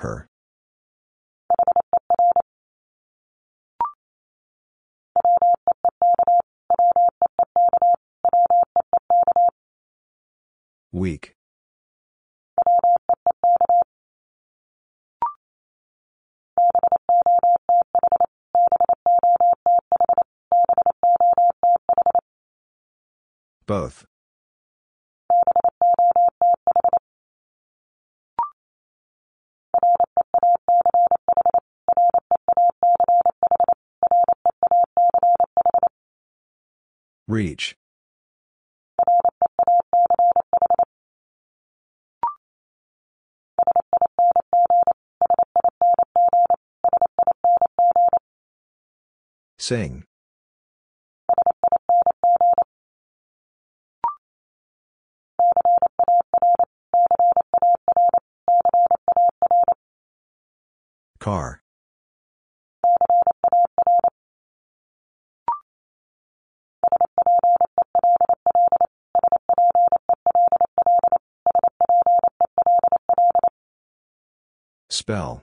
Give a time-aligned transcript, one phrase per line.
[0.00, 0.26] Her.
[10.90, 11.34] Weak.
[23.66, 24.09] Both.
[37.30, 37.76] Reach.
[49.58, 50.02] Sing.
[61.20, 61.59] Car.
[75.10, 75.42] Spell.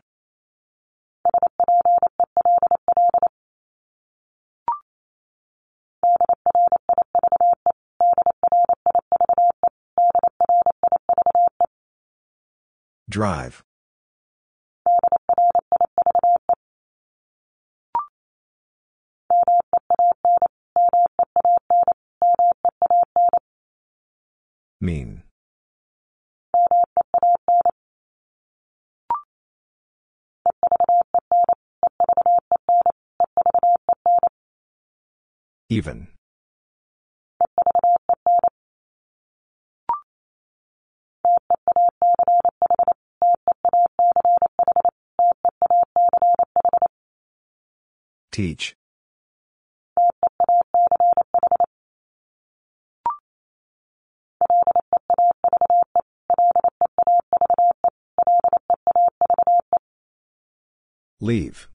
[13.09, 13.61] Drive.
[24.79, 25.26] Mean.
[35.77, 36.07] Even.
[48.31, 48.73] Teach.
[61.19, 61.69] Leave.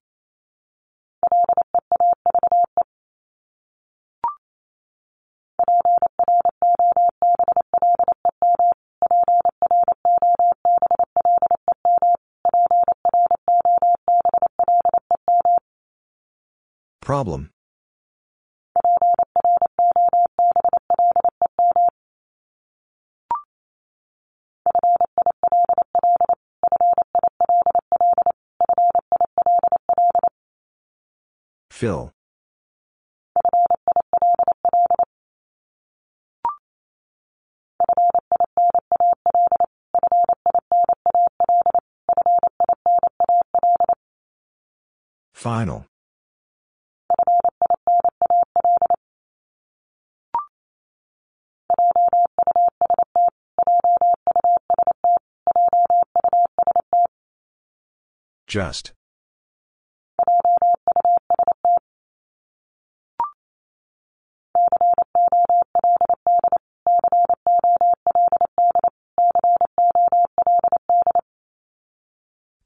[17.12, 17.50] Problem.
[31.70, 32.12] Fill.
[45.34, 45.91] Final.
[58.52, 58.92] Just.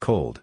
[0.01, 0.41] Cold.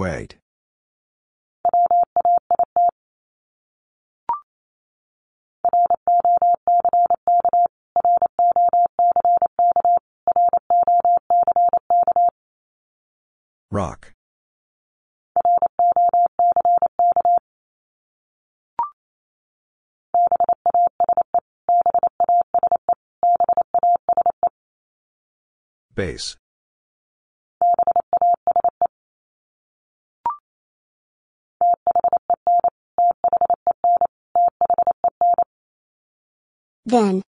[0.00, 0.39] Wait.
[36.90, 37.22] Then.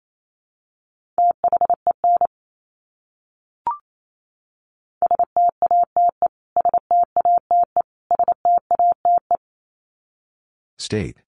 [10.79, 11.19] State.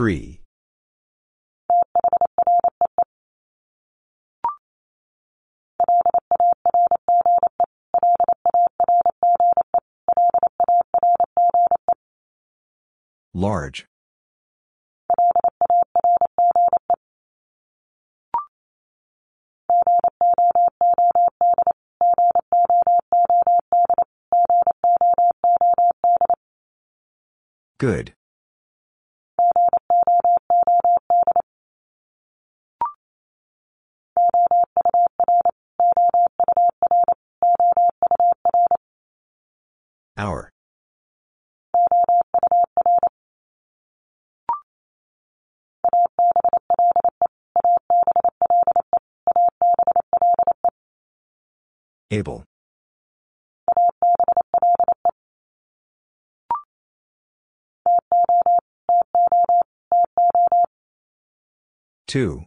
[0.00, 0.40] Three.
[13.34, 13.86] Large.
[27.76, 28.14] Good.
[62.10, 62.44] Two.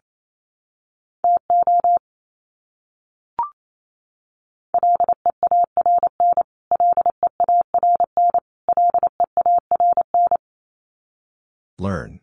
[11.79, 12.19] Learn.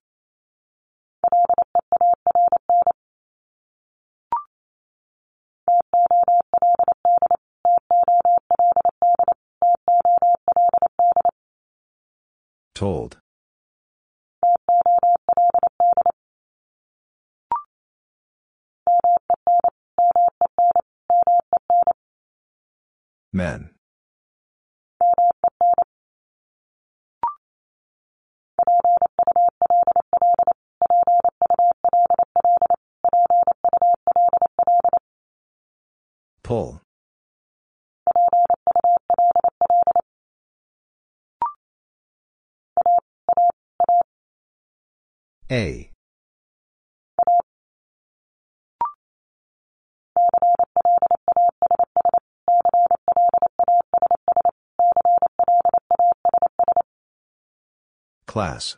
[12.75, 13.20] Told.
[23.33, 23.71] Men.
[36.43, 36.81] Pull.
[45.51, 45.90] A.
[58.31, 58.77] Class.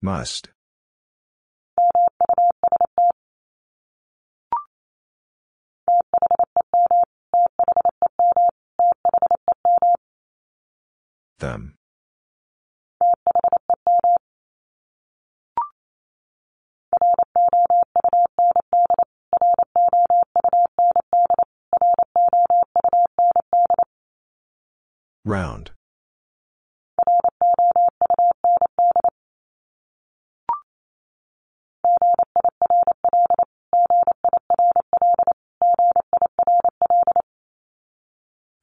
[0.00, 0.48] Must.
[11.40, 11.79] Them.
[25.30, 25.70] Round.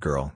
[0.02, 0.34] Girl.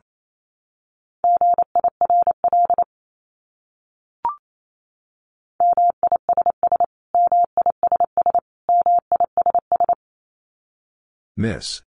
[11.36, 11.82] Miss.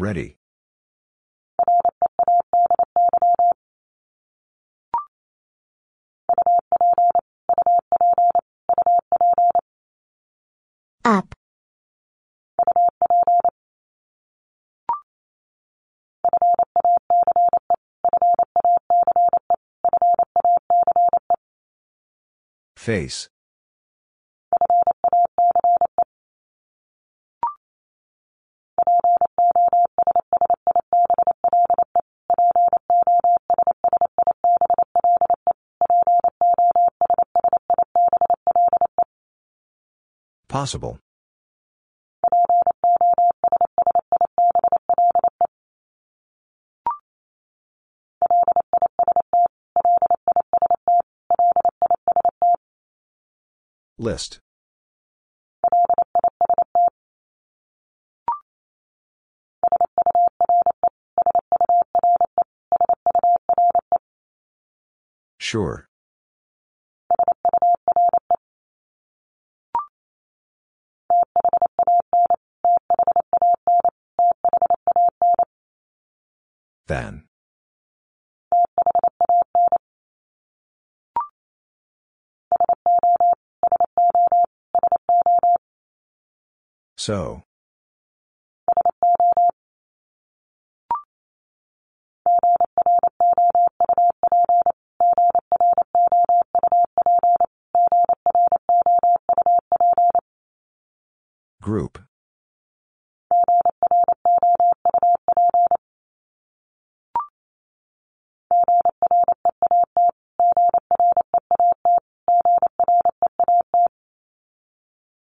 [0.00, 0.38] Ready.
[11.04, 11.34] up,
[22.76, 23.28] Face.
[40.60, 40.98] Possible.
[53.98, 54.40] List.
[65.38, 65.89] Sure.
[76.90, 77.22] Than.
[86.96, 87.44] So.
[101.62, 101.99] Group.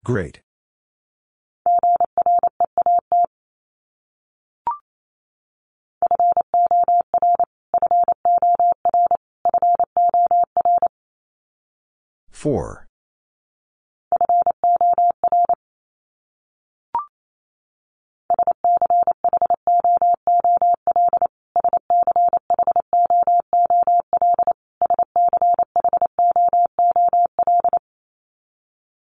[0.04, 0.42] Great.
[12.30, 12.86] Four.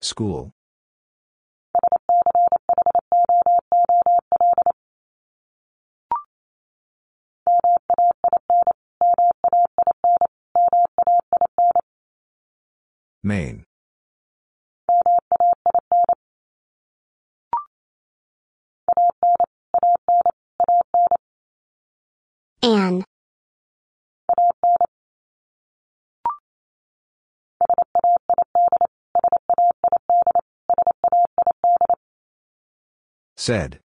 [0.02, 0.57] School.
[13.28, 13.66] Maine.
[22.64, 23.04] Anne.
[33.36, 33.80] Said.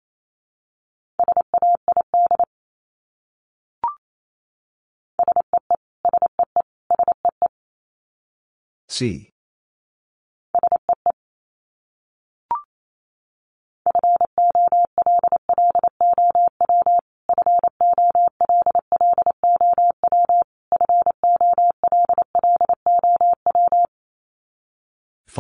[8.87, 9.30] See.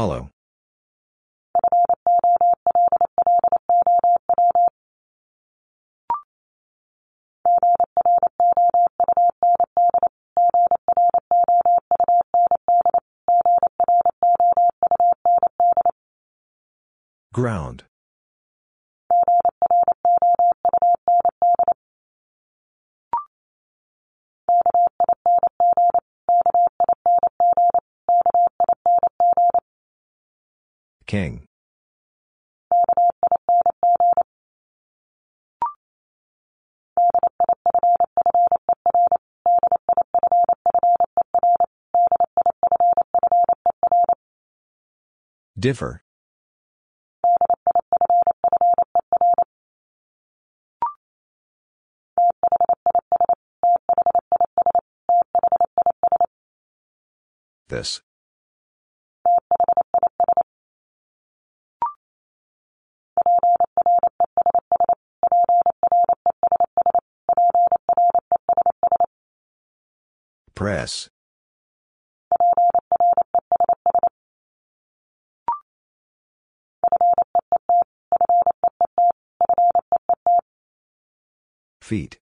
[0.01, 0.31] Follow.
[17.31, 17.83] Ground.
[31.11, 31.43] King.
[45.59, 46.00] Differ.
[70.61, 71.09] Press.
[81.81, 82.19] Feet.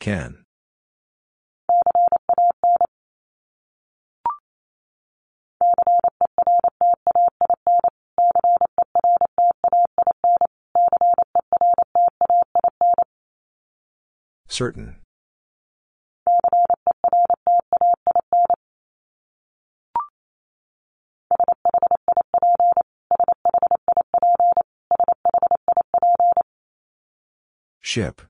[0.00, 0.45] Can.
[14.56, 14.96] Certain.
[27.82, 28.22] Ship.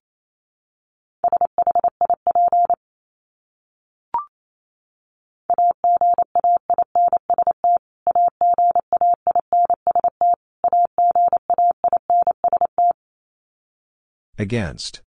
[14.37, 15.06] Against.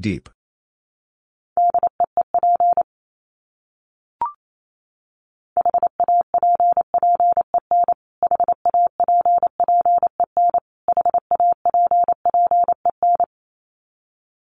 [0.00, 0.28] Deep.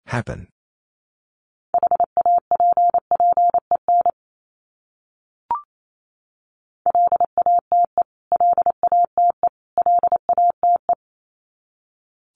[0.05, 0.47] Happen.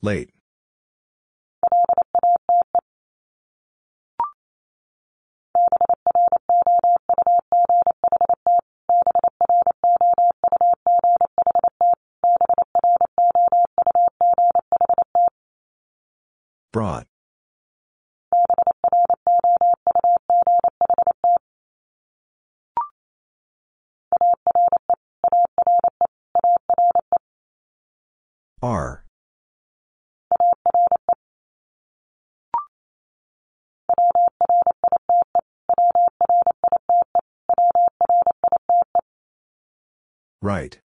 [0.01, 0.29] Late.
[16.73, 17.05] Brought.
[28.63, 29.05] R.
[40.41, 40.82] Right.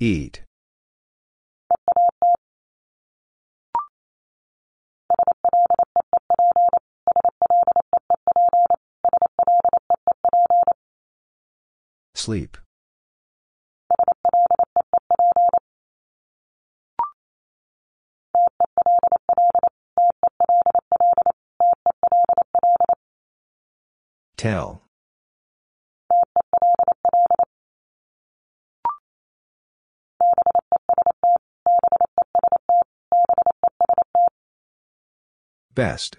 [0.00, 0.42] Eat.
[12.14, 12.56] Sleep.
[24.36, 24.83] Tell.
[35.74, 36.18] Best.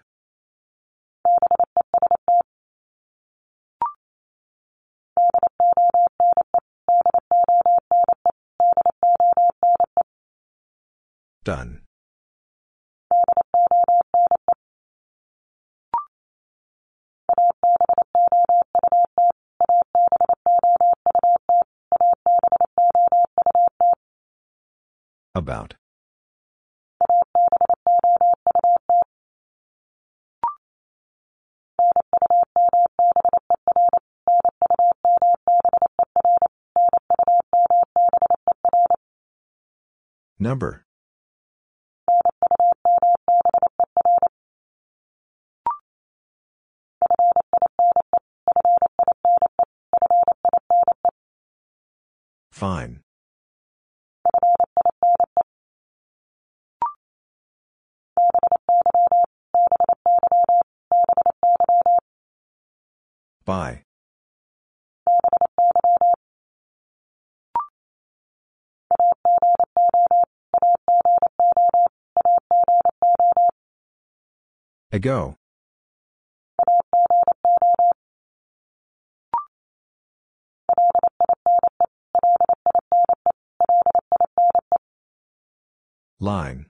[11.46, 11.82] Done.
[25.34, 25.76] About.
[40.46, 40.85] Number.
[74.96, 75.36] Ago.
[86.22, 86.68] Line.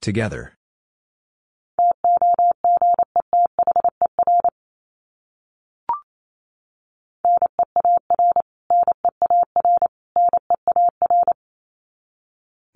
[0.00, 0.57] Together.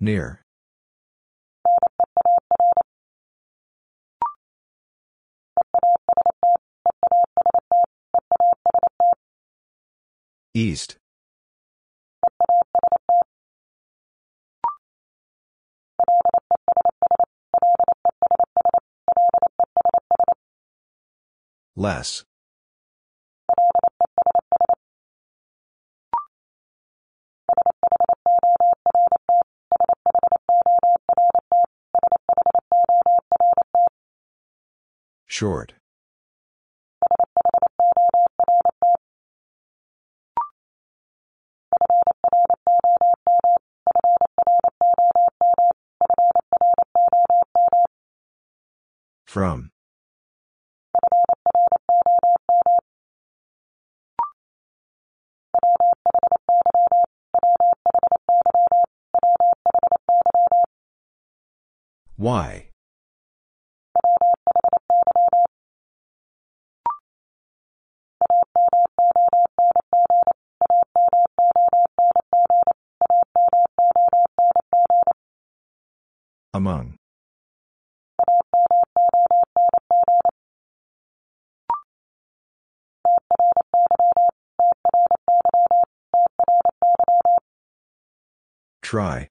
[0.03, 0.41] Near.
[10.53, 10.97] East.
[21.77, 22.25] Less.
[35.43, 35.73] Short.
[49.25, 49.71] From.
[62.15, 62.69] Why?
[88.93, 89.27] Try.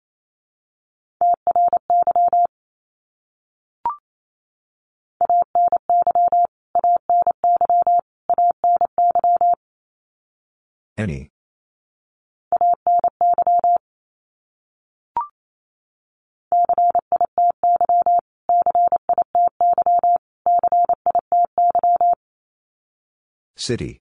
[10.99, 11.31] Any.
[23.55, 24.02] City.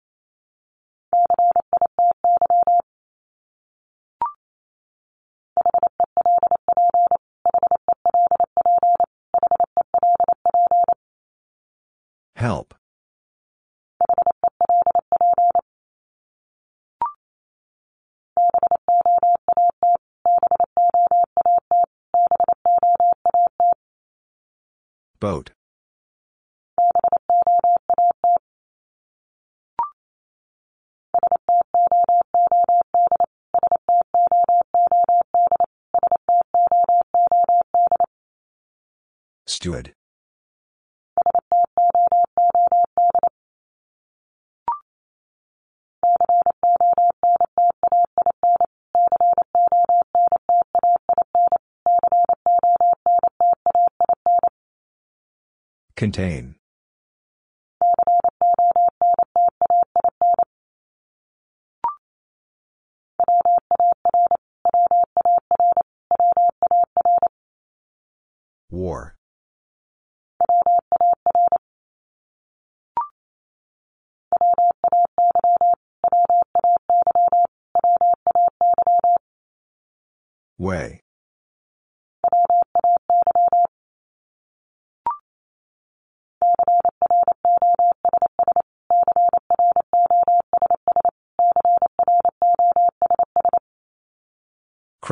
[56.03, 56.62] Contain.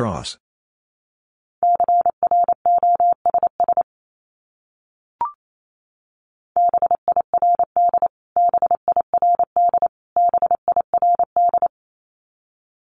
[0.02, 0.36] Cross.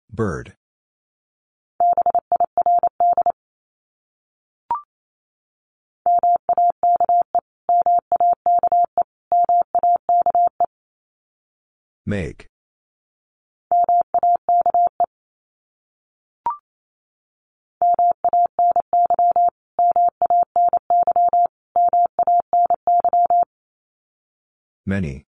[0.09, 0.55] Bird.
[12.05, 12.52] Make.
[24.93, 25.25] Many.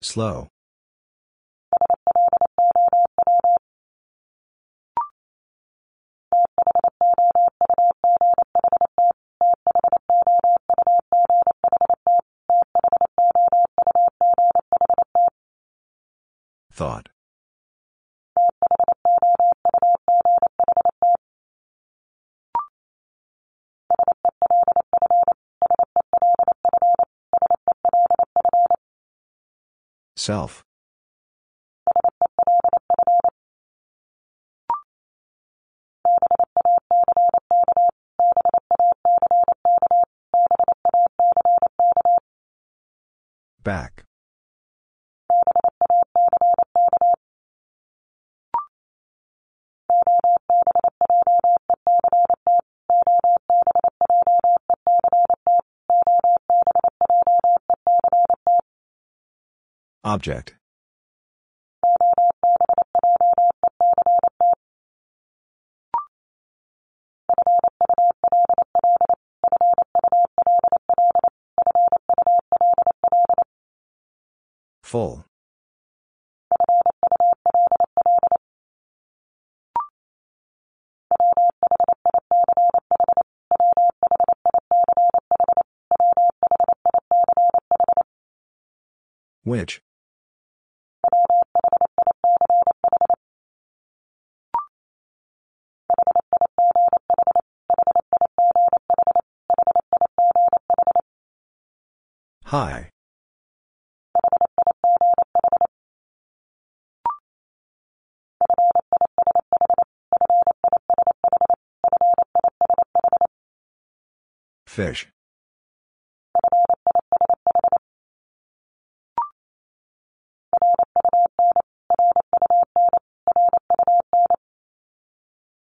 [0.00, 0.48] Slow.
[30.28, 30.62] Self.
[43.64, 44.07] Back.
[60.08, 60.54] Object.
[74.82, 75.26] Full.
[89.44, 89.82] Which?
[102.48, 102.88] Hi.
[114.66, 115.08] Fish.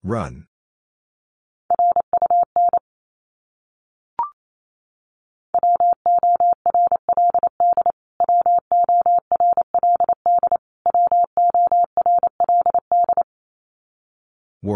[0.03, 0.47] Run.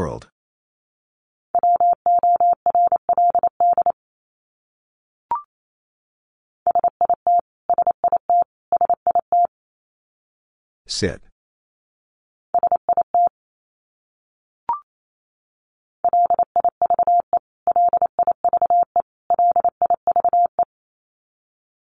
[0.07, 0.29] World.
[10.87, 11.21] Sit.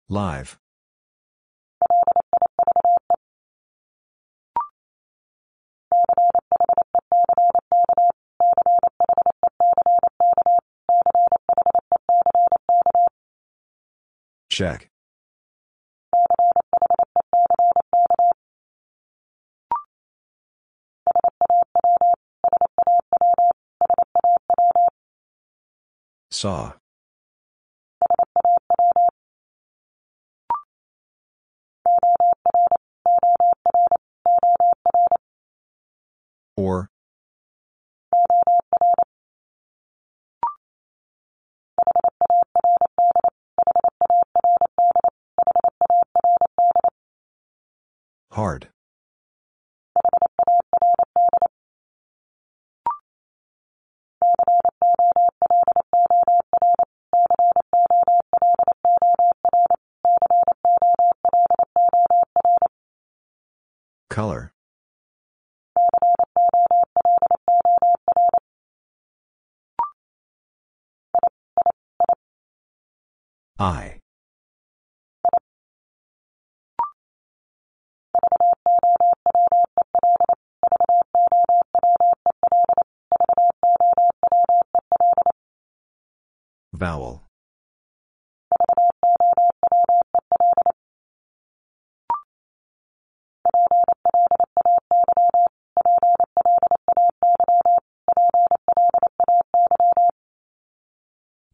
[0.10, 0.61] Live.
[14.62, 14.92] Check.
[26.30, 26.74] Saw.
[86.82, 87.22] Vowel.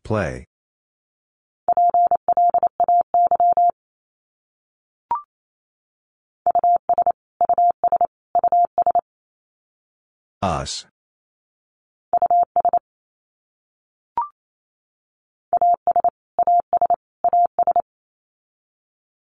[0.05, 0.45] Play.
[10.41, 10.85] Us.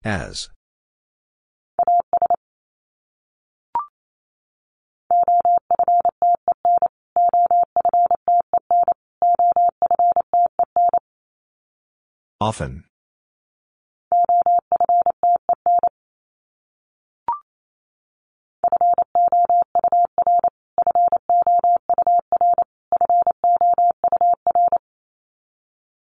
[0.07, 0.47] As.
[12.39, 12.85] Often.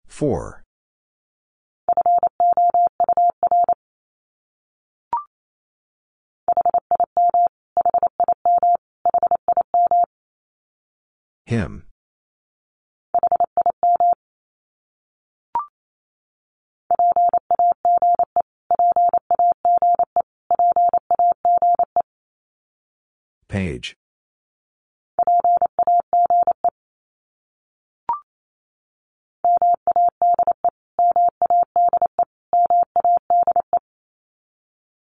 [0.09, 0.64] Four.
[11.55, 11.85] Him.
[23.47, 23.95] Page.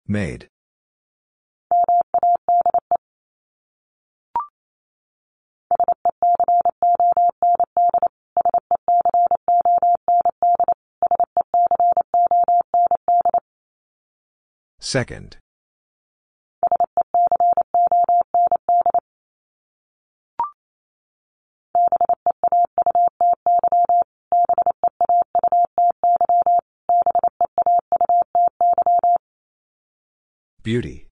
[0.07, 0.47] Made.
[14.89, 15.37] Second.
[30.63, 31.08] Beauty.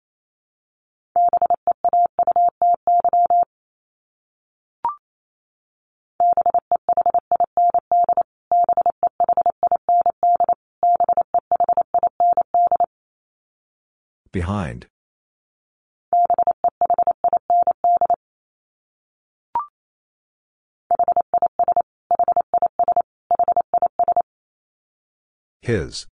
[25.72, 26.06] His.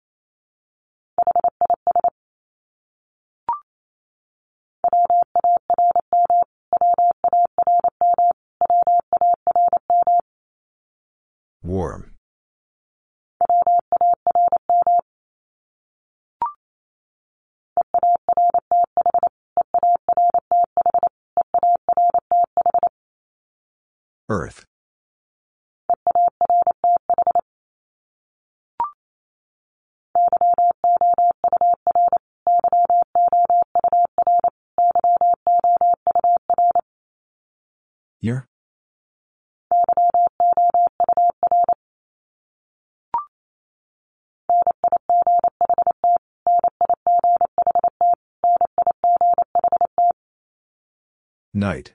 [51.68, 51.92] Night.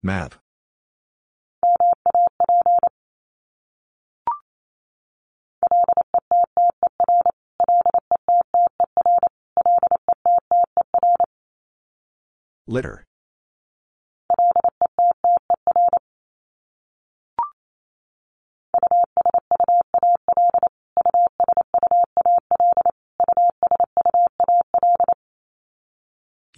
[0.00, 0.36] Map.
[12.68, 13.09] Litter.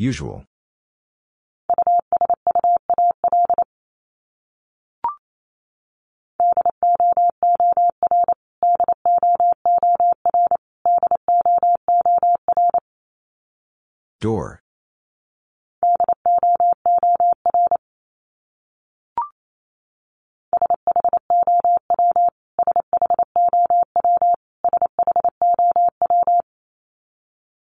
[0.02, 0.42] Usual.
[14.20, 14.60] Door.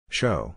[0.10, 0.56] Show.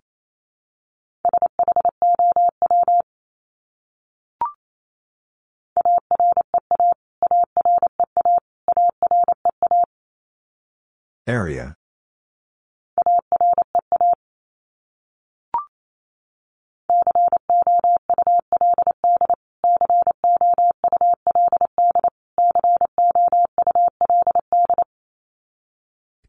[11.30, 11.76] Area.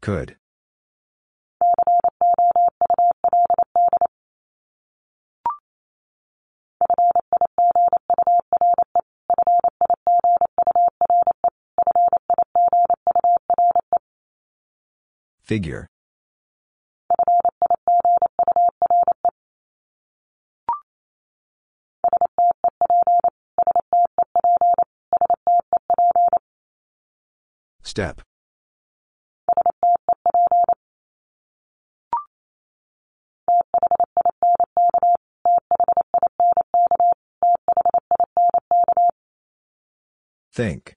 [0.00, 0.36] Could.
[15.44, 15.88] Figure.
[27.82, 28.22] Step.
[40.54, 40.94] Think.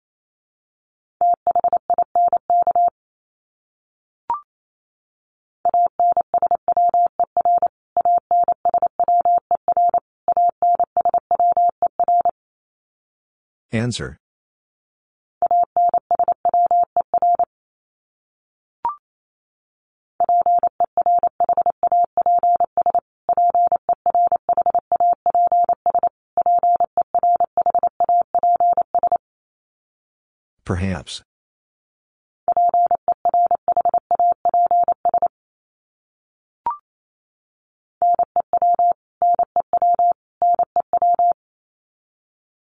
[13.75, 14.17] Answer.
[30.63, 31.21] Perhaps.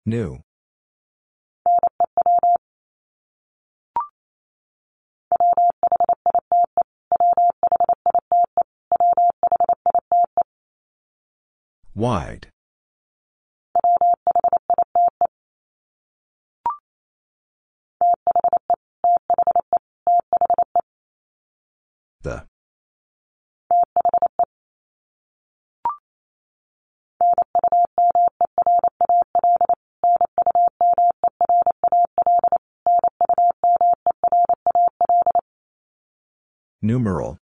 [0.06, 0.42] New.
[11.98, 12.50] Wide.
[22.22, 22.46] The.
[36.80, 37.40] Numeral.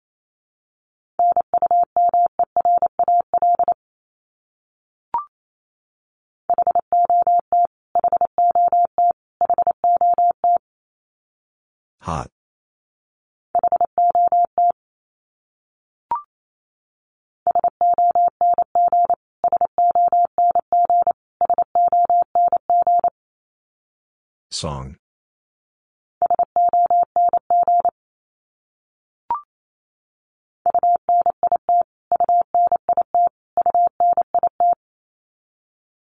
[12.05, 12.28] Hot.
[24.50, 24.96] Song.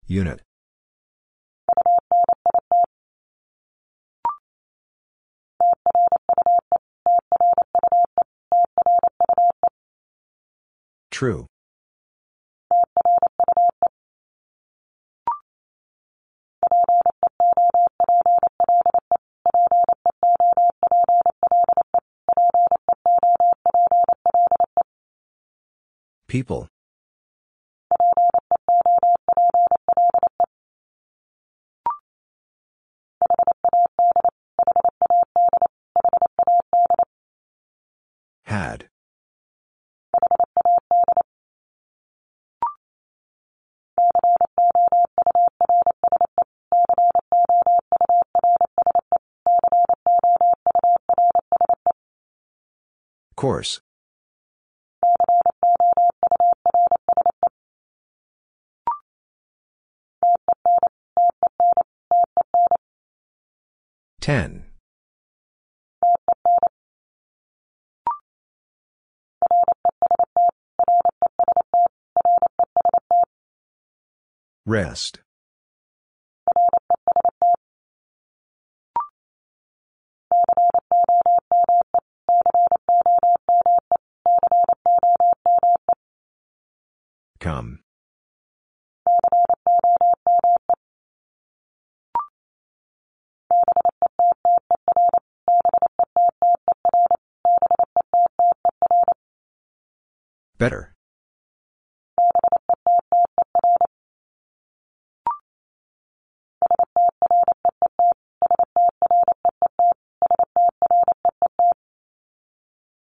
[0.07, 0.41] Unit.
[11.21, 11.45] True.
[26.27, 26.67] People.
[53.41, 53.81] Course.
[64.19, 64.65] Ten.
[74.67, 75.21] Rest.
[87.41, 87.79] Come.
[100.59, 100.93] Better.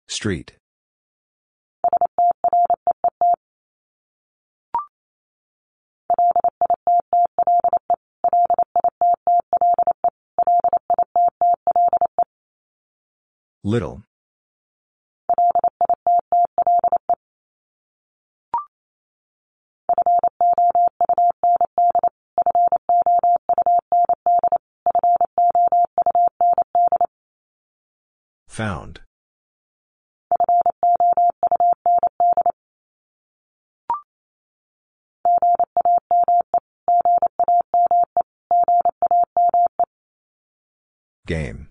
[0.10, 0.58] Street.
[13.66, 14.04] Little.
[28.48, 29.02] Found.
[41.26, 41.65] Game.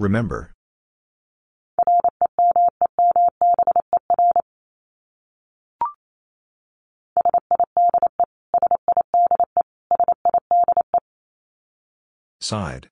[0.00, 0.54] Remember.
[12.40, 12.88] Side.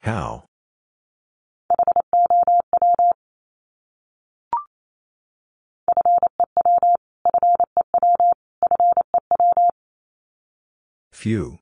[0.00, 0.47] How?
[11.28, 11.58] Few.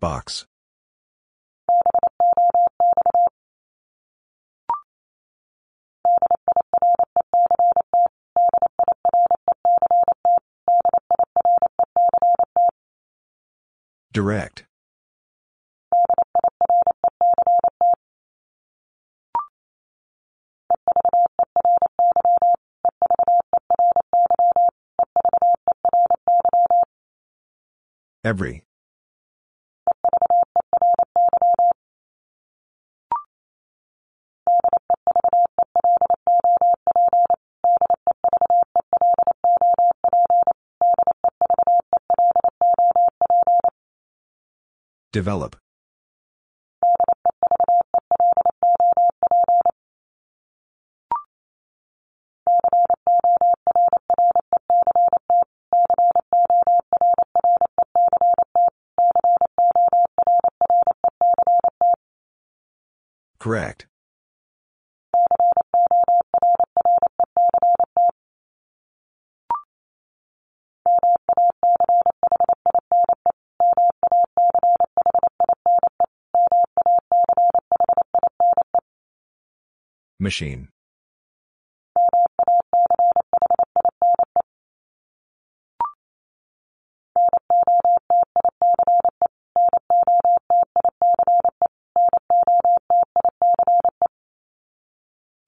[0.00, 0.46] Box.
[14.12, 14.67] Direct.
[28.28, 28.62] Every.
[45.10, 45.56] Develop.
[80.20, 80.68] Machine.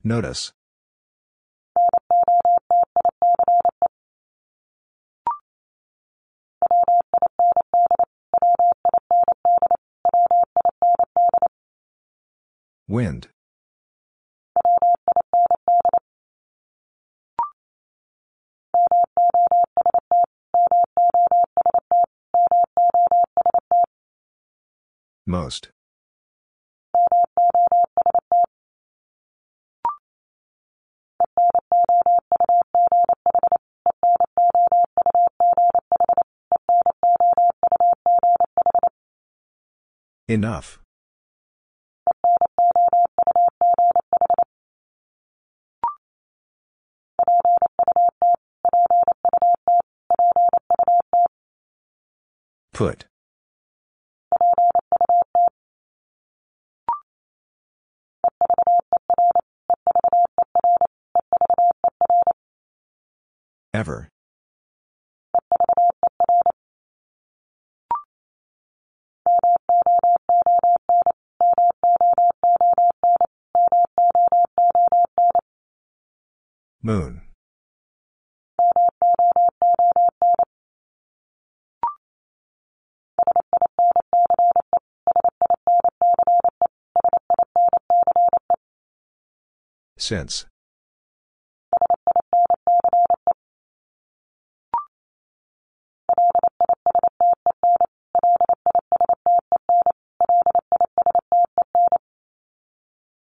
[0.05, 0.53] Notice.
[12.89, 13.29] Wind.
[25.31, 25.70] Most.
[40.26, 40.81] Enough.
[52.72, 53.10] Put.
[90.11, 90.45] Since.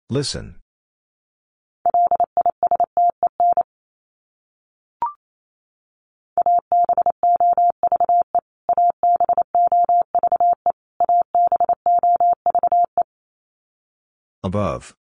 [0.08, 0.56] Listen.
[14.42, 14.96] Above.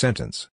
[0.00, 0.48] Sentence.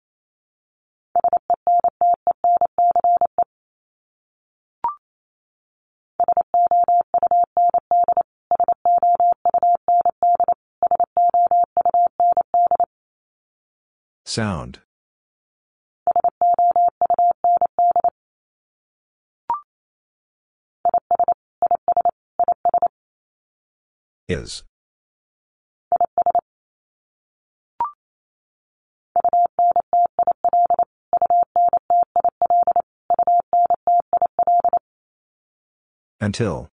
[14.25, 14.79] Sound.
[24.29, 24.63] Is.
[36.23, 36.69] Until.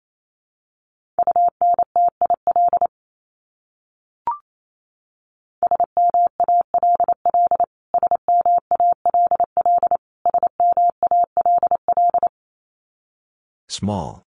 [13.70, 14.27] Small.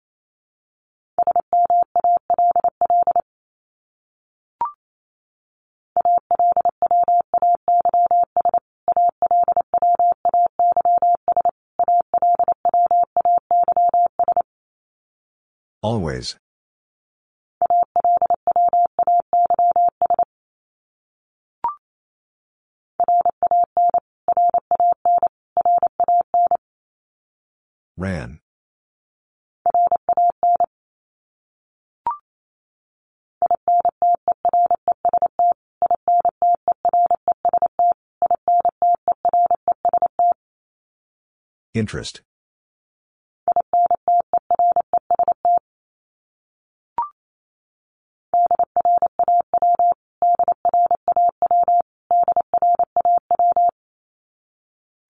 [15.89, 16.36] Always.
[27.97, 28.41] Ran.
[41.72, 42.20] Interest.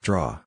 [0.09, 0.39] Draw.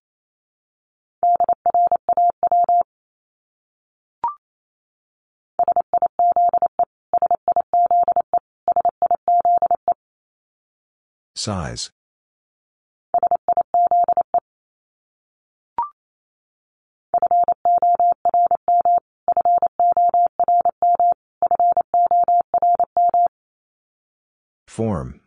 [11.36, 11.91] Size.
[24.68, 25.22] Form.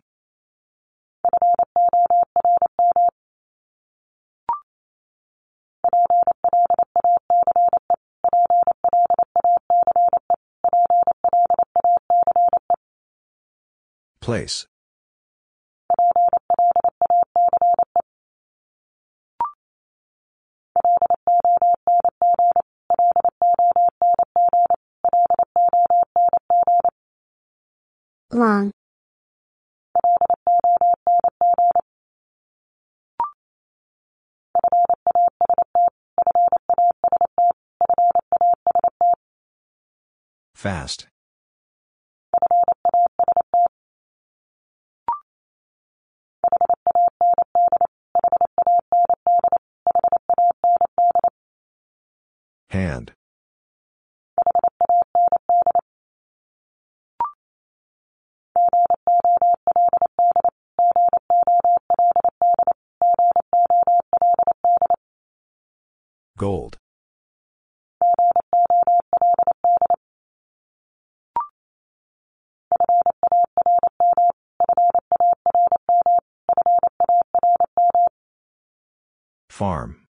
[14.25, 14.67] Place.
[28.33, 28.71] long,
[40.55, 41.09] Fast.
[52.75, 53.13] Hand.
[66.37, 66.79] Gold.
[79.49, 80.04] Farm.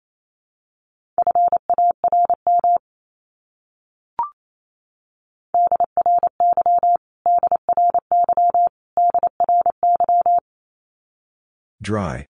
[11.92, 12.26] Dry.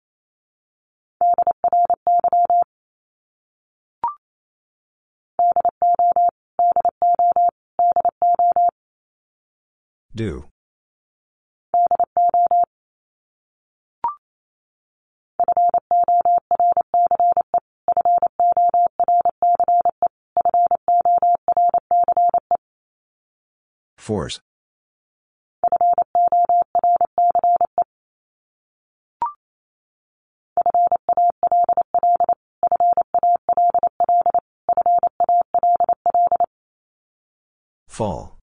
[10.15, 10.45] Do.
[23.95, 24.41] Force.
[38.01, 38.39] Fall.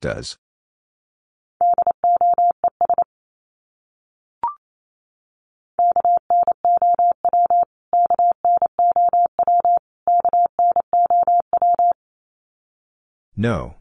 [0.00, 0.38] Does.
[13.36, 13.79] No.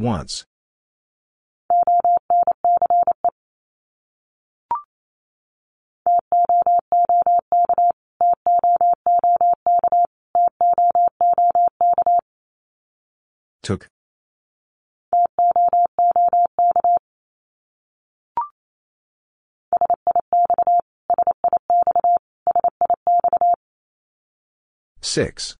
[0.00, 0.46] Once.
[13.62, 13.88] Took.
[25.02, 25.59] Six.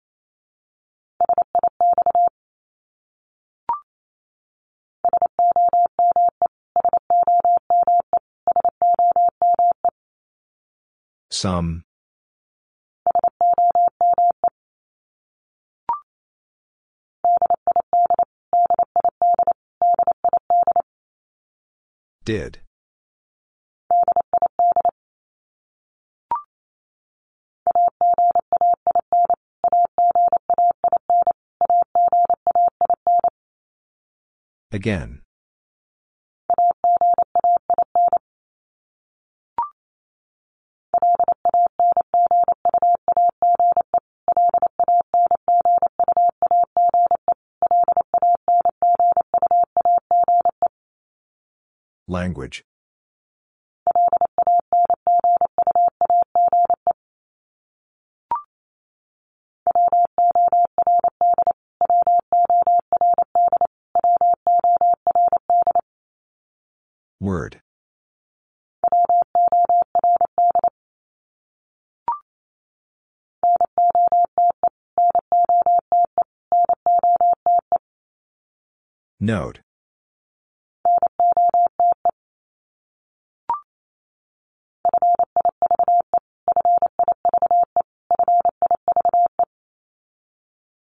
[11.40, 11.84] Some.
[22.26, 22.58] Did.
[34.70, 35.22] Again.
[52.20, 52.62] Language.
[67.20, 67.62] Word.
[79.18, 79.60] Note.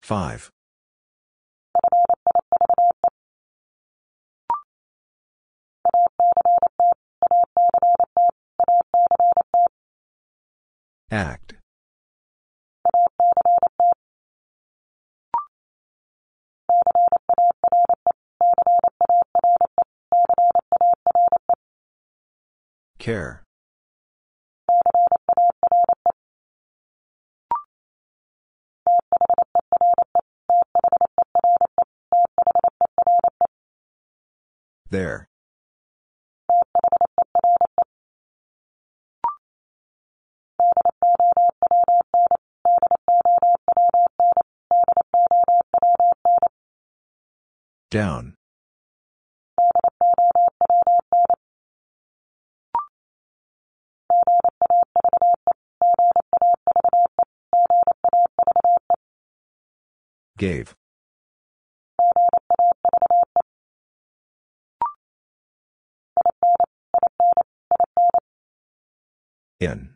[0.07, 0.49] Five.
[11.11, 11.55] Act.
[22.97, 23.43] Care.
[34.89, 35.27] There.
[47.89, 48.35] Down.
[60.37, 60.76] Gave.
[69.59, 69.95] In.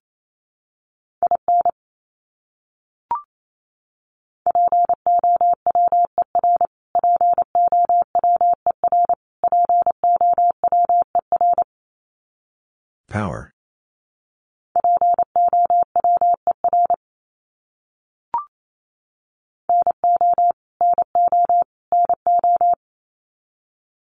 [13.08, 13.52] Power.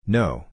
[0.05, 0.48] No.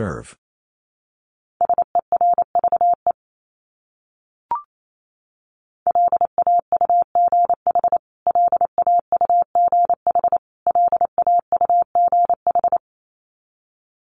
[0.00, 0.34] Serve.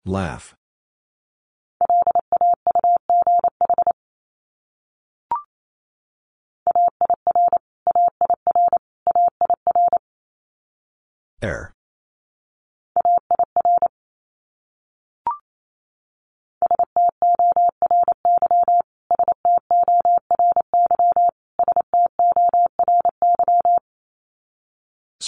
[0.04, 0.56] Laugh.
[11.40, 11.75] Air.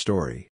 [0.08, 0.48] Story.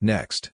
[0.00, 0.50] Next.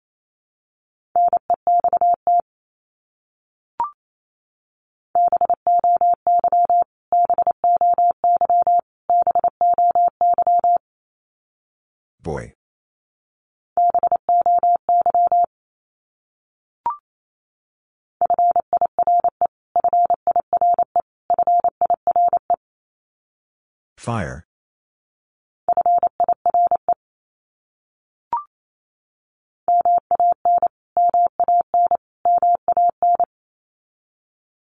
[24.10, 24.48] Fire.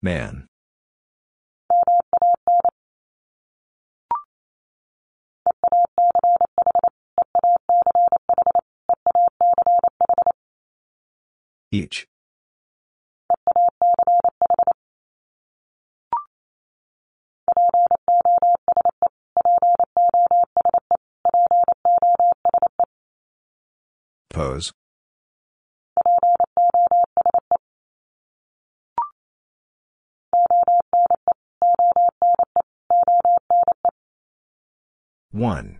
[0.01, 0.47] Man.
[11.71, 12.07] Each.
[35.35, 35.77] 1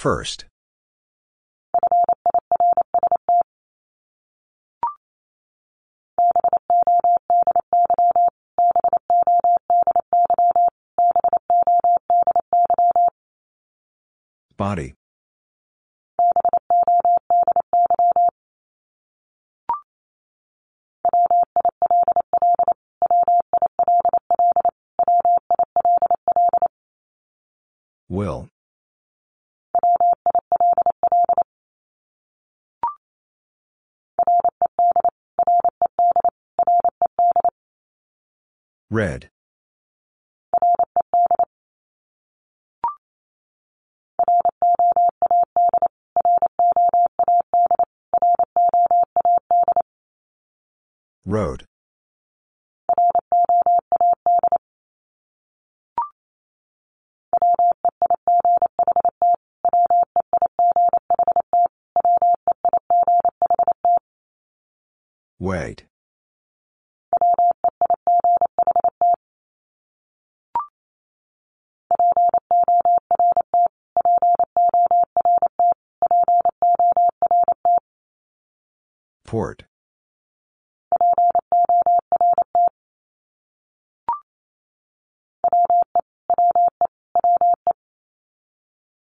[0.00, 0.46] First.
[14.56, 14.94] Body.
[28.08, 28.48] Will.
[38.90, 39.30] Red.
[51.24, 51.66] Road.
[65.38, 65.89] Wait.
[79.30, 79.62] Port.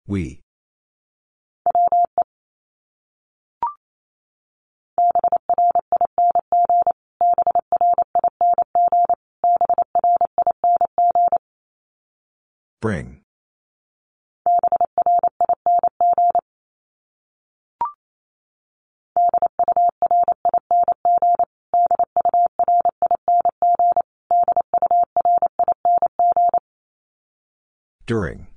[0.07, 0.41] We.
[12.81, 13.22] Bring.
[28.07, 28.49] During.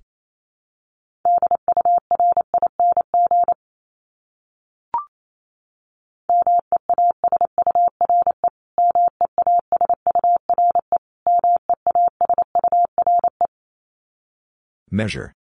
[14.90, 15.34] Measure.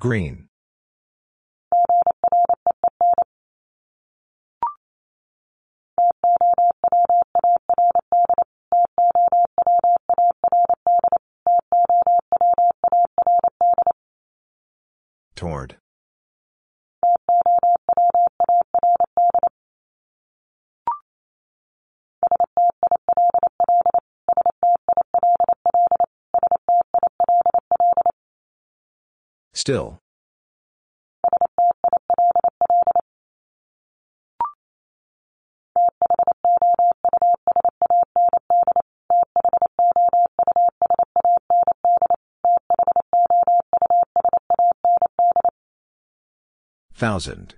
[0.00, 0.48] Green.
[29.62, 30.00] Still.
[46.92, 47.54] Thousand.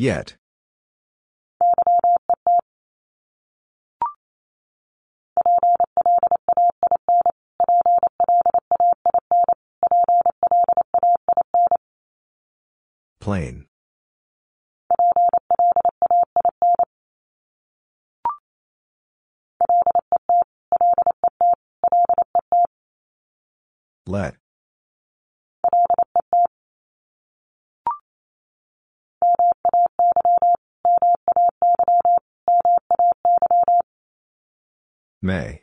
[0.00, 0.38] Yet.
[13.20, 13.66] Plain.
[24.06, 24.36] Let.
[35.22, 35.62] May.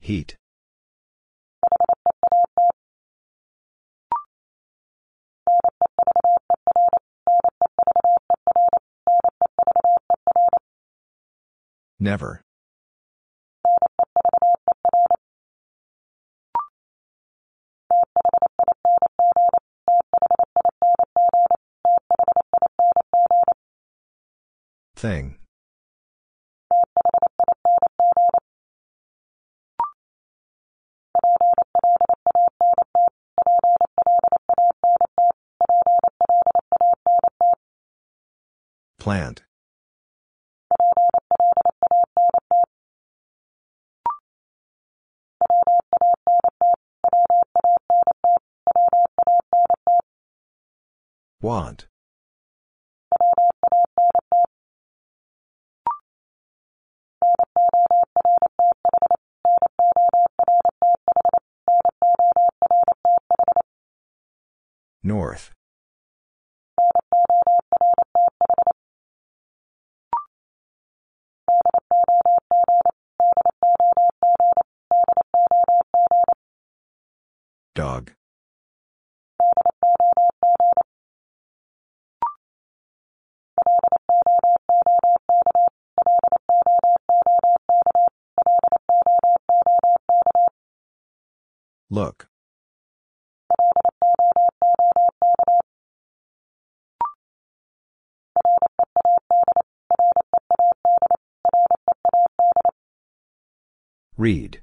[0.00, 0.36] Heat.
[11.98, 12.45] Never.
[25.06, 25.36] Thing.
[38.98, 39.44] Plant.
[51.40, 51.85] Want.
[104.26, 104.60] Read.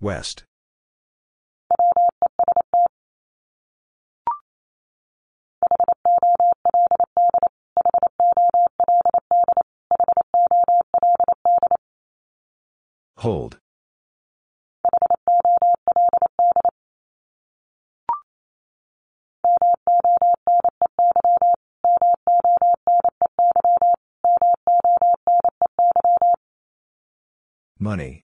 [0.00, 0.42] West.
[27.82, 28.26] Money.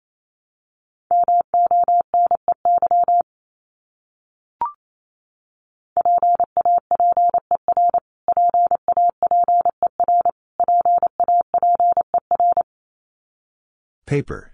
[14.04, 14.52] Paper.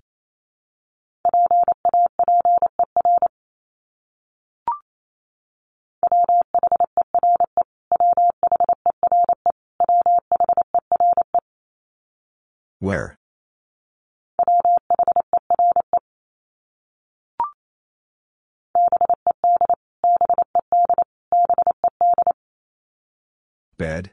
[23.83, 24.13] Bed.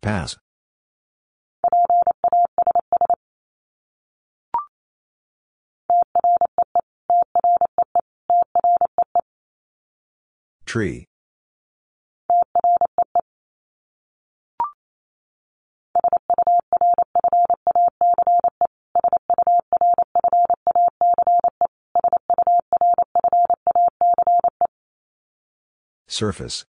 [0.00, 0.38] Pass.
[10.64, 11.04] Tree.
[26.16, 26.64] Surface.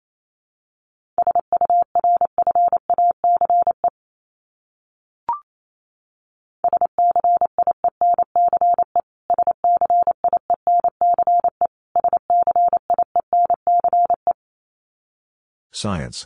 [15.71, 16.25] Science.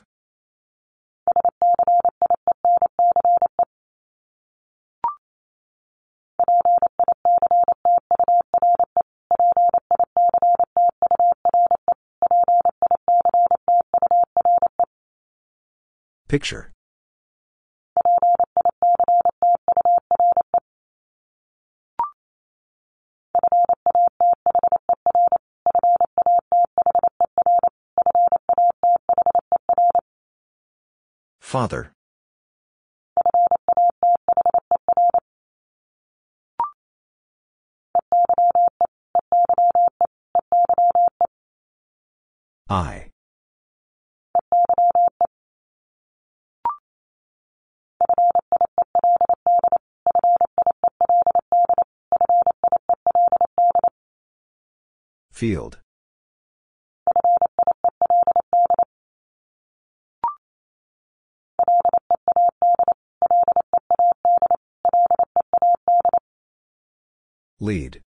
[16.29, 16.71] Picture.
[31.39, 31.93] Father.
[42.69, 43.08] I.
[55.39, 55.79] Field.
[67.61, 68.01] Lead.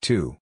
[0.00, 0.41] Two.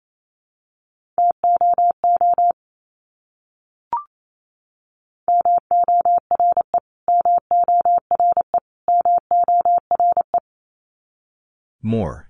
[11.87, 12.27] More.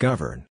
[0.00, 0.48] Govern.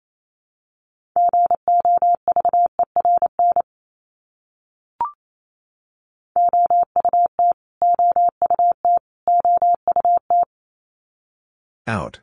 [11.88, 12.20] Out.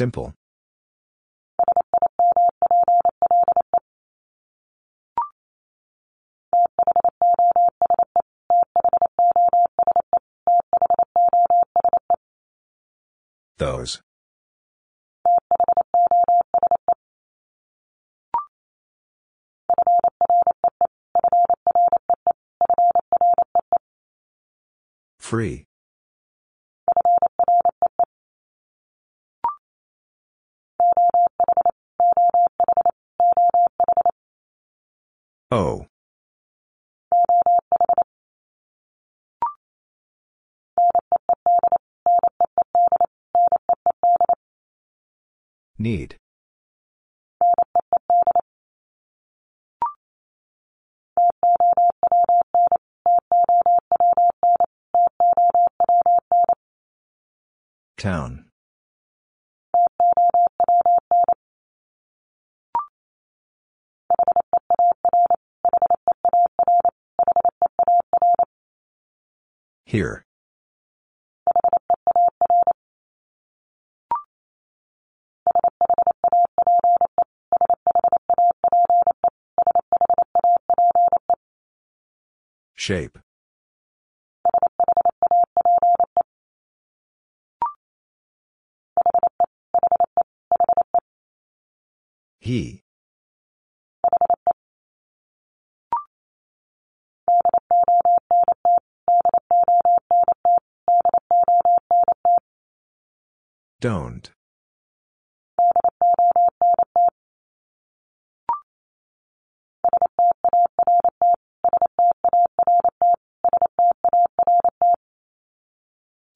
[0.00, 0.32] Simple.
[13.58, 14.00] Those.
[25.18, 25.66] Free.
[35.52, 35.84] O.
[45.76, 46.16] Need.
[57.96, 58.49] Town.
[69.90, 70.24] Here.
[82.76, 83.18] Shape.
[92.38, 92.79] He.
[103.80, 104.30] Don't.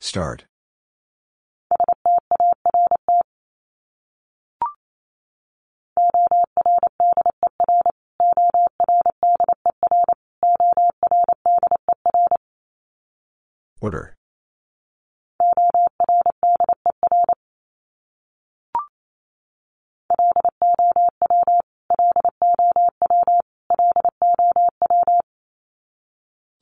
[0.00, 0.46] Start.
[13.82, 14.14] Order.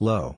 [0.02, 0.34] Low.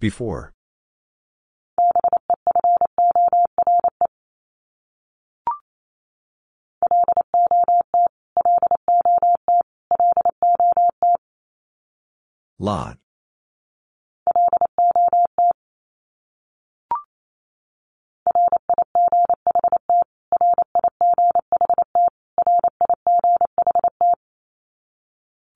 [0.00, 0.54] Before.
[12.58, 12.96] Lot.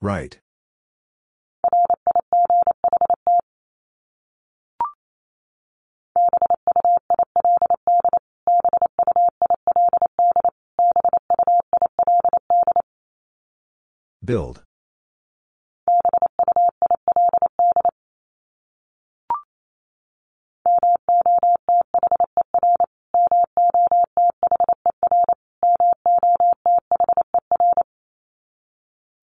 [0.02, 0.36] Right.
[14.24, 14.64] Build.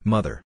[0.05, 0.41] Mother.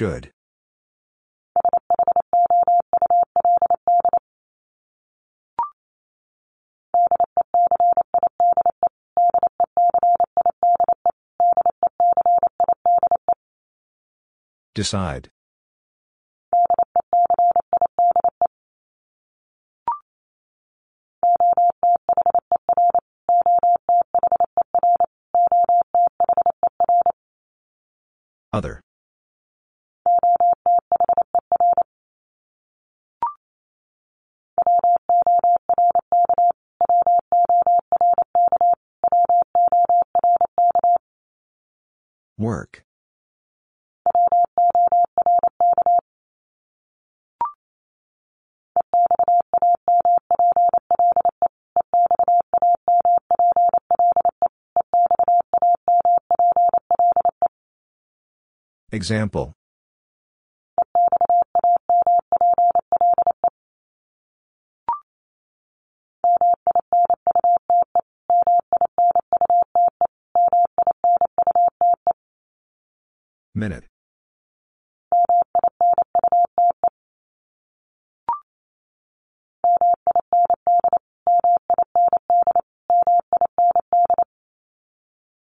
[0.00, 0.32] Should.
[14.74, 15.29] Decide.
[58.92, 59.54] Example.
[73.54, 73.84] Minute.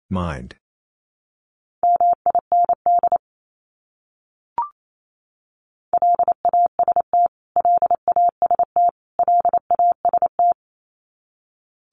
[0.09, 0.57] Mind.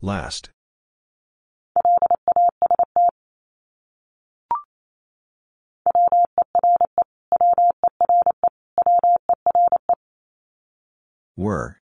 [0.04, 0.50] Last.
[11.38, 11.80] Were.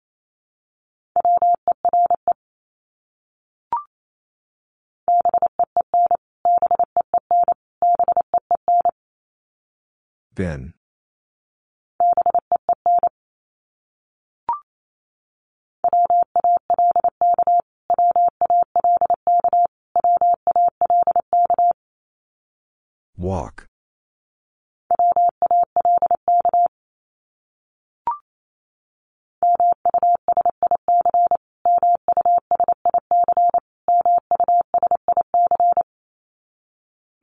[10.34, 10.74] Been.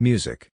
[0.05, 0.51] Music.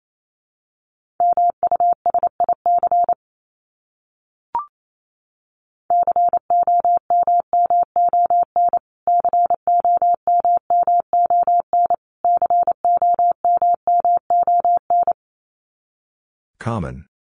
[16.57, 17.10] Common.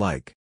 [0.00, 0.34] Like.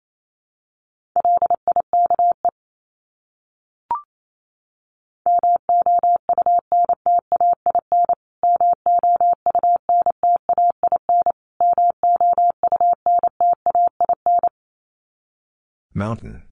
[15.94, 16.49] Mountain.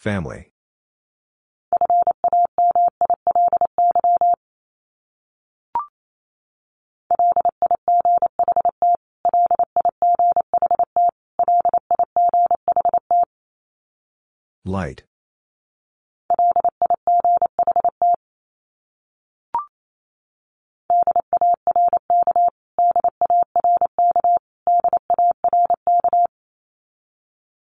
[0.00, 0.50] Family.
[14.64, 15.02] Light.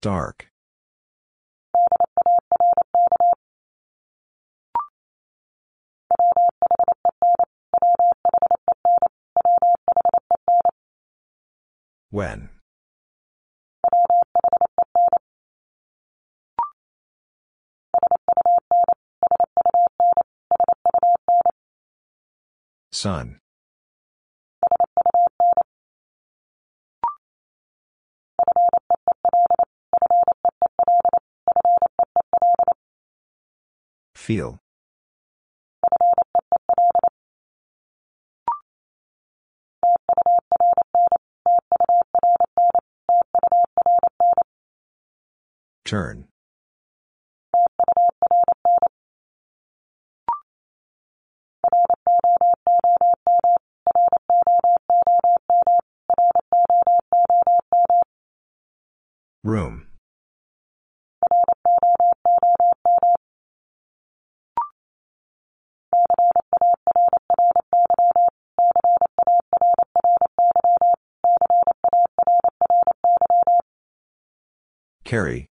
[0.01, 0.52] Dark.
[12.13, 12.49] When.
[22.91, 23.39] Sun.
[34.13, 34.62] Feel.
[45.85, 46.27] Turn.
[59.43, 59.87] Room.
[75.03, 75.52] Carry.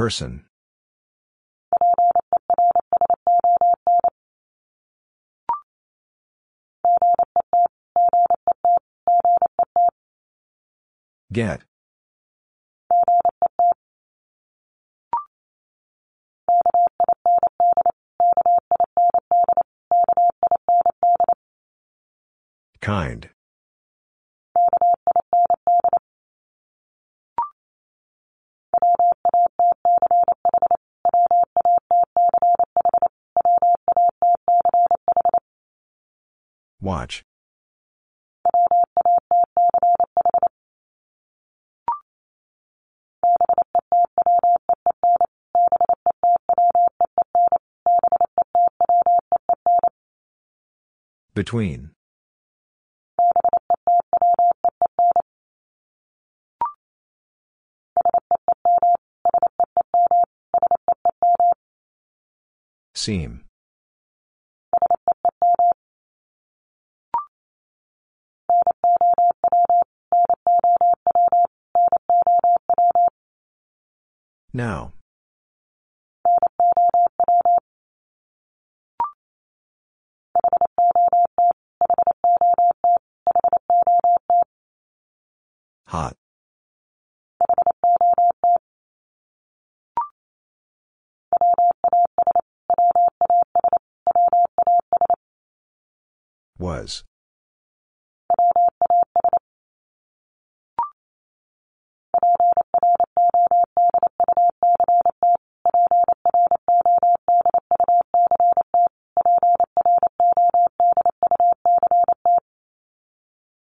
[0.00, 0.46] Person.
[11.30, 11.60] Get.
[51.40, 51.92] Between.
[62.94, 63.46] Seem.
[74.52, 74.92] Now.
[85.90, 86.14] Hot.
[96.60, 97.02] Was.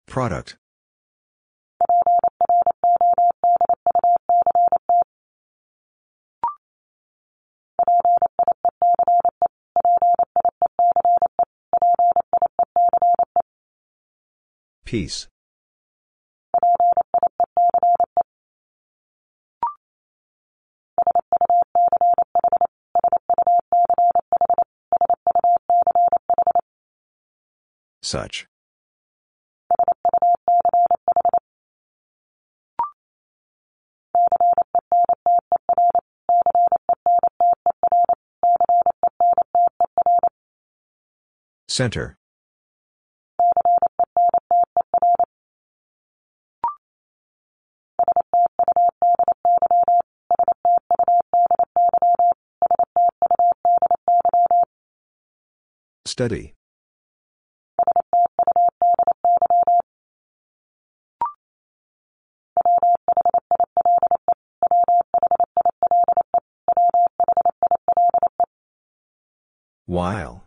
[0.07, 0.57] Product.
[14.95, 15.27] Piece.
[28.03, 28.47] Such.
[41.67, 42.17] Center.
[56.15, 56.55] Study.
[69.87, 70.45] While.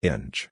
[0.00, 0.48] Inch.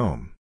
[0.00, 0.32] Home.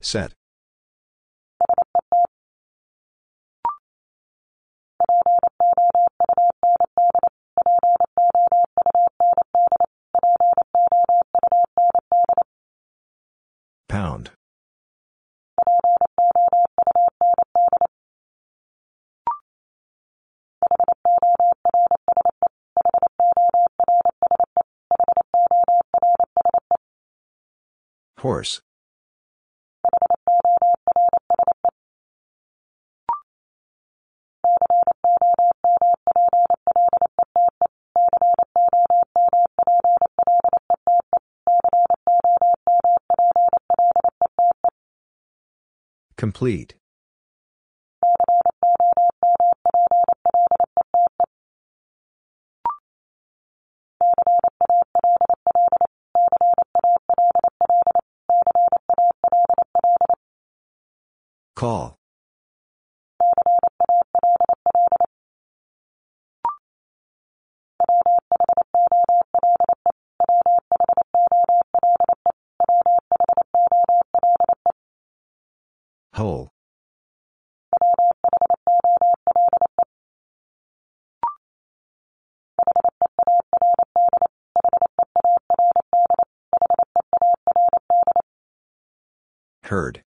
[0.00, 0.32] Set.
[28.28, 28.60] Horse.
[46.18, 46.74] Complete.
[61.58, 61.96] Call.
[76.12, 76.52] Whole.
[89.64, 90.04] Heard.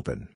[0.00, 0.30] Open.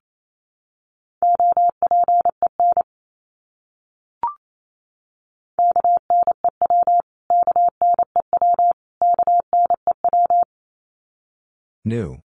[11.82, 12.18] New.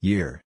[0.00, 0.39] Year.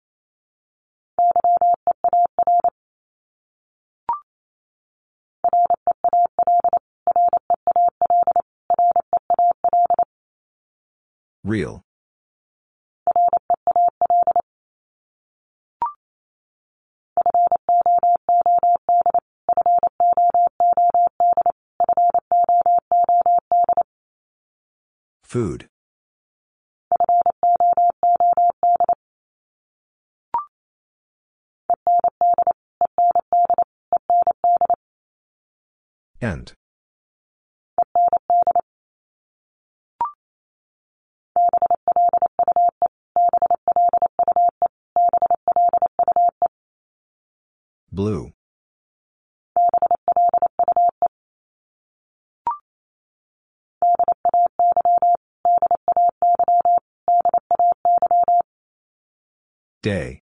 [25.33, 25.72] Food.
[59.83, 60.21] Day.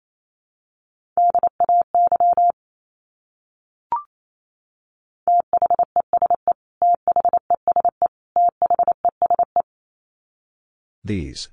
[11.03, 11.49] These.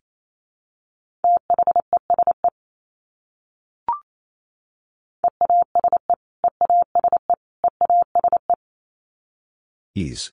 [9.95, 10.33] Ease.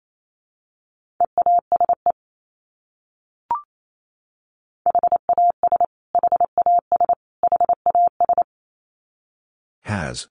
[9.92, 10.30] Has.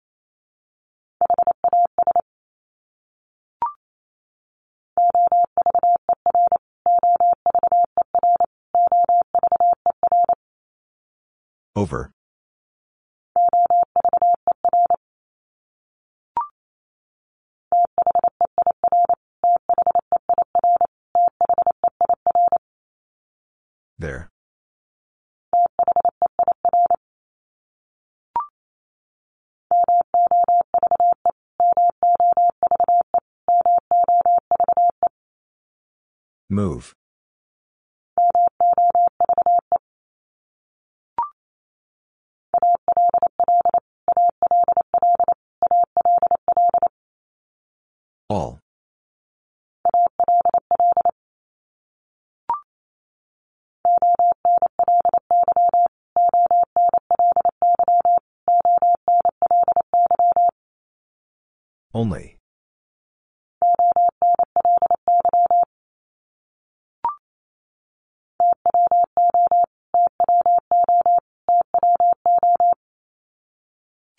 [11.76, 12.10] Over.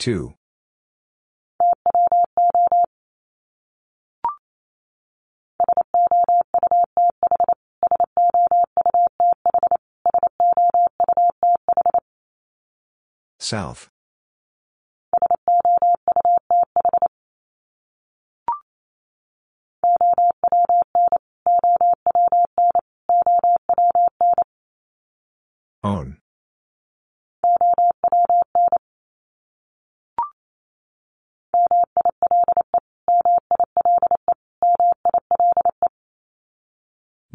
[0.02, 0.34] 2.
[13.40, 13.90] South.
[25.84, 26.21] Own.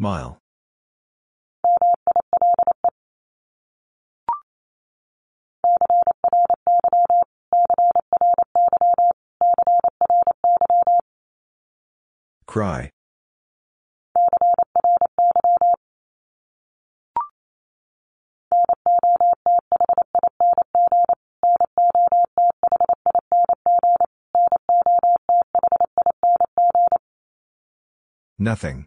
[0.07, 0.37] Mile.
[12.45, 12.89] Cry.
[28.39, 28.85] Nothing.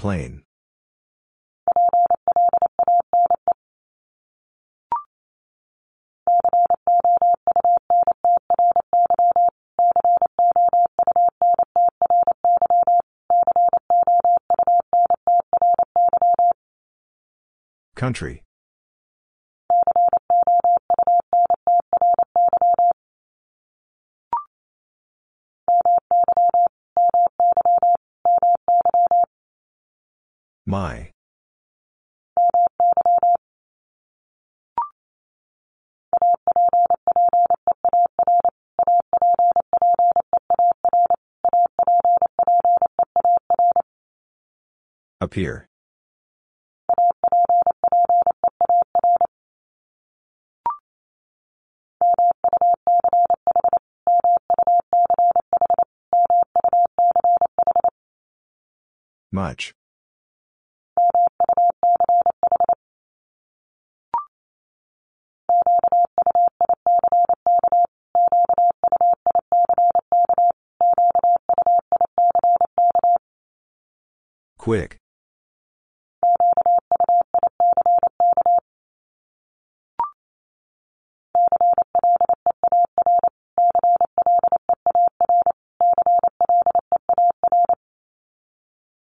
[0.00, 0.44] Plain.
[17.94, 18.42] Country.
[45.30, 45.68] Appear.
[59.30, 59.72] Much.
[74.58, 74.99] Quick.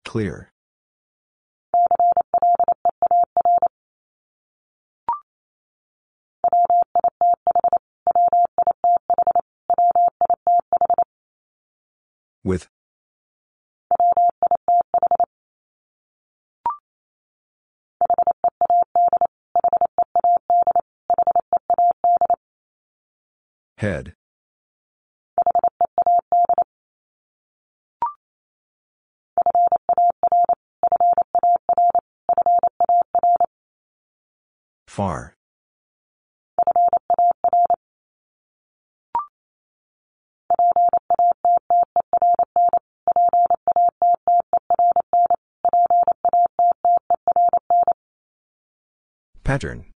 [0.09, 0.51] Clear.
[12.43, 12.69] With.
[23.77, 24.18] Head.
[34.99, 35.37] Far.
[49.45, 49.87] Pattern.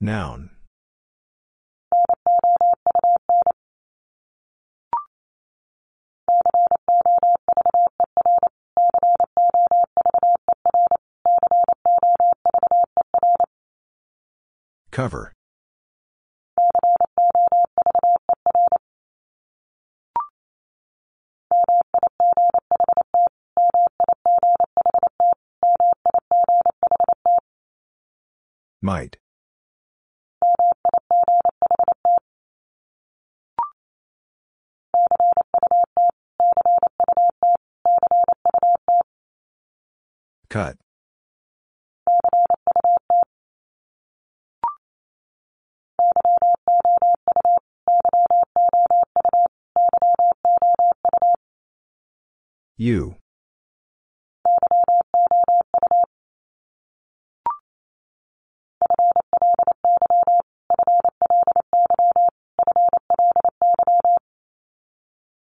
[0.00, 0.49] Noun.
[14.90, 15.32] Cover.
[28.82, 29.18] Might.
[40.48, 40.76] Cut.
[52.80, 53.16] You.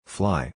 [0.06, 0.52] Fly.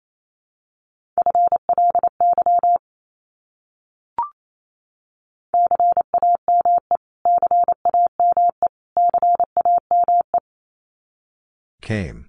[11.81, 12.26] Came.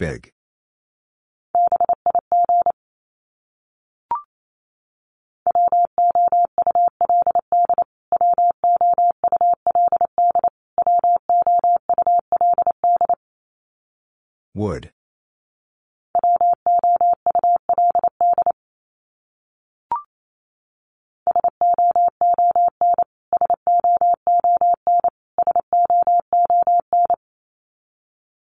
[0.00, 0.32] Big.
[14.54, 14.90] Wood.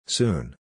[0.05, 0.59] Soon.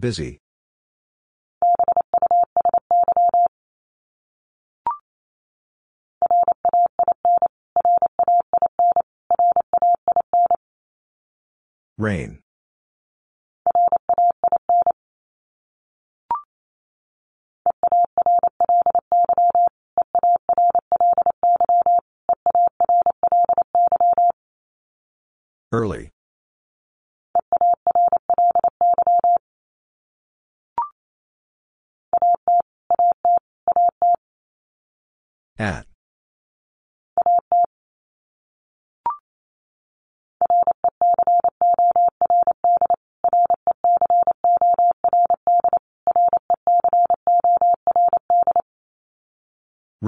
[0.00, 0.40] Busy.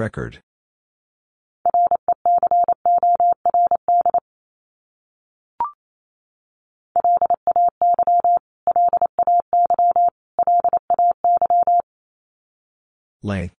[0.03, 0.41] Record.
[13.21, 13.53] Length.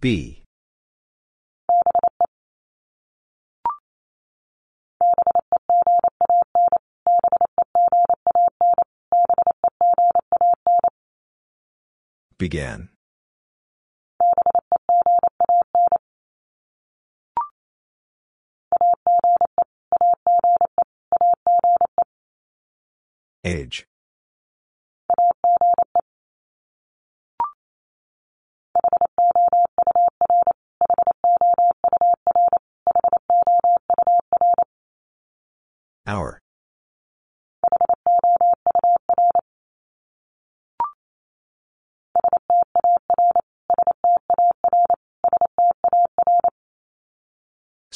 [0.00, 0.43] B.
[12.54, 12.93] Began.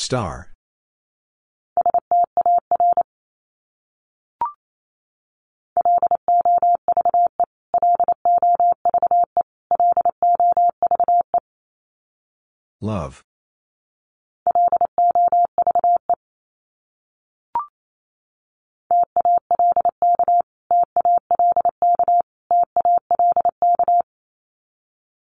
[0.09, 0.55] Star.
[12.81, 13.23] Love.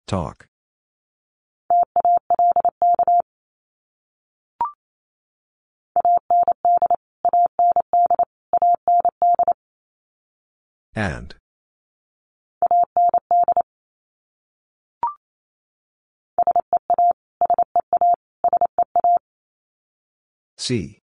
[0.06, 0.49] Talk.
[11.00, 11.34] And.
[20.58, 20.98] C.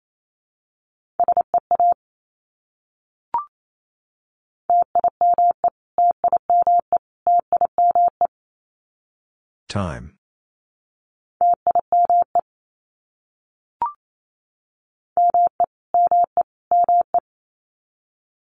[9.66, 10.18] Time.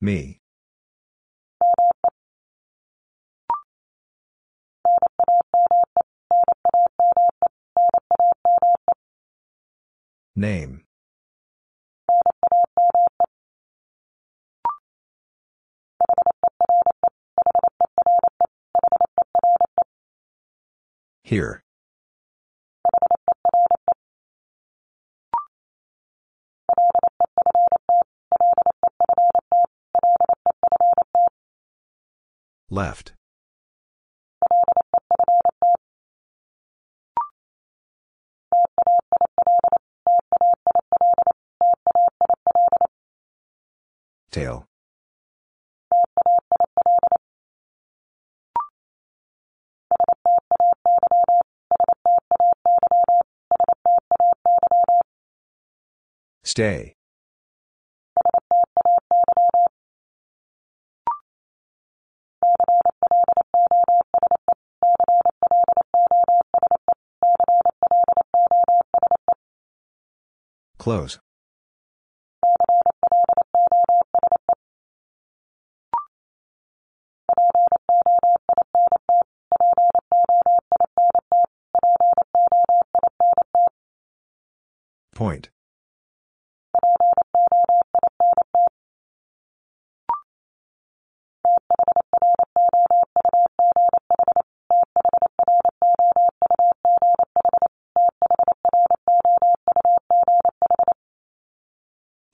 [0.00, 0.40] Me.
[10.38, 10.82] Name.
[21.22, 21.64] Here.
[32.68, 33.15] Left.
[44.36, 44.66] Tail.
[56.44, 56.92] Stay.
[70.76, 71.18] Close.
[85.16, 85.48] Point.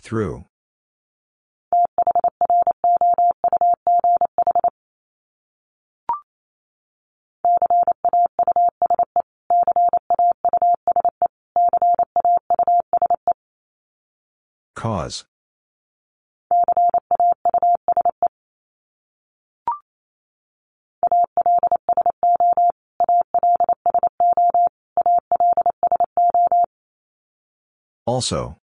[0.02, 0.44] Through.
[14.82, 15.26] Cause.
[28.04, 28.56] Also.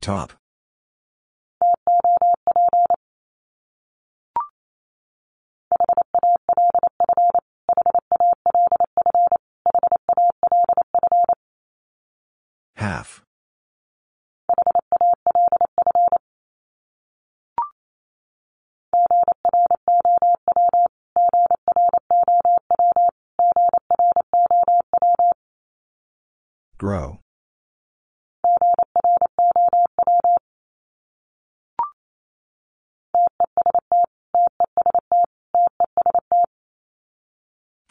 [0.00, 0.45] Top.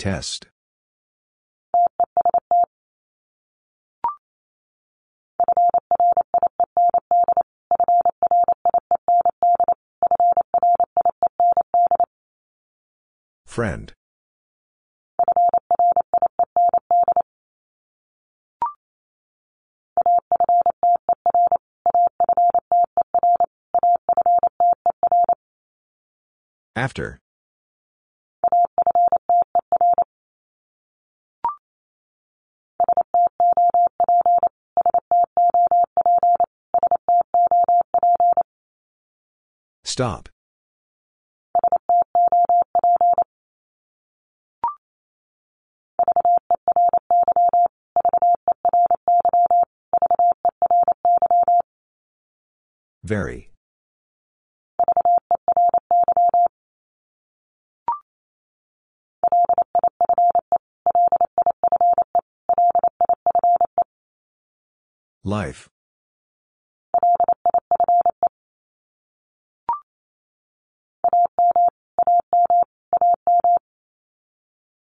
[0.06, 0.45] Test.
[13.48, 13.91] Friend.
[26.76, 27.19] After.
[39.95, 40.27] Stop.
[53.05, 53.51] Very.
[65.23, 65.69] Life.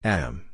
[0.08, 0.46] Am.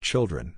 [0.00, 0.54] Children.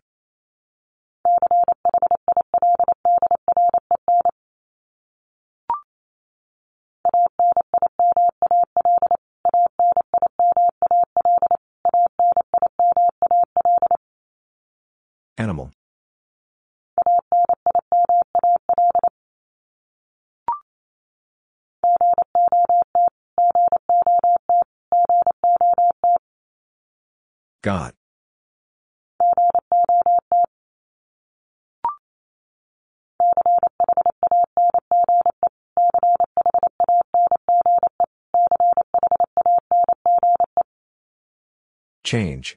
[42.07, 42.57] Change.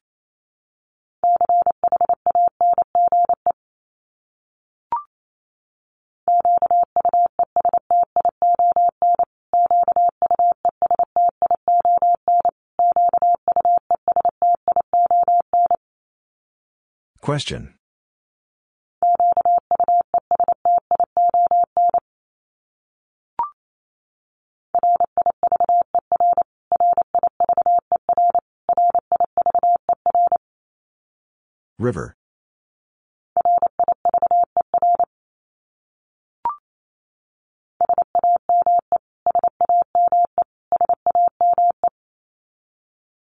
[17.21, 17.78] Question.
[31.80, 32.15] River.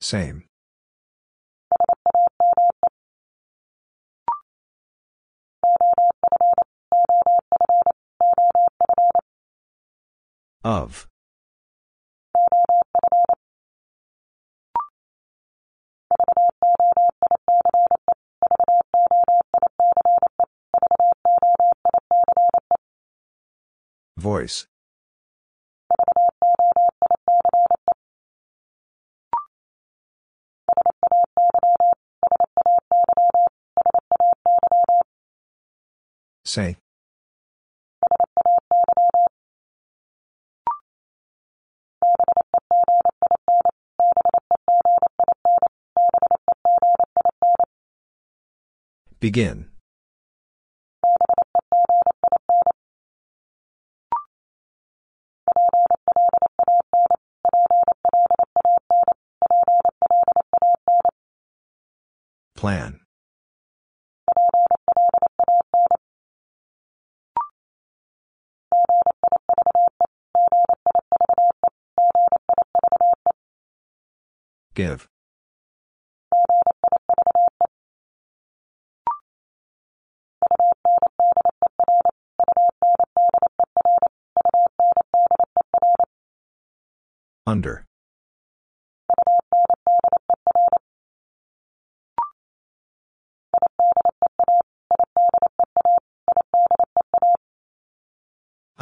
[0.01, 0.45] Same.
[10.63, 11.07] Of.
[24.19, 24.67] Voice.
[36.43, 36.75] Say.
[49.21, 49.78] Begin.
[62.59, 62.99] Plan.
[74.75, 75.07] Give.
[87.47, 87.88] Under.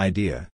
[0.07, 0.47] Idea.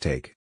[0.00, 0.35] Take.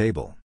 [0.00, 0.39] Table.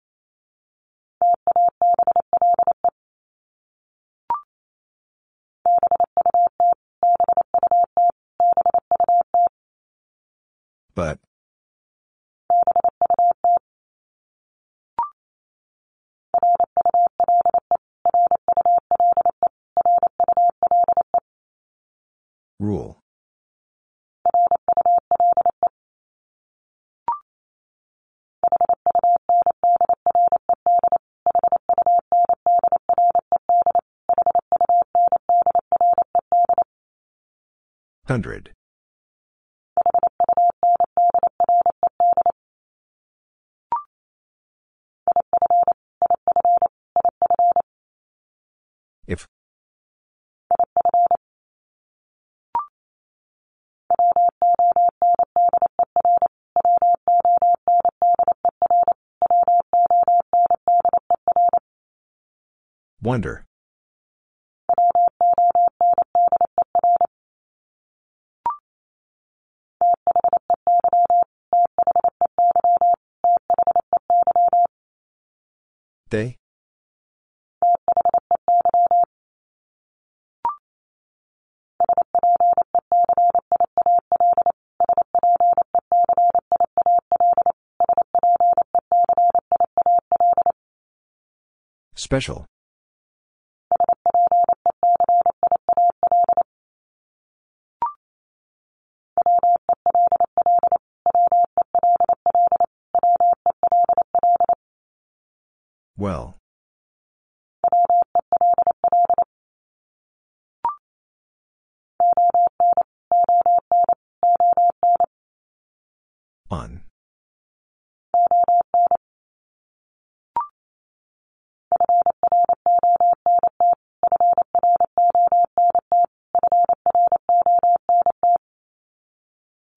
[38.15, 38.53] Hundred.
[76.15, 76.37] They?
[91.95, 92.45] Special.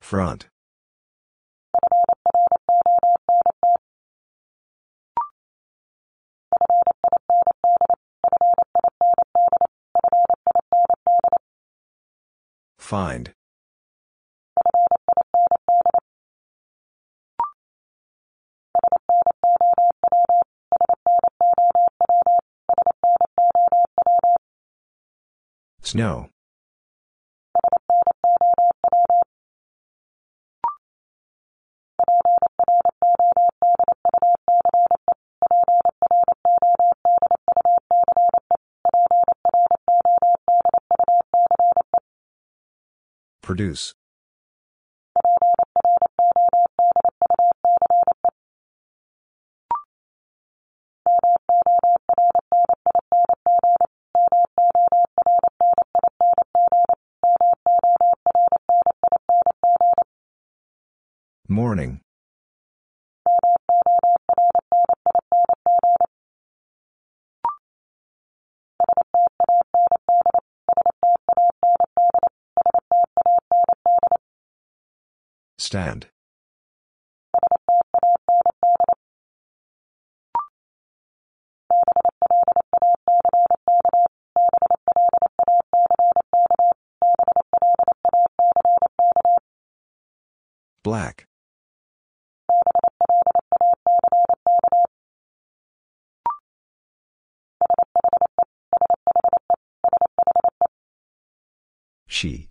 [0.08, 0.48] Front.
[12.78, 13.34] Find.
[25.82, 26.30] Snow.
[43.58, 43.94] Produce.
[61.48, 62.00] Morning.
[75.68, 76.06] Stand.
[90.82, 91.26] Black.
[102.06, 102.47] She.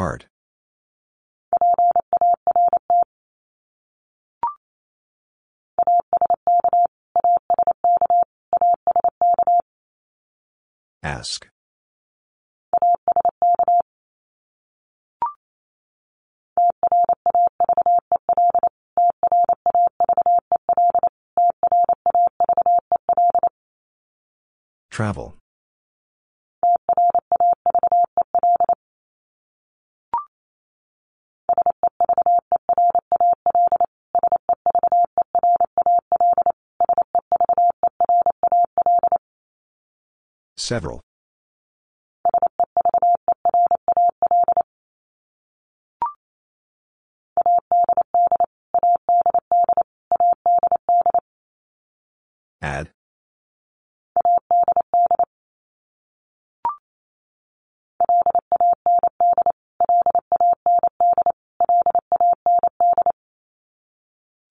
[0.00, 0.24] Part.
[11.02, 11.50] Ask.
[24.90, 25.39] Travel.
[40.70, 41.00] Several.
[52.62, 52.92] Add.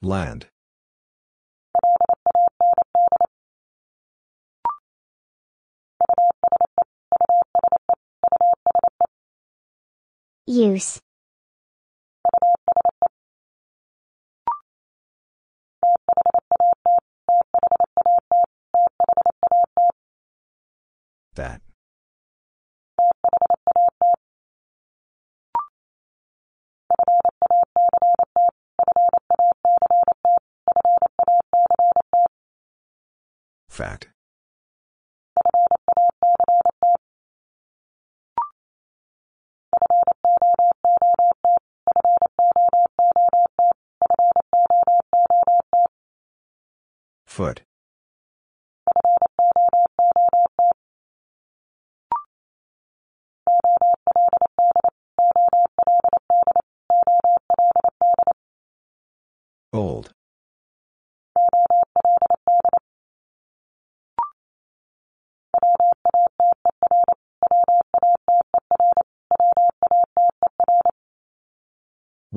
[0.01, 0.48] Land.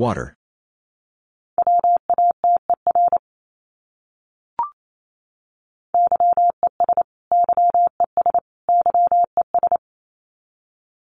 [0.02, 0.34] Water.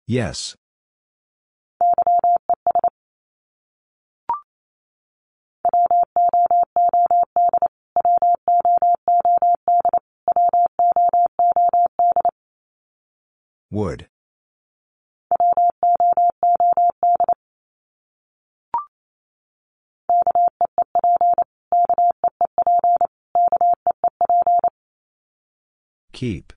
[0.07, 0.57] Yes.
[13.71, 14.10] Wood.
[26.21, 26.53] Keep.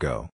[0.00, 0.30] Go.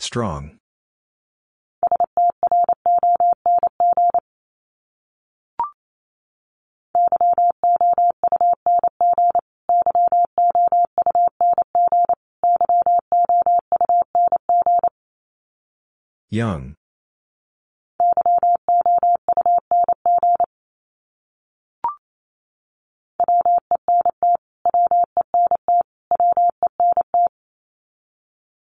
[0.00, 0.59] Strong.
[16.32, 16.76] Young.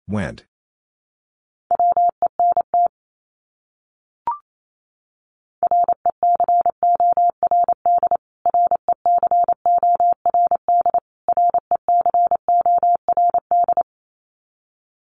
[0.09, 0.45] Went.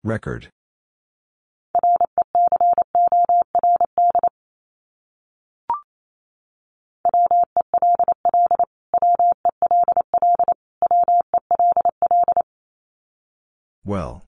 [0.04, 0.50] Record.
[13.90, 14.24] Well.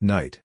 [0.00, 0.40] Night.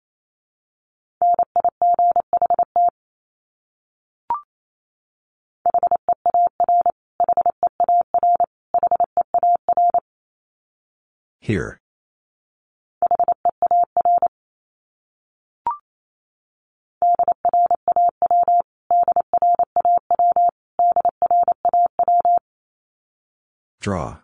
[11.39, 11.82] Here.
[23.83, 24.15] Draw.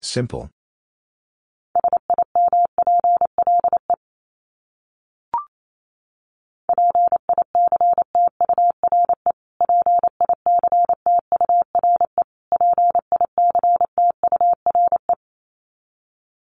[0.00, 0.48] Simple.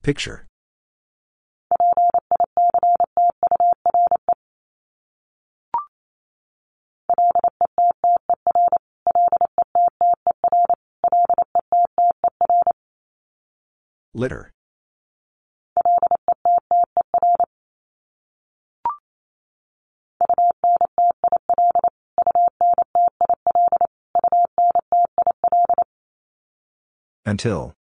[0.08, 0.48] Picture.
[14.14, 14.54] Litter.
[27.26, 27.77] Until.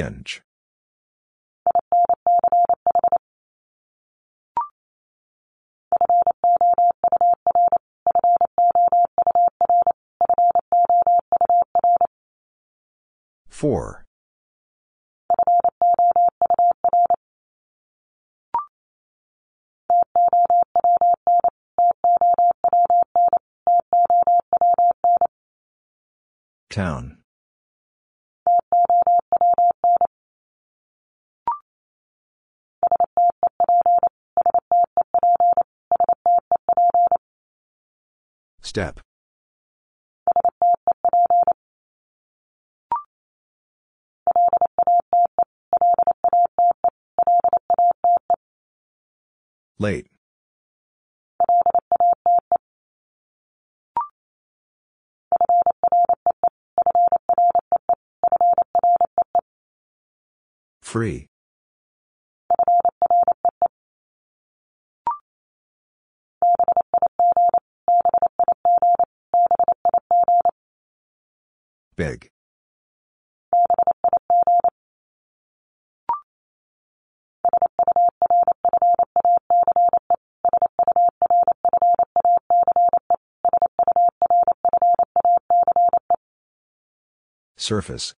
[0.00, 0.42] Inch.
[13.48, 14.04] Four.
[26.70, 27.17] Town.
[38.78, 39.00] Step.
[49.80, 50.06] Late.
[60.82, 61.26] Free.
[71.98, 72.30] Big.
[87.56, 88.14] Surface.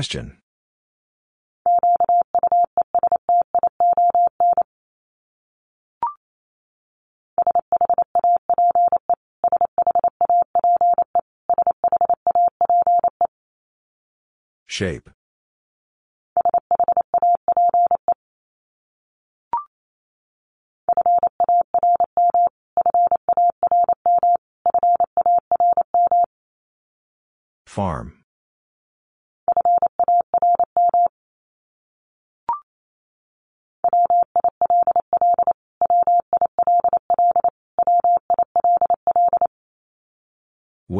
[0.00, 0.38] Question.
[14.66, 15.10] Shape.
[27.66, 28.19] Farm.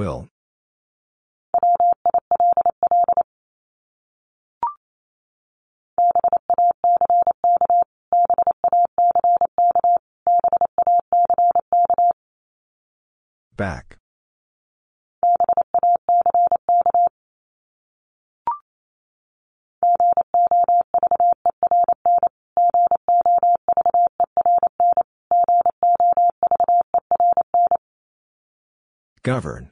[0.01, 0.31] Will.
[13.55, 13.99] Back.
[29.23, 29.70] Govern.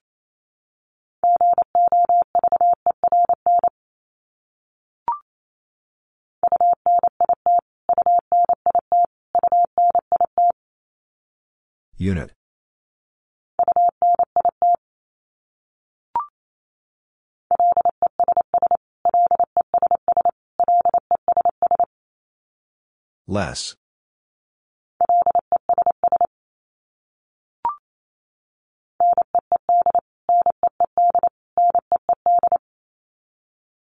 [12.09, 12.33] Unit.
[23.27, 23.77] Less.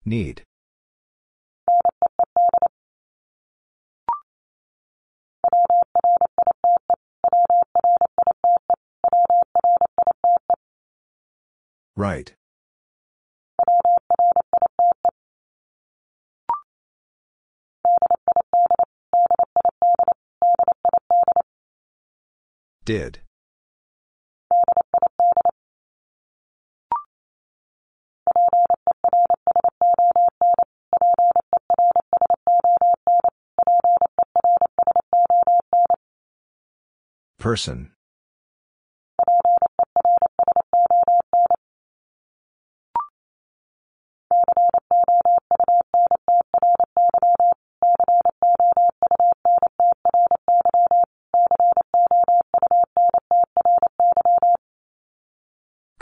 [0.05, 0.43] Need.
[12.03, 12.35] Right.
[22.85, 23.21] Did.
[37.39, 37.93] Person.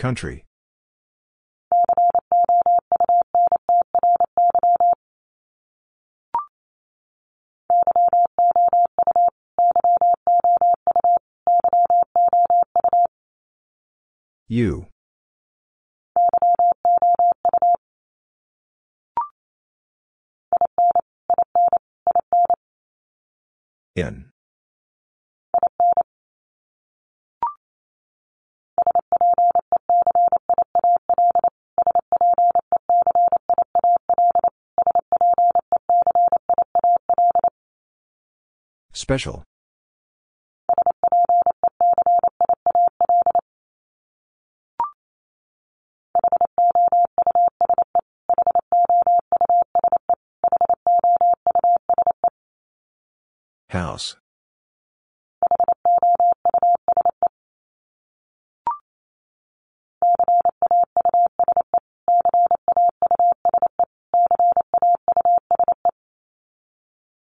[0.00, 0.46] Country.
[14.48, 14.86] You.
[23.94, 24.29] In.
[39.10, 39.42] Special.
[53.70, 54.16] House.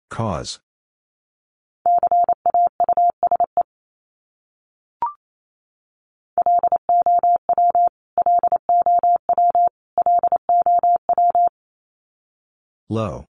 [0.09, 0.59] Cause.
[12.97, 13.25] Low.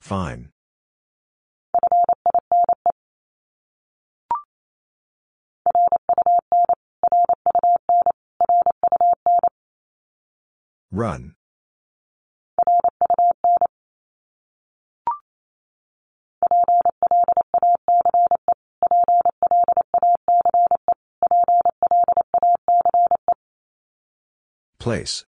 [0.00, 0.48] Fine.
[10.90, 11.34] Run.
[24.82, 25.24] Place.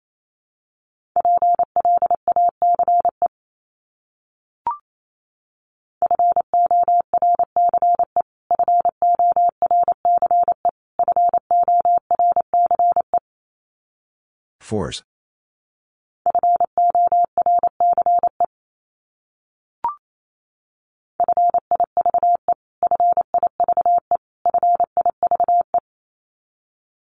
[14.60, 15.02] Force.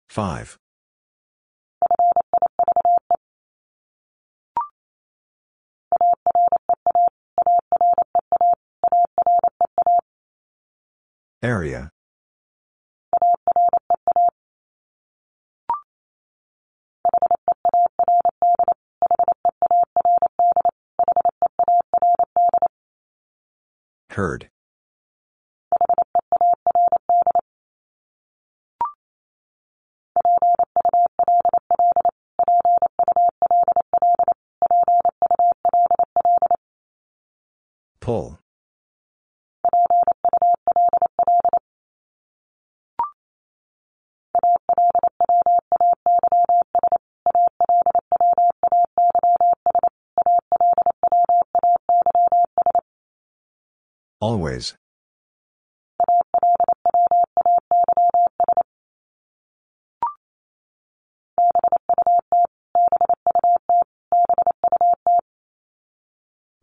[0.07, 0.57] Five.
[11.49, 11.89] Area.
[24.11, 24.49] Heard.
[54.29, 54.75] Always.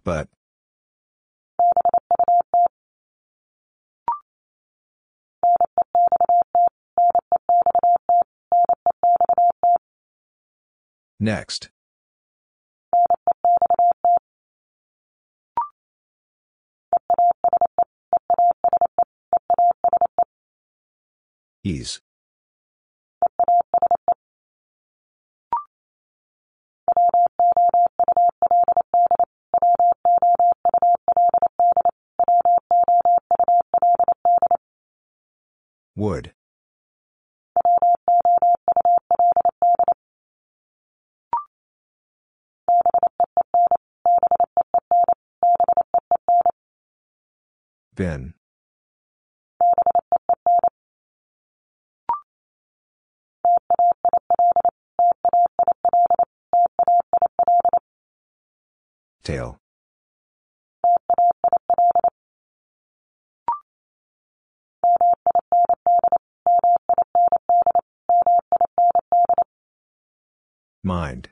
[0.05, 0.29] But.
[11.19, 11.71] Next.
[21.67, 22.01] Ease.
[35.97, 36.35] Would.
[47.97, 48.36] Been.
[59.27, 59.59] Tail.
[70.85, 71.31] Mind.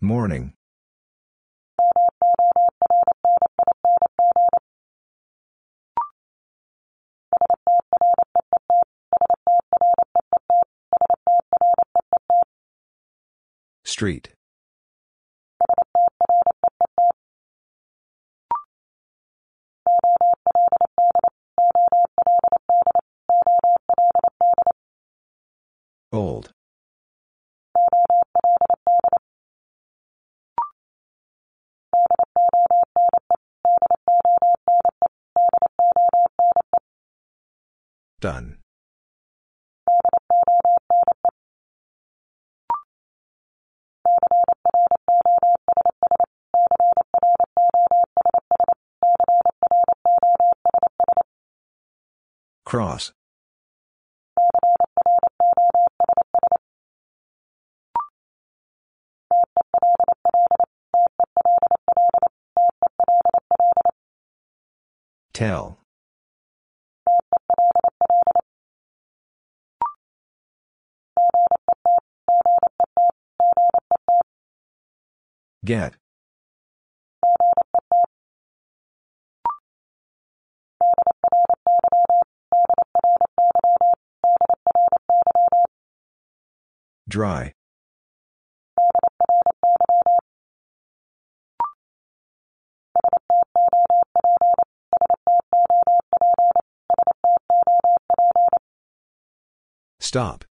[0.00, 0.57] Morning.
[13.98, 14.28] Street.
[26.12, 26.52] Old.
[38.20, 38.57] Done.
[52.68, 53.12] Cross.
[65.32, 65.78] Tell.
[75.64, 75.94] Get.
[87.18, 87.52] Dry.
[99.98, 100.44] Stop.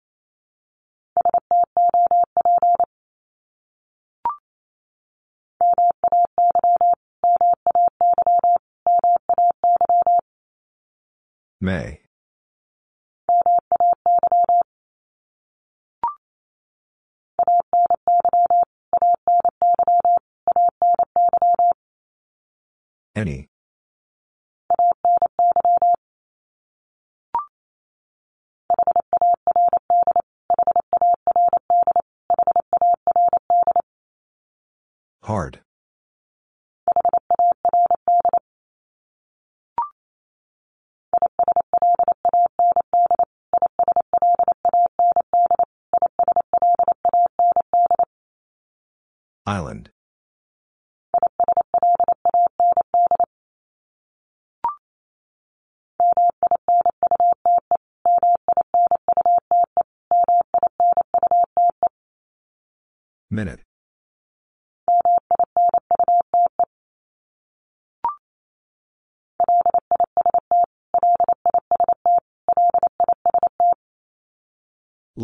[11.60, 12.03] May.
[23.24, 23.48] Any.
[35.22, 35.63] Hard.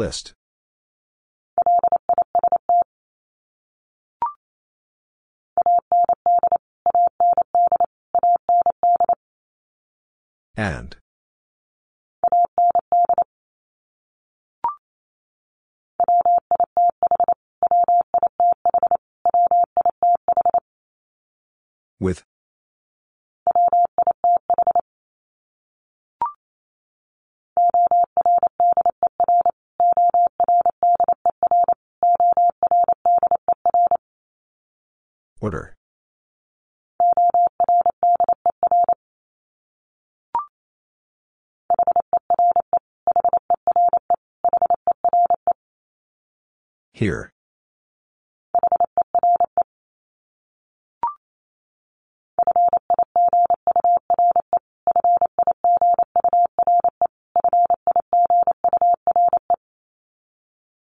[0.01, 0.33] List.
[10.57, 10.97] And.
[22.01, 22.30] With.
[35.41, 35.75] Order.
[46.93, 47.33] Here.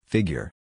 [0.07, 0.56] Figure.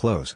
[0.00, 0.34] Close.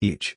[0.00, 0.36] Each.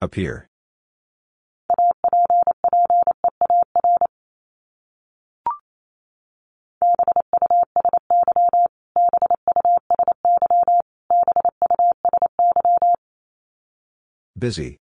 [0.00, 0.48] Appear.
[14.38, 14.76] Busy.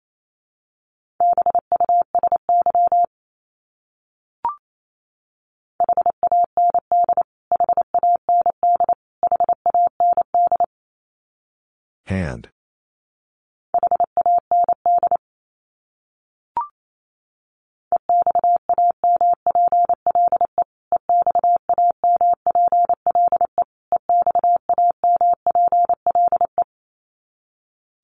[12.06, 12.49] Hand.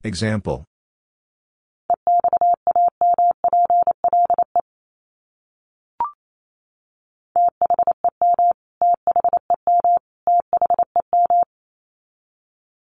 [0.04, 0.71] Example.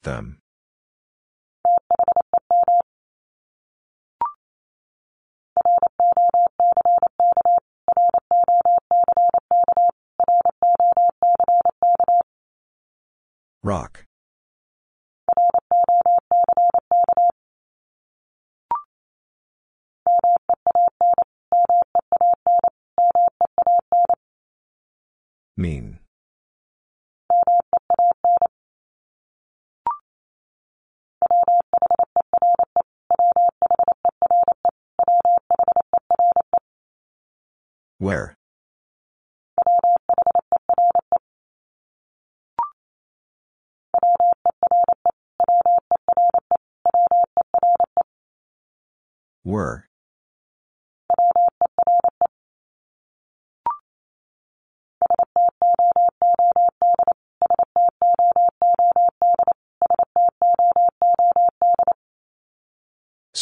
[0.08, 0.47] Them.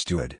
[0.05, 0.37] Stood.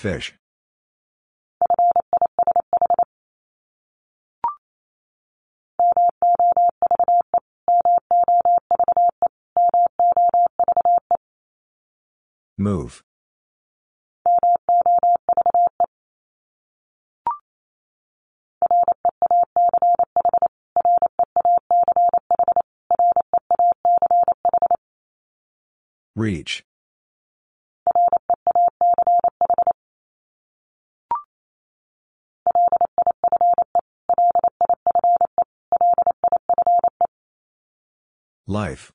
[0.00, 0.32] Fish.
[12.56, 13.02] Move.
[26.16, 26.64] Reach.
[38.50, 38.90] Life.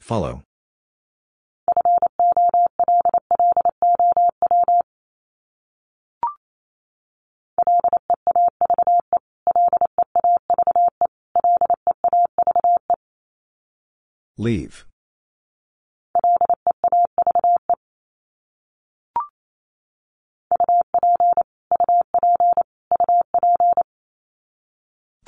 [0.00, 0.42] Follow.
[14.42, 14.86] Leave.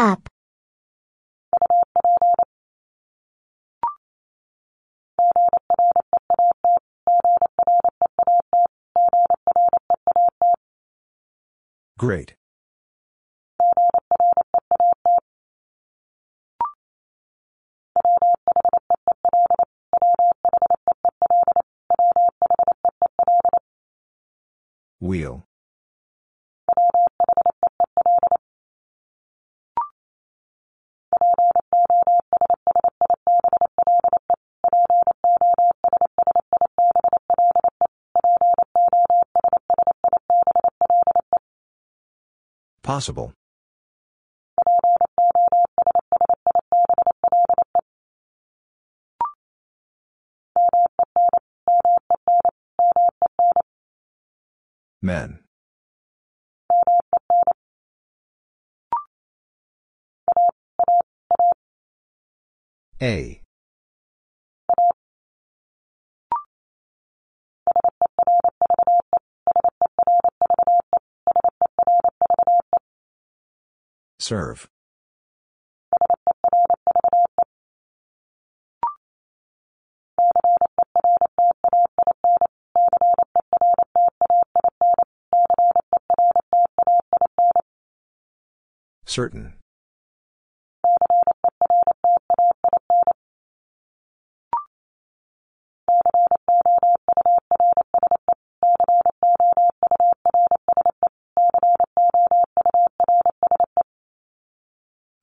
[0.01, 0.29] Up.
[11.97, 12.35] Great.
[25.05, 25.45] Wheel.
[42.83, 43.35] Possible.
[55.05, 55.41] Men.
[63.03, 63.43] A.
[74.19, 74.71] Serve.
[89.15, 89.53] Certain.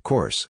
[0.03, 0.47] Course.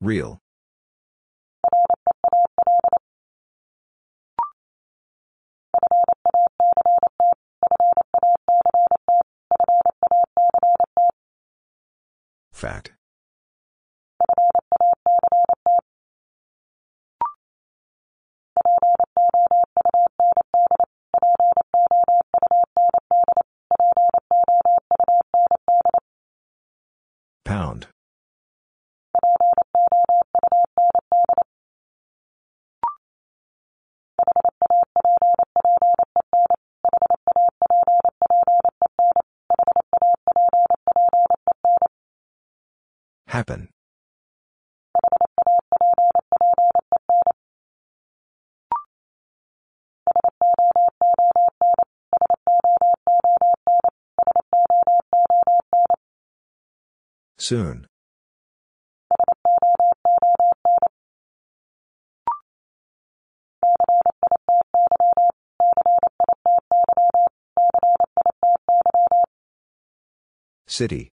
[0.00, 0.41] Real.
[12.62, 12.92] Fact.
[57.42, 57.88] Soon.
[70.68, 71.10] City.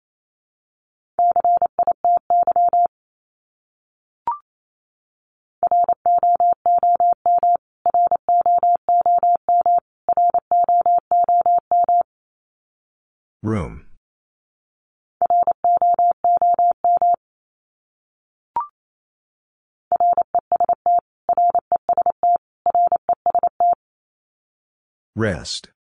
[25.19, 25.71] Rest.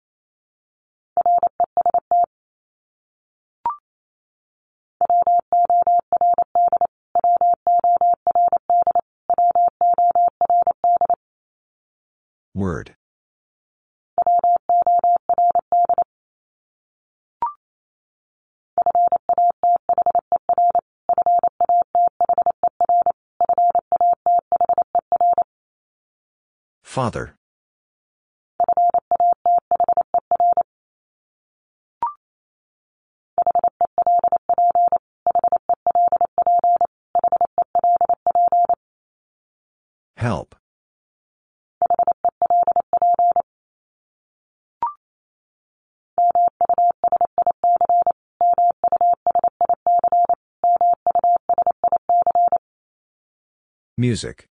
[12.53, 12.97] Word.
[26.83, 27.38] Father.
[53.99, 54.47] Music.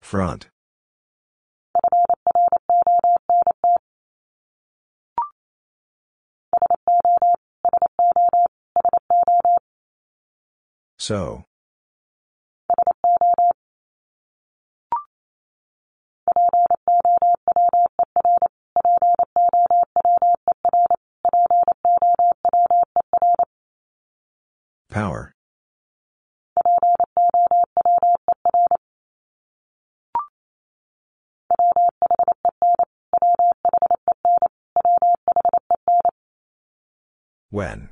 [0.00, 0.48] Front.
[10.96, 11.44] So.
[24.92, 25.32] Power.
[37.48, 37.88] When.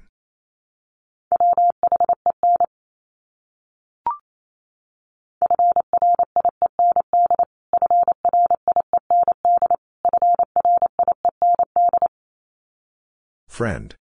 [13.49, 14.00] Friend.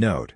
[0.00, 0.32] Note.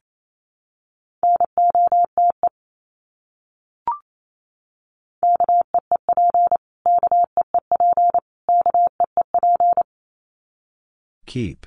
[11.24, 11.66] Keep.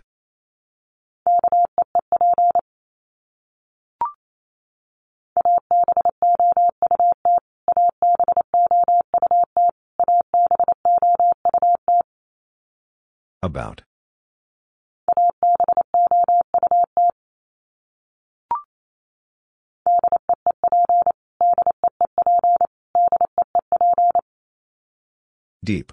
[13.41, 13.81] About.
[25.67, 25.91] Deep.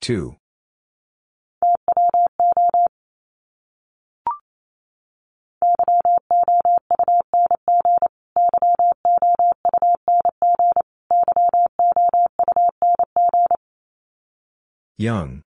[0.00, 0.36] Two.
[14.96, 15.42] Young.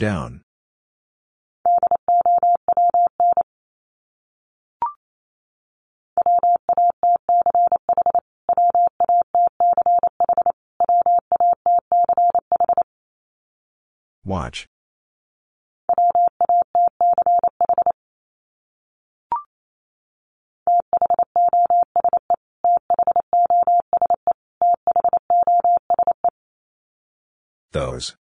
[0.00, 0.40] Down.
[14.24, 14.68] Watch.
[27.72, 28.16] Those.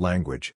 [0.00, 0.54] Language.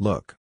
[0.00, 0.39] Look.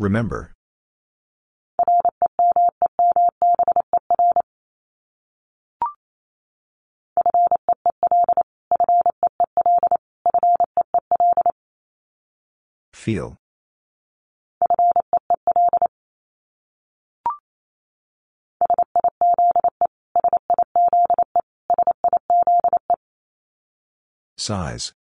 [0.00, 0.54] Remember.
[12.94, 13.36] Feel.
[24.38, 24.94] Size.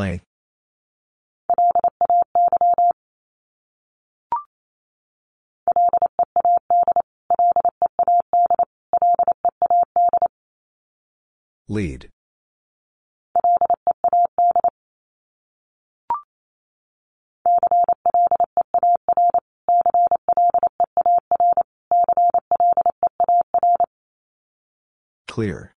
[0.00, 0.24] Length.
[11.68, 12.08] Lead.
[25.28, 25.74] Clear.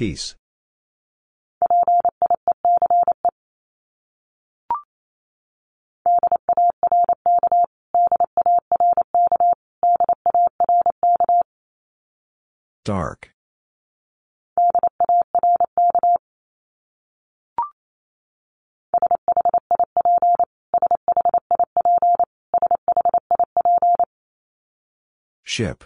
[0.00, 0.34] Peace.
[12.82, 13.34] Dark.
[25.42, 25.84] Ship.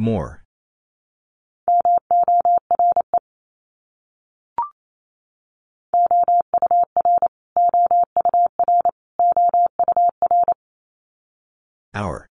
[0.00, 0.42] More.
[11.92, 12.26] Hour.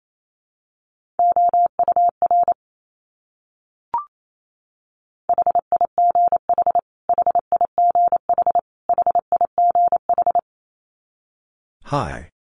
[11.85, 12.31] High.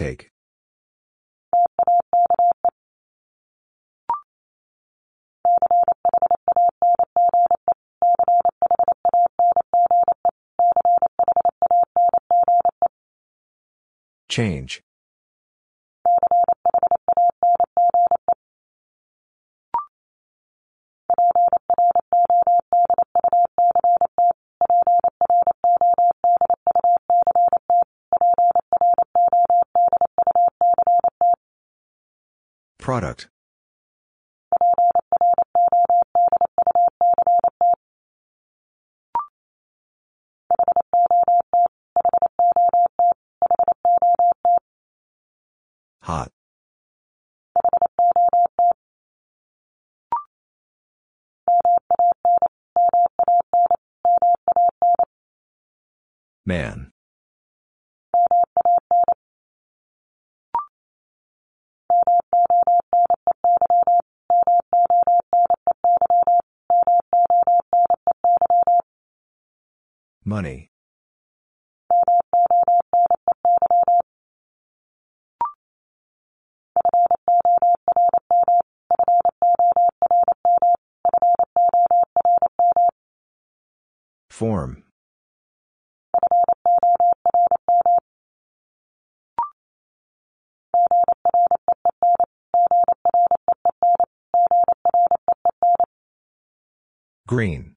[0.00, 0.30] Take.
[14.30, 14.82] Change.
[32.90, 33.28] Product.
[46.00, 46.32] Hot.
[56.44, 56.90] Man.
[70.30, 70.70] Money.
[84.30, 84.84] Form.
[97.26, 97.74] Green.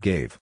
[0.00, 0.38] Gave.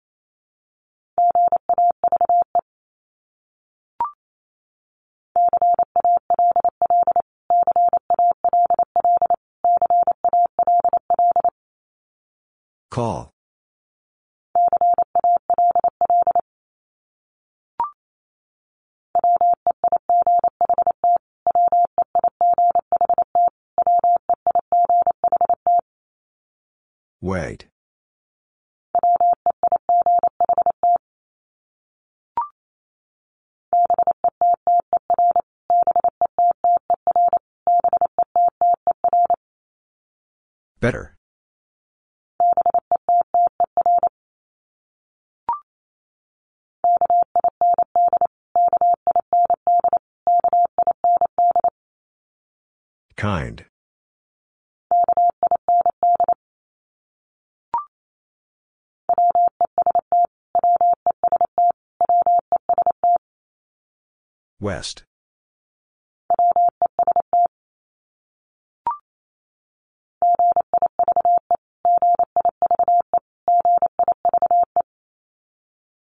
[64.64, 65.04] West.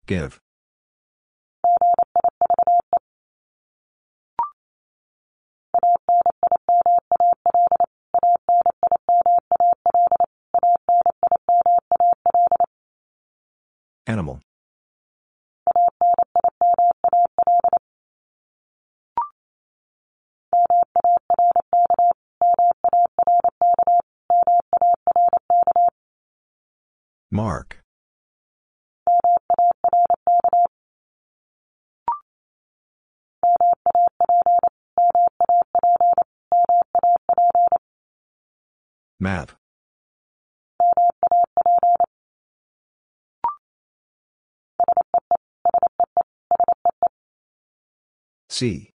[0.05, 0.39] Give.
[48.55, 48.93] See.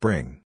[0.00, 0.42] Bring.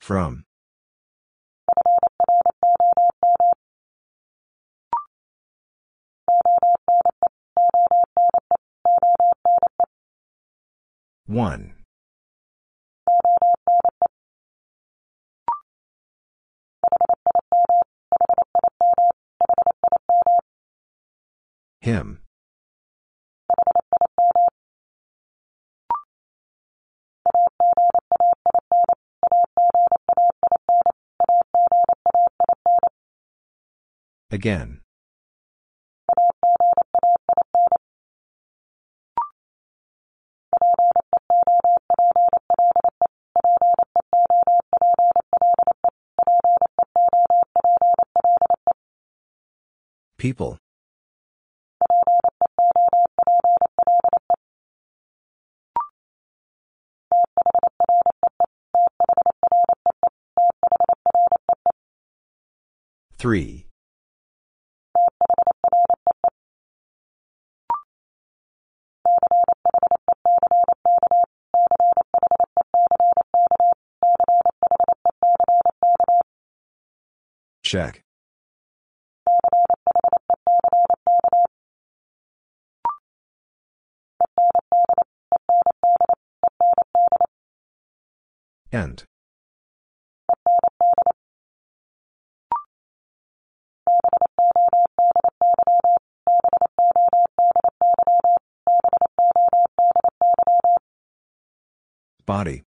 [0.00, 0.45] From.
[11.36, 11.74] One.
[21.82, 22.22] Him.
[34.30, 34.80] Again.
[50.26, 50.58] People.
[63.18, 63.66] Three.
[77.62, 78.05] Check.
[102.36, 102.65] Body.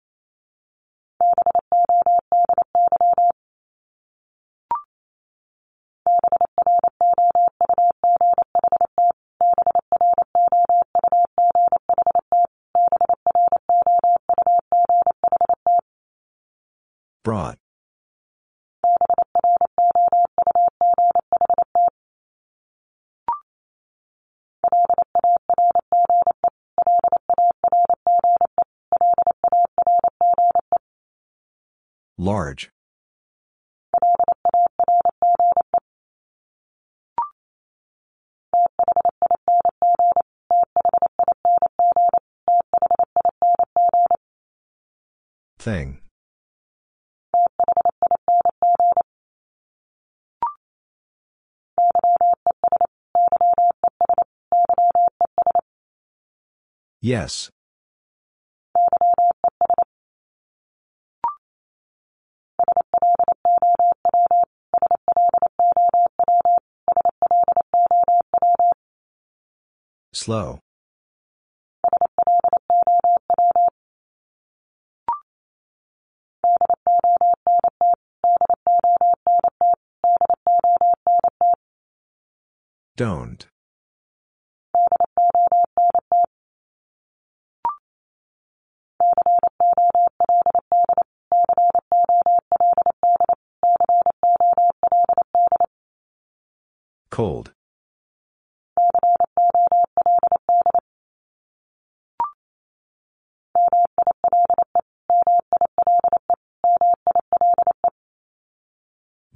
[32.29, 32.69] Large.
[45.57, 46.01] Thing.
[57.01, 57.49] Yes.
[70.11, 70.59] Slow.
[82.97, 83.47] Don't.
[97.09, 97.53] Cold.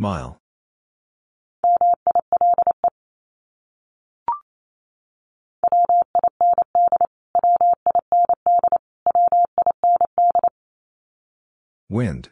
[0.04, 0.38] Mile.
[11.90, 12.32] Wind.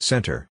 [0.00, 0.48] Center.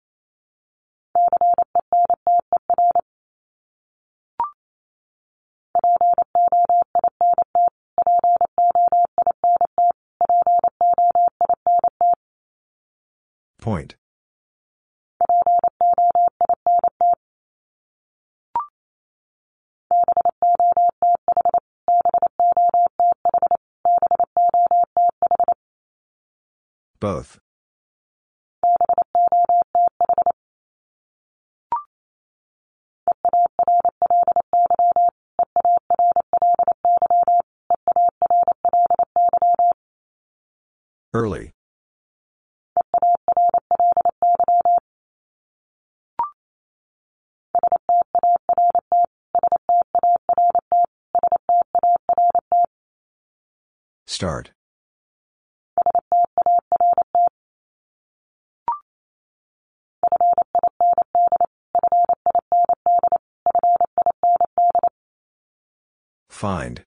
[66.38, 66.87] Find.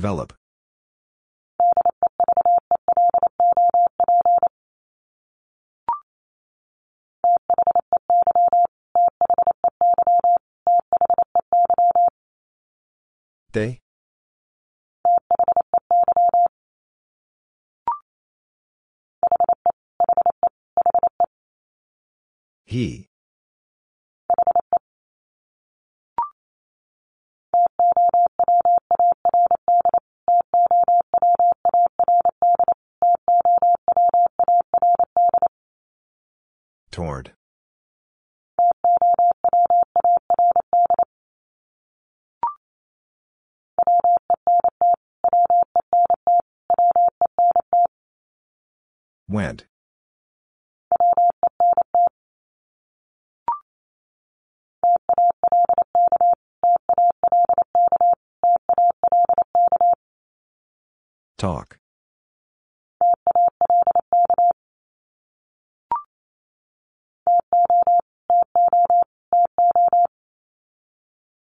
[0.00, 0.39] Develop.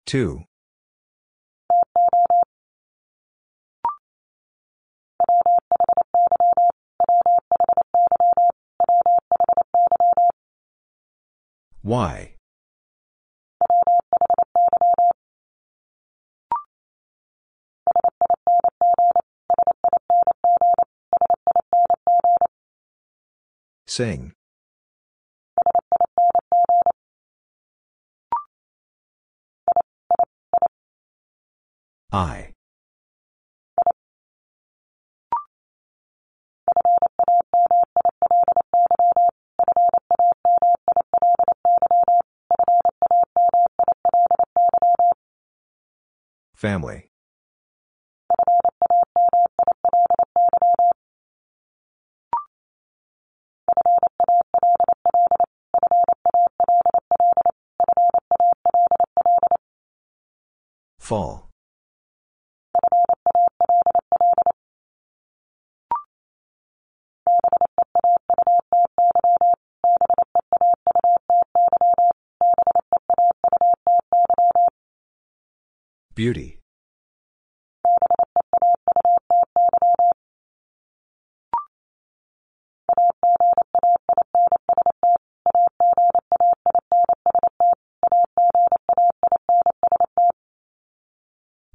[0.08, 0.44] Two.
[11.82, 12.36] Why.
[23.86, 24.37] Sing.
[32.18, 32.52] I.
[46.56, 47.08] Family.
[60.98, 61.47] Fall.
[76.18, 76.58] Beauty.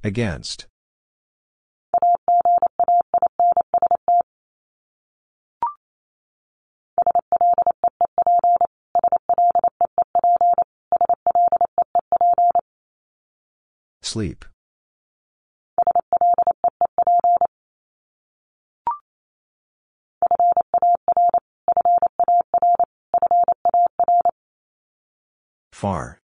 [0.02, 0.66] Against.
[14.14, 14.44] Sleep.
[25.72, 26.20] Far.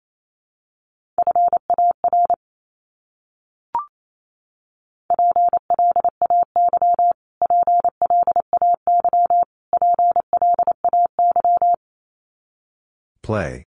[13.24, 13.68] Play.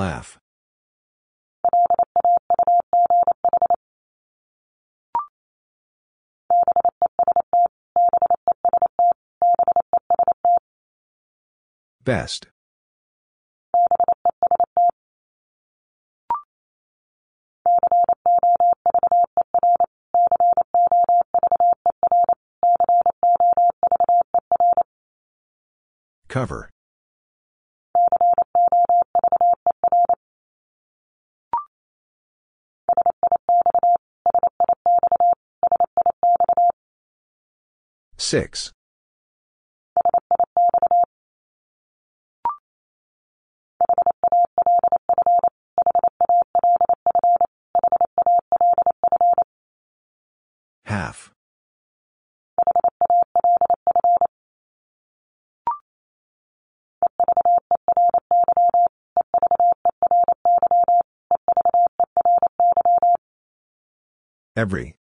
[0.00, 0.38] Laugh.
[12.02, 12.46] Best.
[26.28, 26.70] Cover.
[38.30, 38.70] Six.
[50.84, 51.32] Half.
[64.54, 64.99] Every.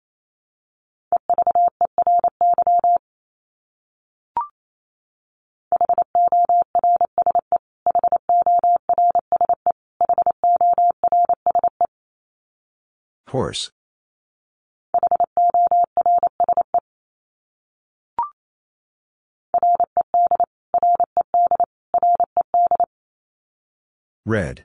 [24.25, 24.63] Red.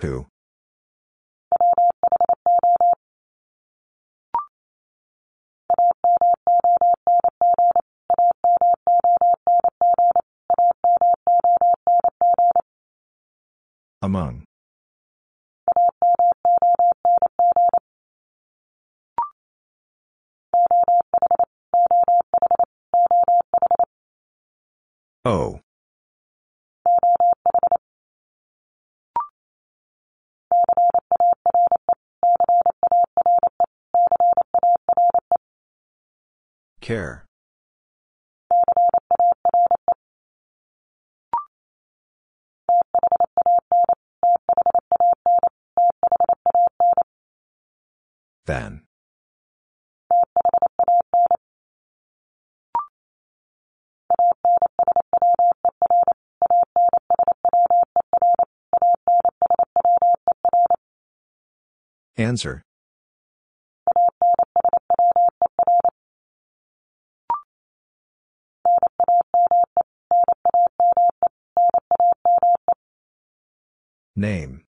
[0.00, 0.26] Who?
[14.02, 14.44] Among.
[25.32, 25.58] O.
[36.82, 37.24] Care.
[62.32, 62.62] Answer.
[74.16, 74.64] Name.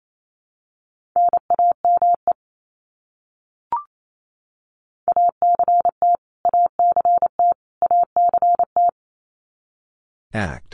[10.34, 10.69] Act.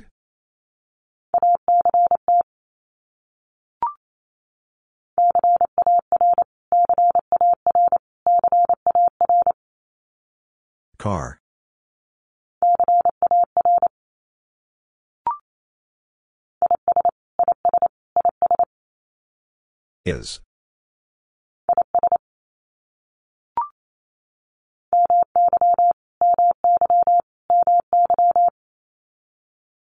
[20.06, 20.40] Is.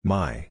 [0.03, 0.48] My.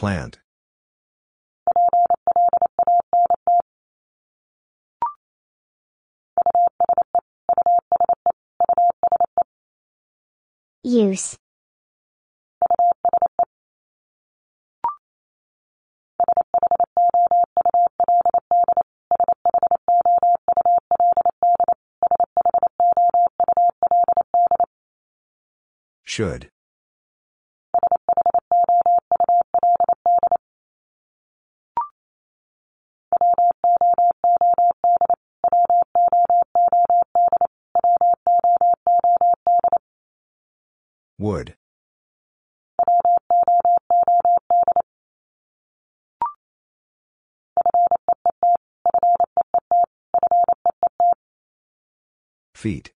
[0.00, 0.38] Plant.
[10.82, 11.36] Use.
[26.02, 26.48] Should.
[41.20, 41.54] Would.
[52.54, 52.92] Feet.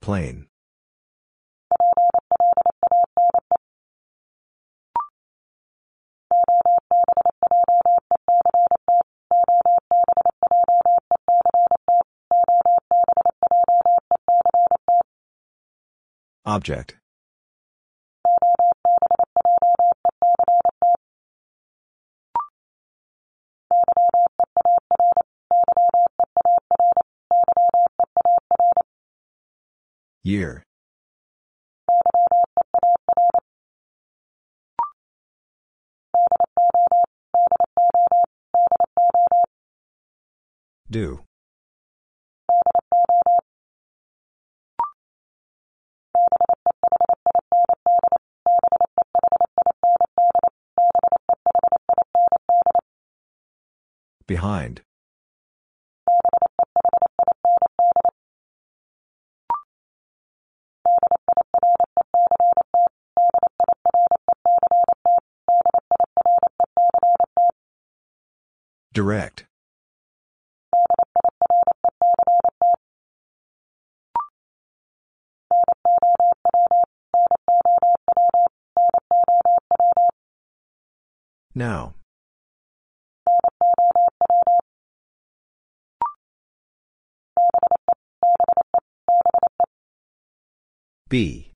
[0.00, 0.49] Plain.
[16.50, 16.96] Object.
[30.24, 30.64] Year.
[40.90, 41.20] Do.
[54.30, 54.82] Behind.
[68.92, 69.46] Direct.
[81.52, 81.94] Now.
[91.10, 91.50] Be.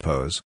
[0.00, 0.42] Pose.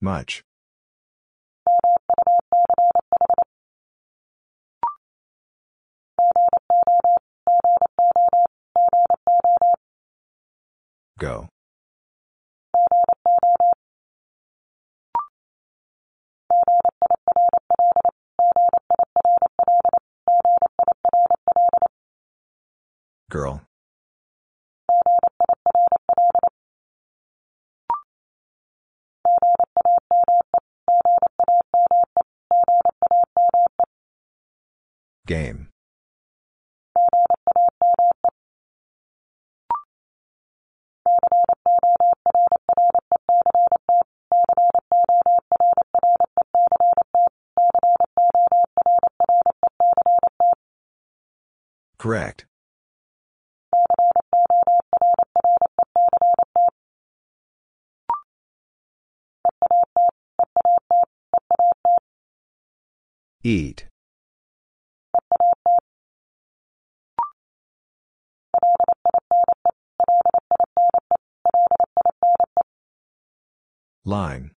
[0.00, 0.45] Much.
[11.18, 11.48] Go.
[23.30, 23.62] Girl.
[35.26, 35.65] Game.
[52.06, 52.46] Correct.
[63.42, 63.86] Eat.
[74.04, 74.55] Line.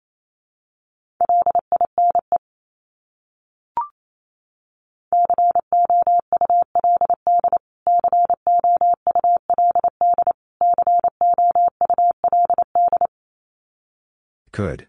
[14.59, 14.87] Could.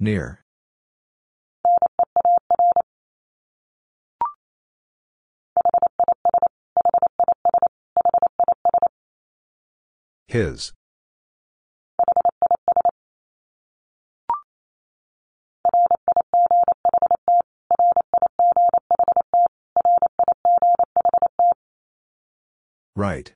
[0.00, 0.42] Near.
[10.28, 10.72] His.
[23.06, 23.32] Right.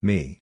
[0.00, 0.40] Me.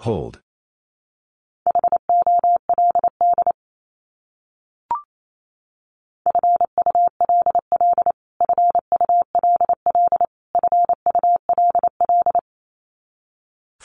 [0.00, 0.42] Hold.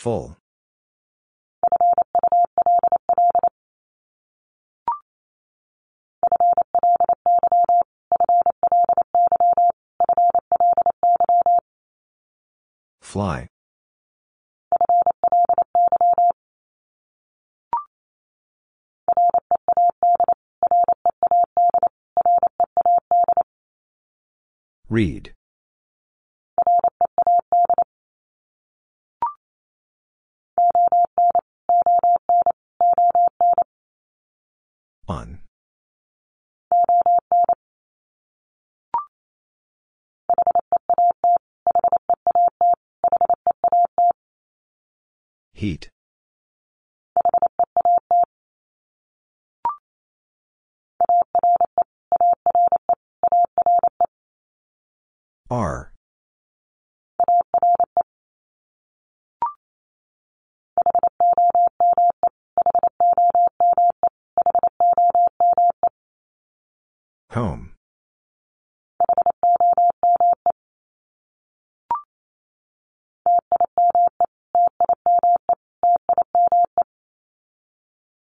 [0.07, 0.37] Full.
[13.01, 13.49] Fly.
[24.89, 25.36] Read.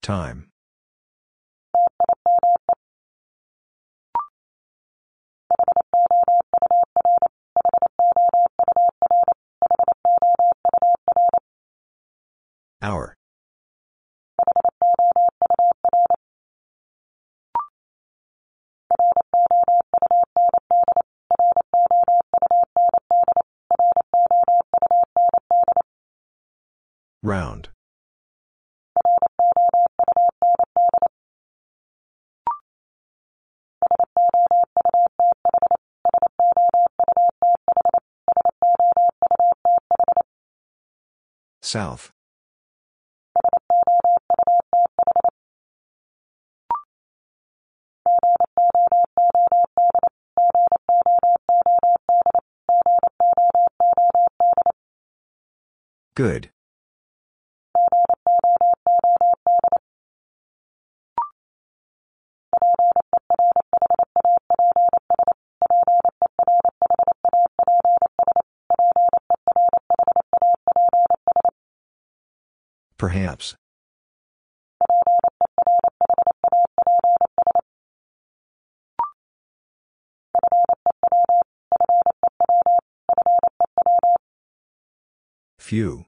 [0.04, 0.53] Time.
[41.74, 42.12] South.
[56.14, 56.53] Good.
[73.04, 73.54] Perhaps.
[85.58, 86.06] Few.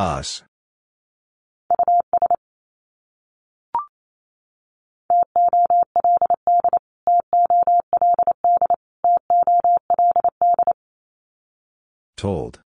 [0.00, 0.42] Us.
[12.24, 12.58] Told.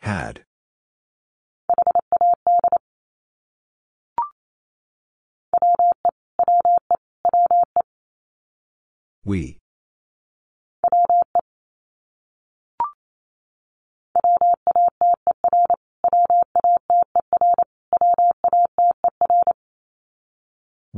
[0.00, 0.44] Had.
[9.22, 9.61] We.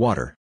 [0.04, 0.36] Water.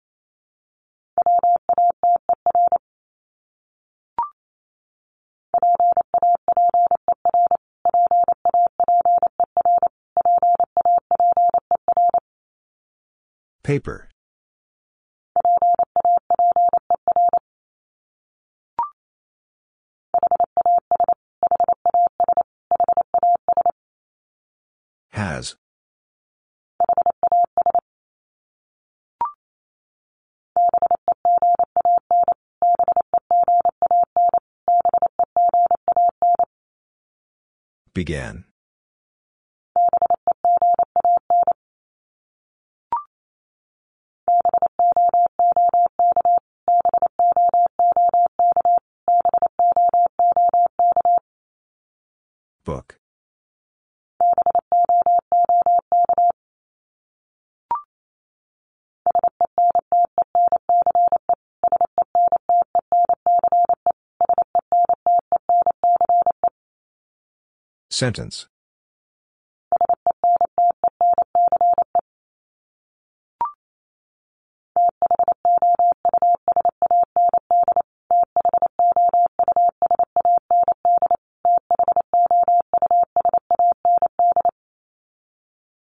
[13.64, 14.10] Paper.
[38.04, 38.53] Began.
[67.94, 68.48] Sentence.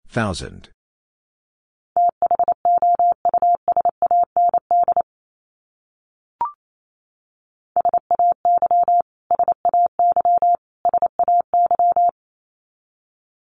[0.08, 0.70] Thousand.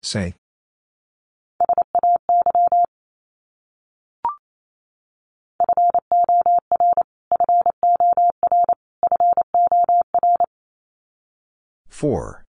[0.08, 0.36] Say.
[11.90, 12.46] Four.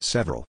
[0.00, 0.51] Several.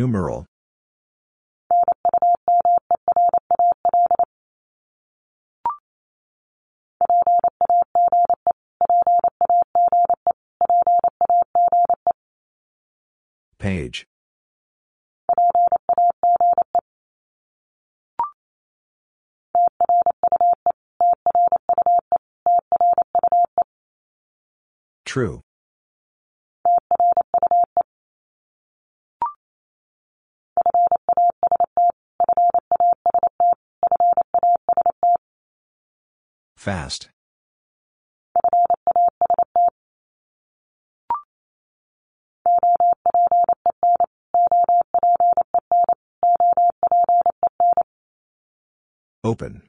[0.00, 0.46] Numeral.
[13.58, 14.06] Page.
[25.04, 25.42] True.
[36.60, 37.08] Fast.
[49.24, 49.62] Open.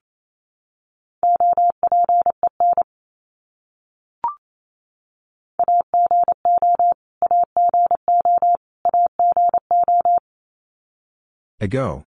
[11.61, 12.03] Ago.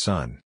[0.00, 0.40] Sun.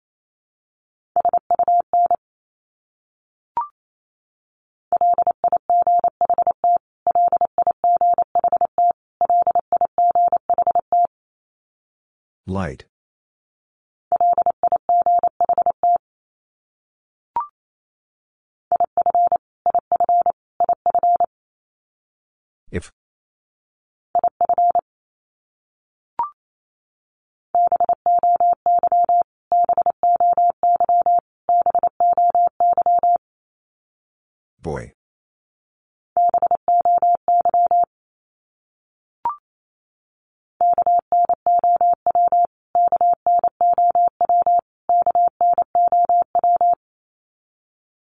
[12.47, 12.85] Light.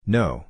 [0.10, 0.46] No.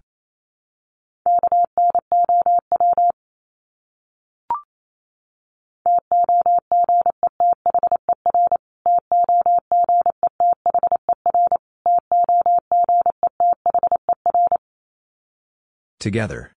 [15.99, 16.53] Together.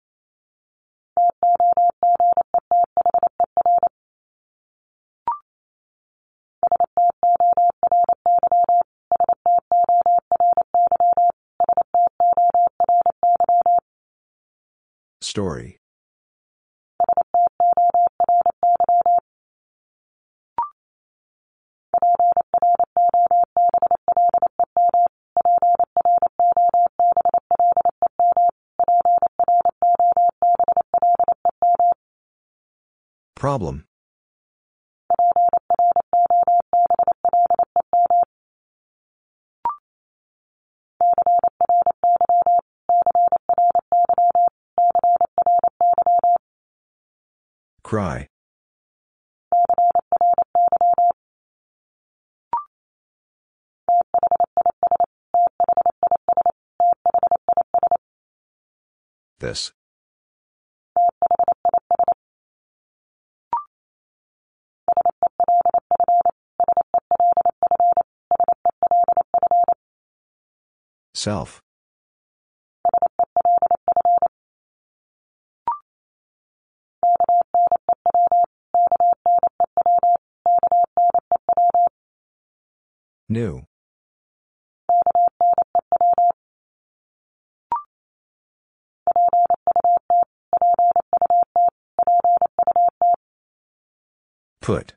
[15.30, 15.78] Story.
[33.36, 33.89] Problem.
[47.90, 48.28] Cry.
[59.40, 59.72] This.
[71.16, 71.64] Self.
[83.32, 83.62] New.
[94.62, 94.94] Put.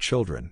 [0.00, 0.50] Children.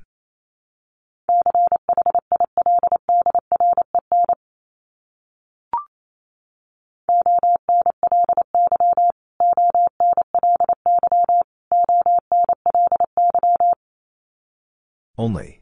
[15.20, 15.60] Only.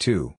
[0.00, 0.34] Two.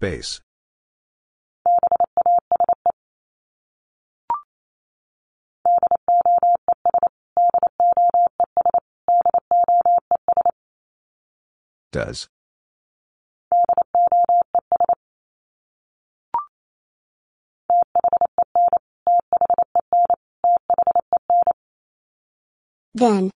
[0.00, 0.40] Base.
[11.92, 12.26] Does.
[22.94, 23.30] Then.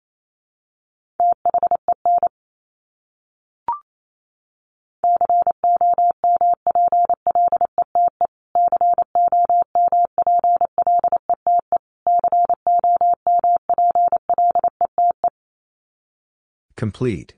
[16.77, 17.35] Complete.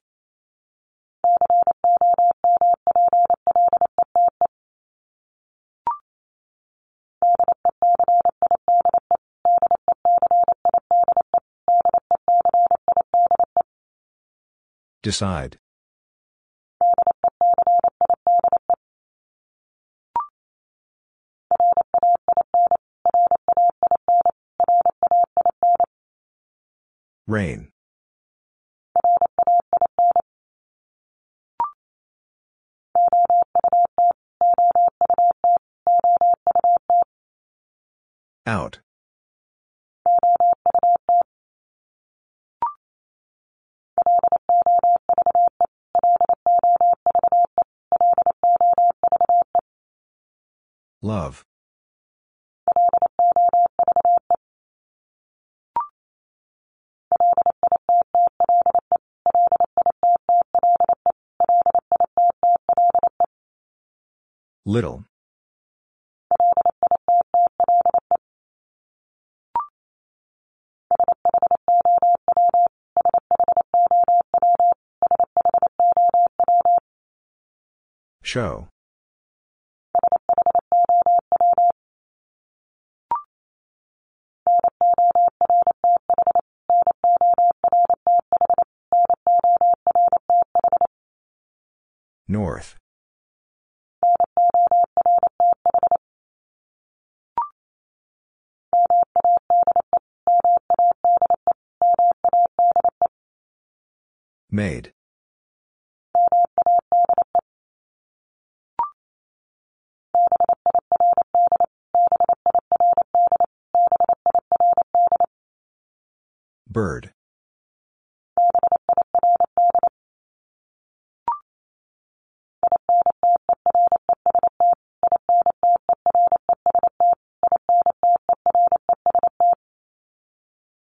[15.07, 15.57] Decide.
[27.25, 27.71] Rain.
[51.07, 51.45] Love.
[64.65, 65.05] Little.
[78.21, 78.67] Show.
[104.57, 104.91] Made.
[116.67, 117.13] Bird.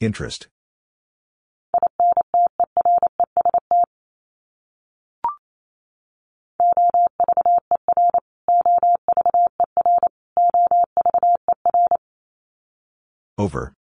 [0.01, 0.52] Interest.
[13.43, 13.75] Over.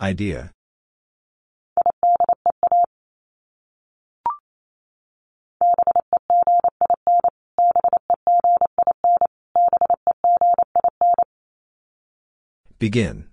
[0.00, 0.50] Idea.
[12.80, 13.31] Begin.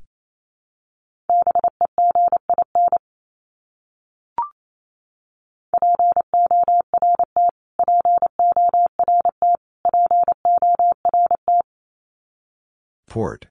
[13.10, 13.48] Port.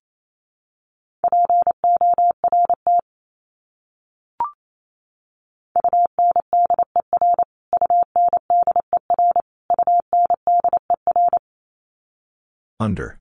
[12.79, 13.19] Under.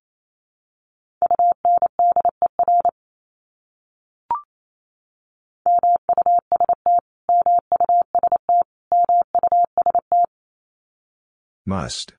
[11.65, 12.16] Must.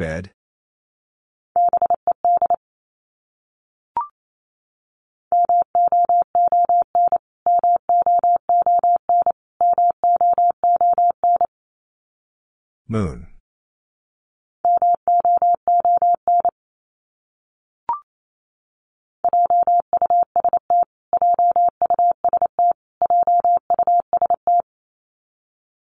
[0.00, 0.30] Bed.
[12.88, 13.26] Moon.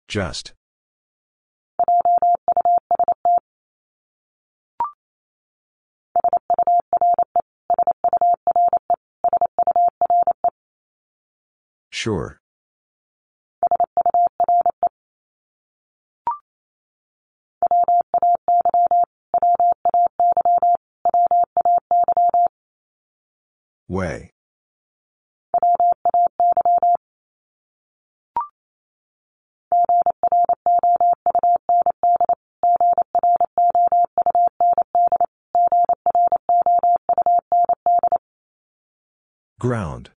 [0.06, 0.54] Just.
[12.06, 12.38] Sure.
[23.88, 24.30] Way.
[39.58, 40.15] Ground.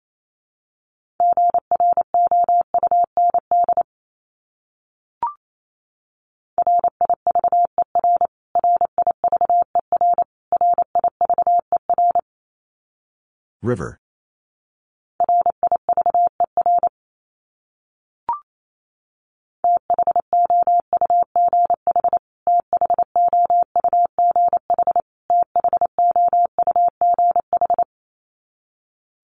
[13.62, 14.00] River.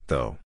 [0.08, 0.38] Though.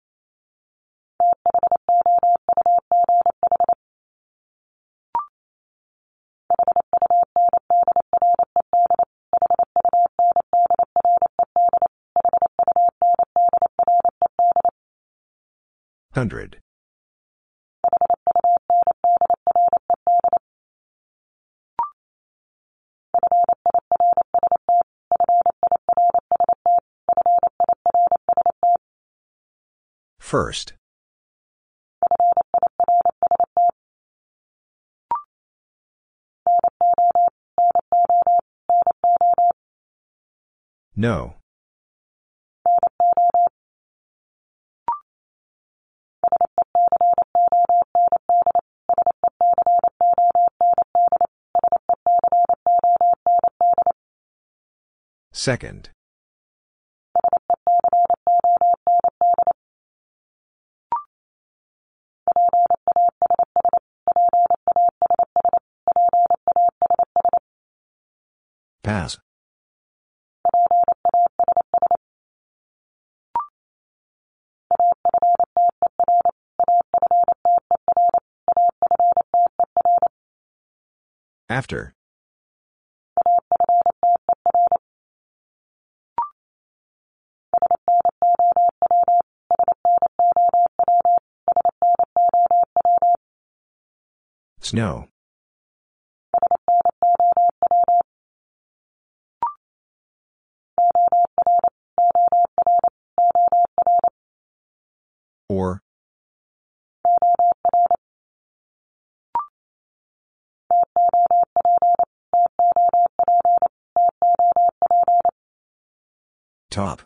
[16.20, 16.58] Hundred.
[30.20, 30.74] First.
[40.98, 41.39] No.
[55.40, 55.92] Second.
[68.84, 69.18] Pass.
[81.48, 81.94] After.
[94.70, 95.08] Snow.
[105.50, 105.82] Or.
[116.70, 117.02] Top.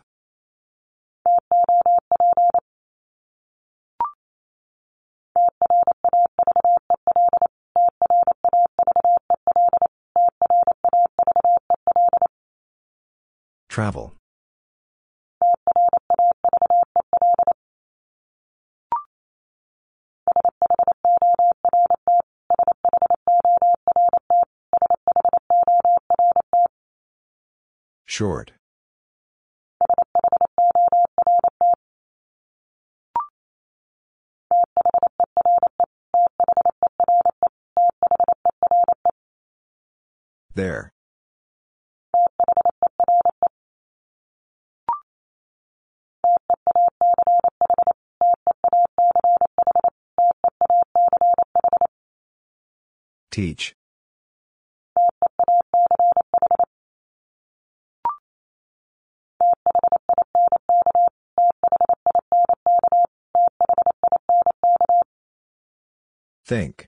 [13.74, 14.12] Travel.
[28.06, 28.52] Short.
[40.54, 40.93] There.
[53.34, 53.74] Teach.
[66.46, 66.86] Think.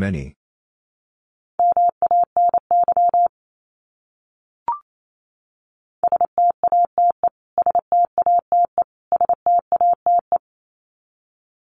[0.00, 0.34] Many.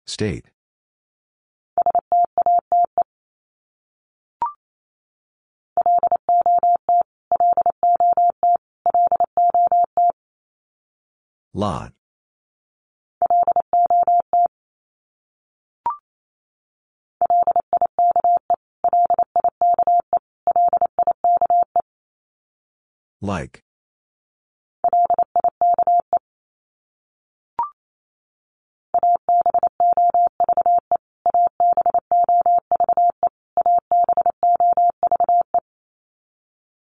[0.05, 0.47] State.
[11.53, 11.96] Lot.
[23.27, 23.61] Like.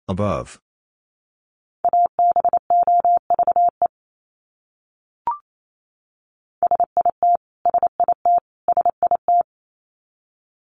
[0.09, 0.59] Above.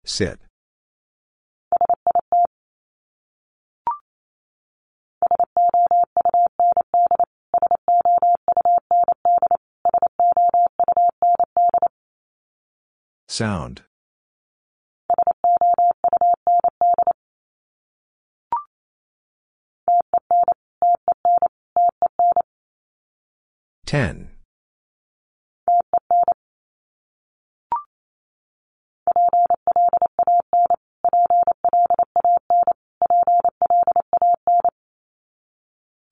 [0.05, 0.46] Sit.
[13.37, 13.83] Sound.
[23.85, 24.31] Ten.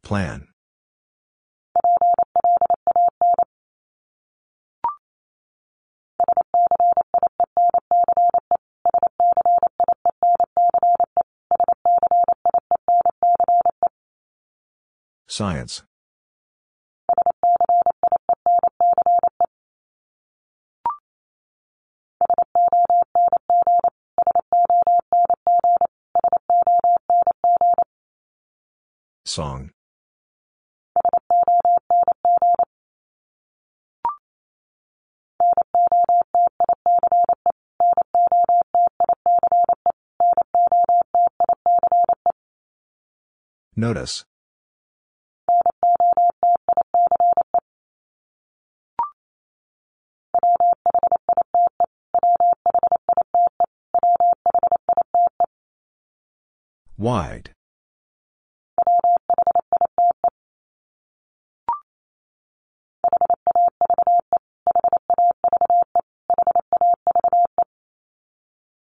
[0.03, 0.54] Plan.
[15.35, 15.83] Science.
[29.25, 29.71] Song.
[43.75, 44.23] Notice.
[57.05, 57.51] Wide.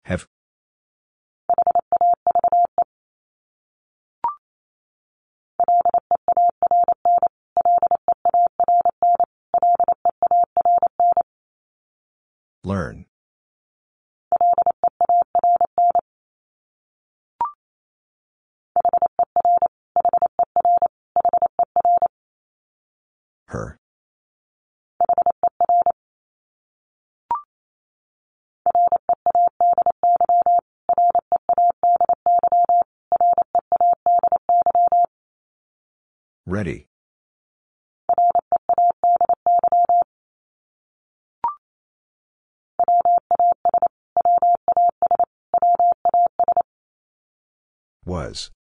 [0.04, 0.28] Have.
[12.62, 13.05] Learn.
[36.48, 36.86] Ready.
[48.04, 48.52] Was.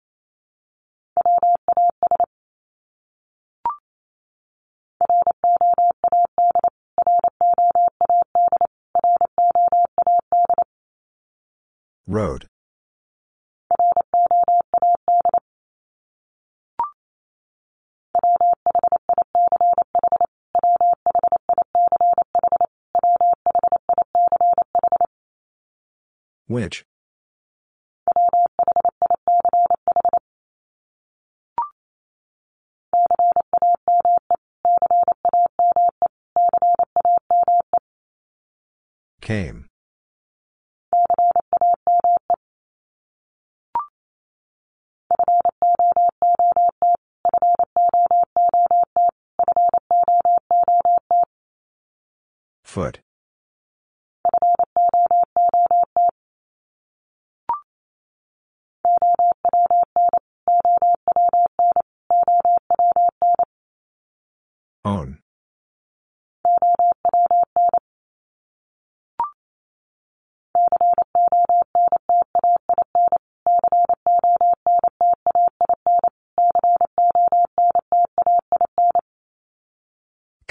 [12.08, 12.46] Road.
[26.56, 26.86] Which?
[39.20, 39.66] Came.
[52.64, 53.00] Foot.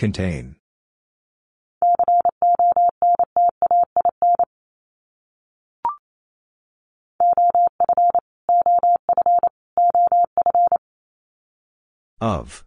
[0.06, 0.56] Contain.
[12.22, 12.64] Of.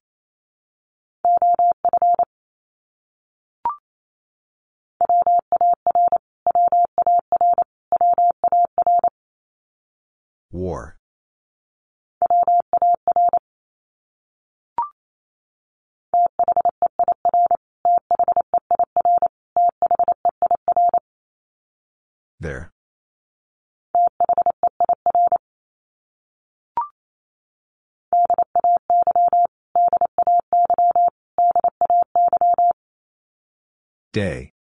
[34.13, 34.53] Day.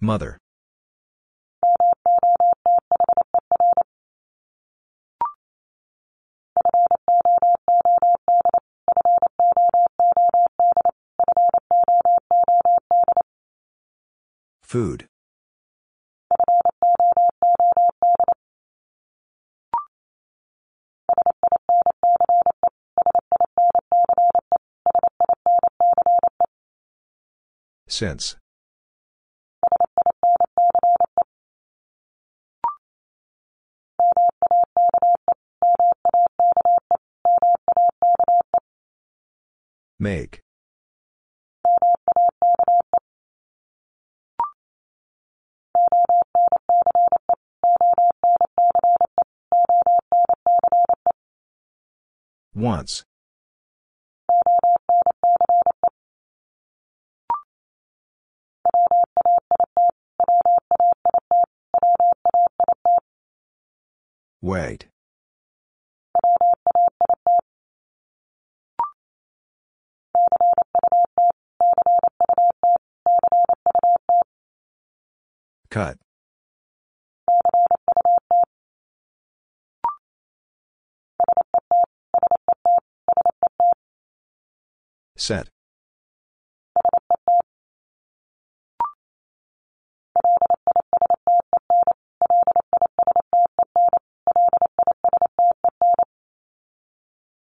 [0.00, 0.38] Mother.
[14.62, 15.06] Food.
[27.94, 28.34] Since.
[40.00, 40.40] Make.
[52.56, 53.04] Once.
[64.54, 64.86] Wait.
[75.70, 75.98] Cut.
[85.16, 85.53] Set.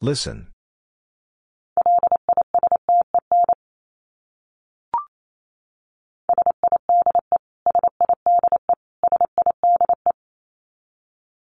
[0.01, 0.47] Listen.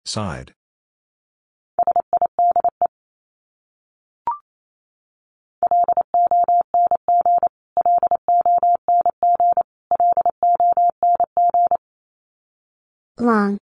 [0.06, 0.54] Side.
[13.18, 13.61] Long.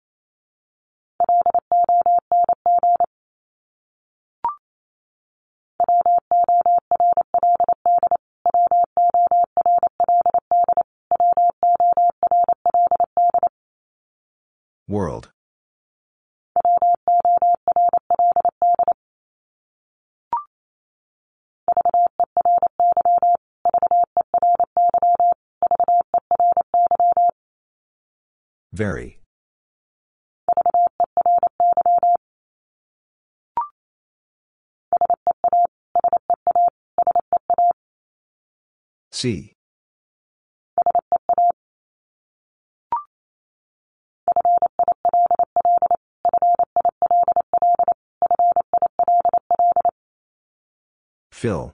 [28.80, 29.20] Very.
[39.12, 39.52] See.
[51.34, 51.74] Fill.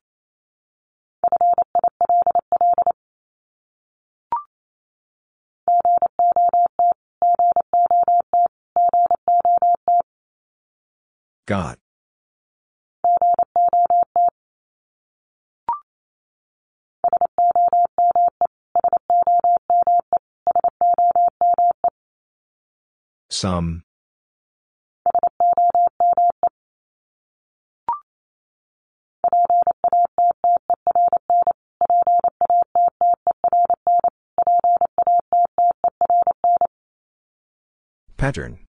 [11.47, 11.77] Got.
[23.29, 23.83] Some.
[38.17, 38.64] Pattern.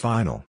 [0.00, 0.46] Final.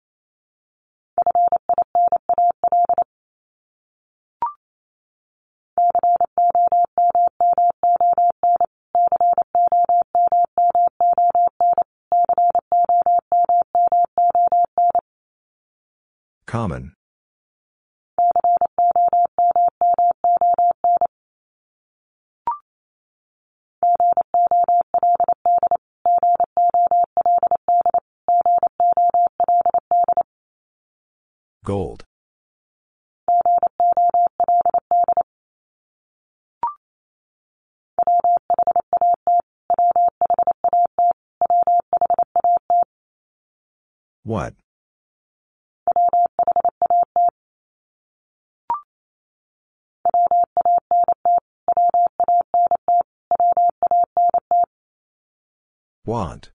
[16.46, 16.99] Common.
[31.70, 32.04] Gold.
[44.24, 44.56] What?
[56.04, 56.50] Want.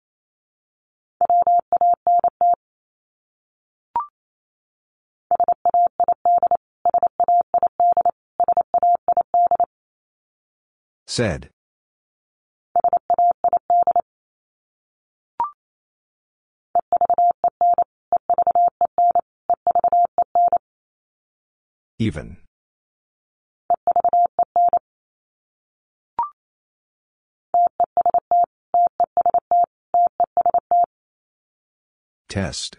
[11.14, 11.48] Said.
[22.00, 22.38] Even.
[32.28, 32.78] Test.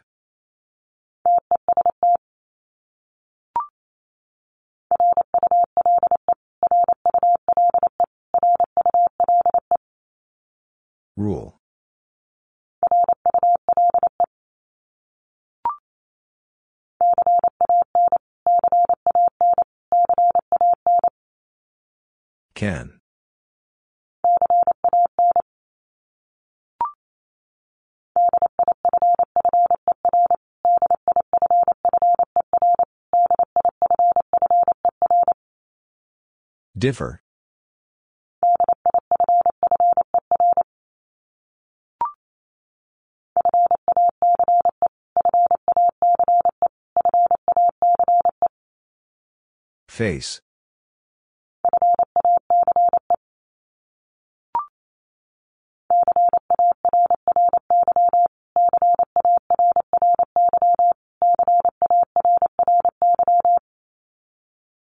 [11.25, 11.59] Rule.
[22.53, 22.99] Can.
[36.77, 37.24] Differ.
[49.95, 50.41] Face.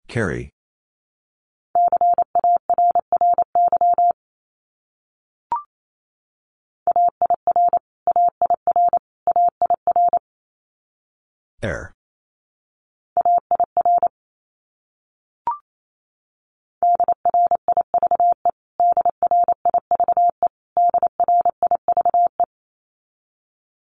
[0.07, 0.50] Carry.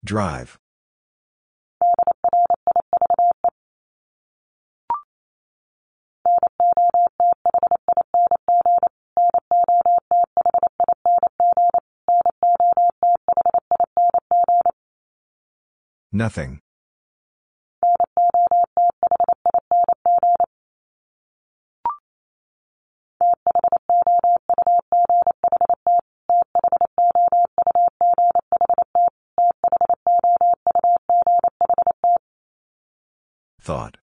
[0.08, 0.58] Drive.
[16.14, 16.62] Nothing.
[33.68, 33.98] Thought.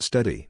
[0.00, 0.48] Study.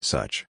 [0.00, 0.47] Such.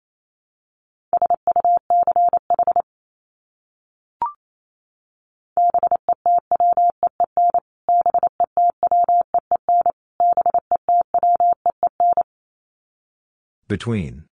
[13.72, 14.25] Between.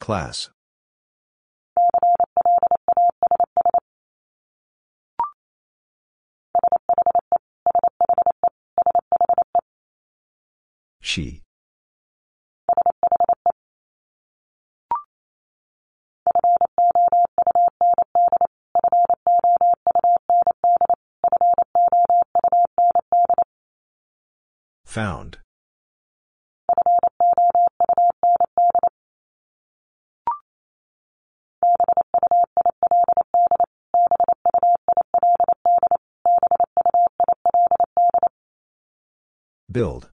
[0.00, 0.50] Class.
[11.00, 11.42] She.
[24.90, 25.38] Found.
[39.70, 40.09] Build.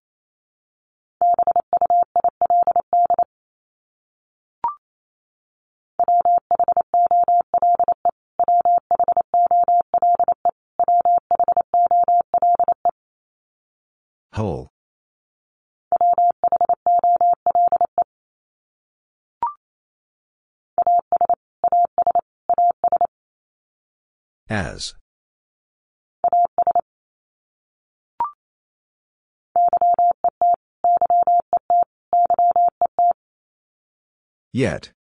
[34.58, 34.92] Yet.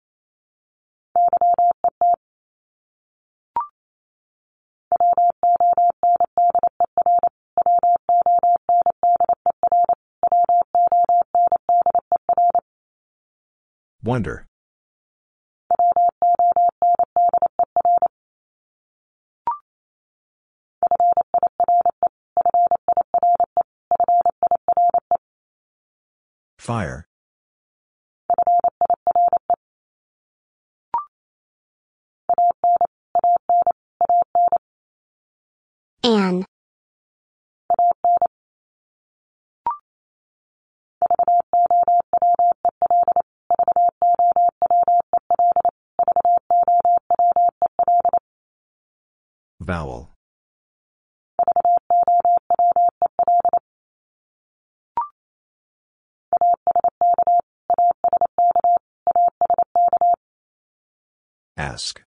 [14.05, 14.44] Wonder.
[26.59, 27.09] Fire.
[49.67, 50.11] Vowel.
[61.57, 62.05] Ask.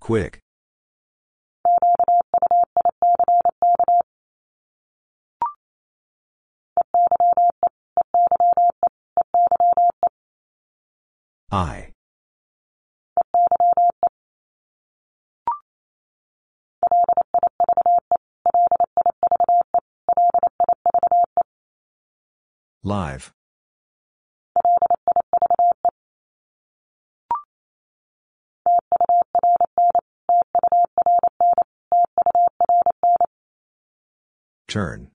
[0.00, 0.45] Quick.
[11.50, 11.92] I.
[22.82, 23.32] Live.
[34.68, 35.10] Turn.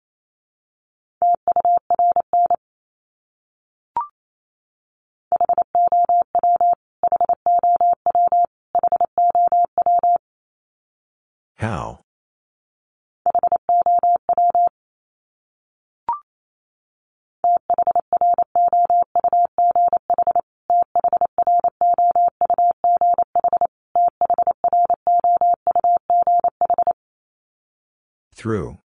[11.61, 11.99] How?
[28.33, 28.80] Through.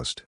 [0.00, 0.29] Most.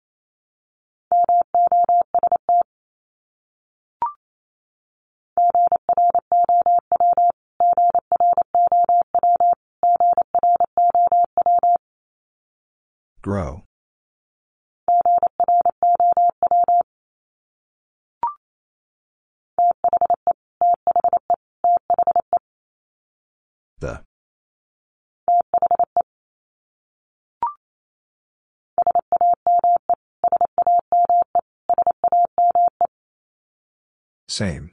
[34.33, 34.71] Same.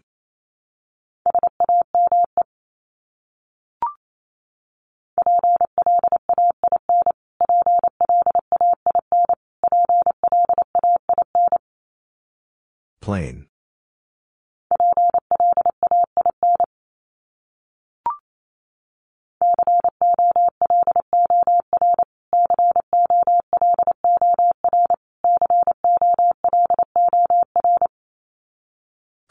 [13.03, 13.50] Plain.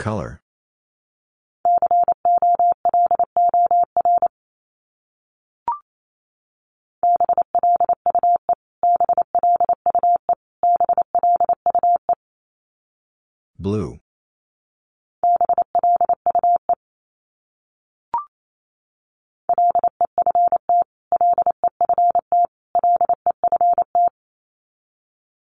[0.09, 0.41] Color.
[13.59, 13.99] Blue.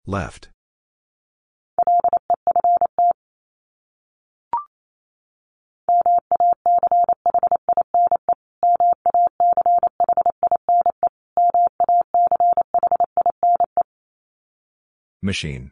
[0.08, 0.55] Left.
[15.26, 15.72] Machine.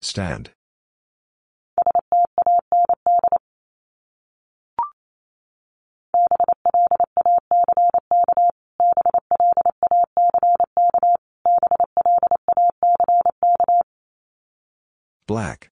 [0.00, 0.52] Stand.
[15.26, 15.69] Black.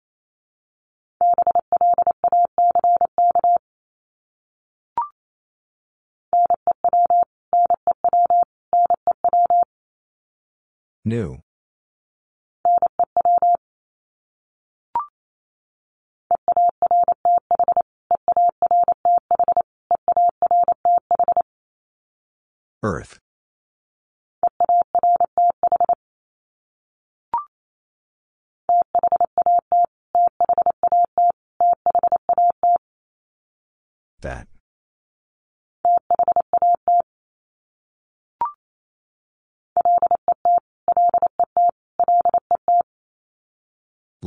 [11.09, 11.39] New.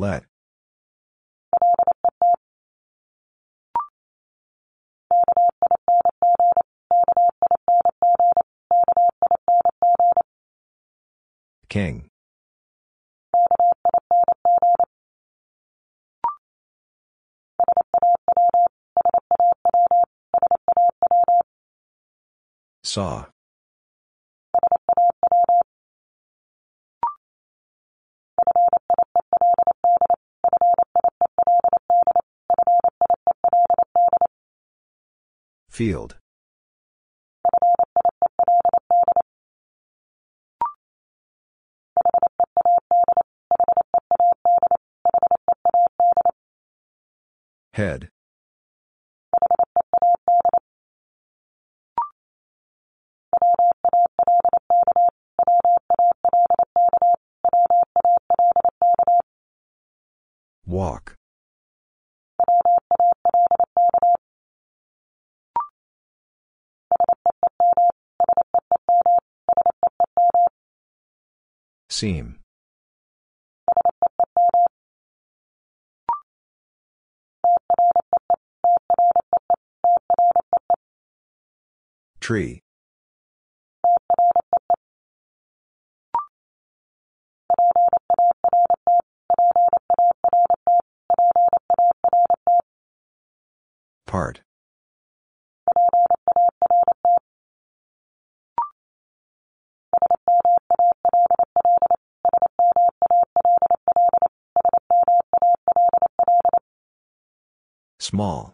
[0.01, 0.23] Let.
[11.69, 12.09] King.
[22.83, 23.30] Saw.
[35.81, 36.15] Field.
[47.73, 48.09] Head.
[72.01, 72.39] Seem.
[82.19, 82.63] Tree.
[108.11, 108.53] Small.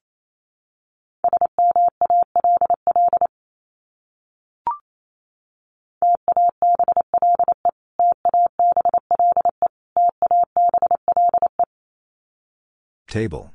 [13.07, 13.51] Table.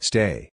[0.00, 0.50] Stay.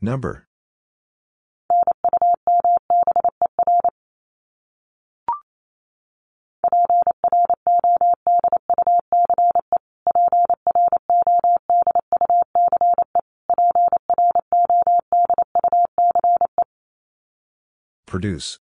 [0.00, 0.46] Number.
[18.06, 18.58] Produce.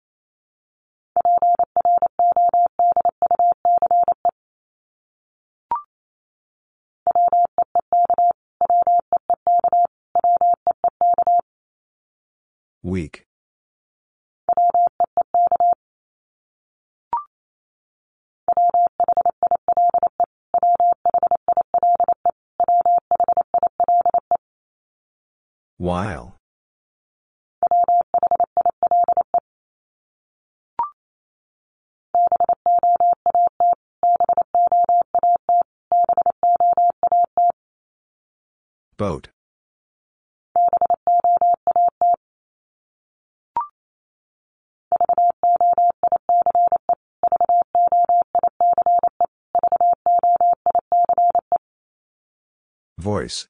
[12.97, 13.27] Weak.
[25.77, 26.39] While.
[38.97, 39.29] Boat.
[53.17, 53.49] Voice.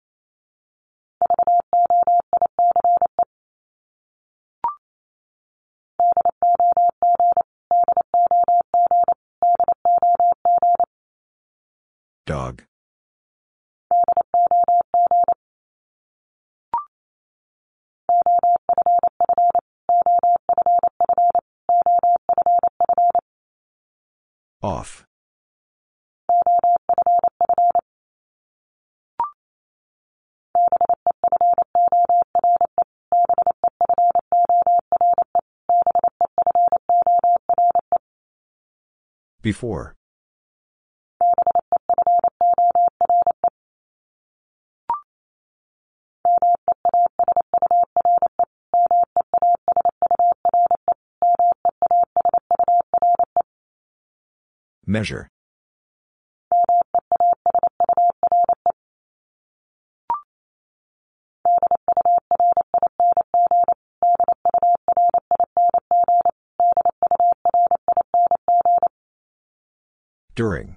[12.26, 12.65] Dog.
[39.46, 39.94] Before.
[54.84, 55.28] Measure.
[70.36, 70.76] During.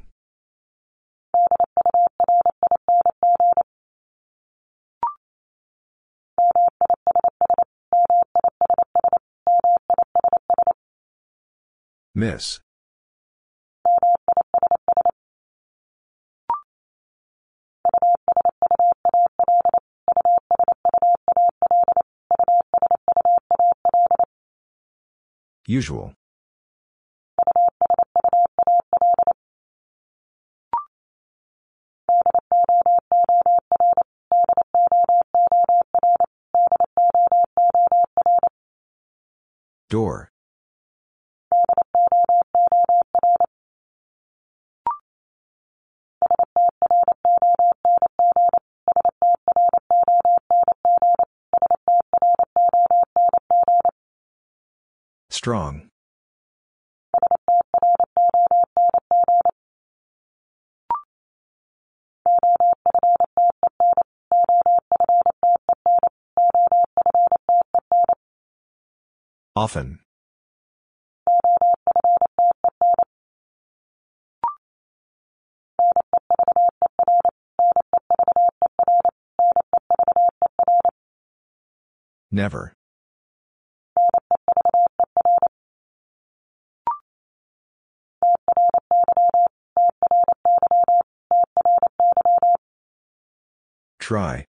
[12.16, 12.62] Miss.
[25.68, 26.19] Usual.
[39.90, 40.30] Door.
[55.32, 55.89] Strong.
[69.60, 70.00] Often.
[82.32, 82.74] Never.
[94.00, 94.49] Try.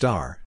[0.00, 0.40] Star.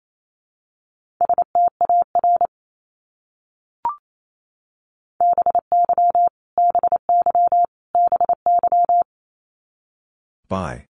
[10.50, 10.88] By.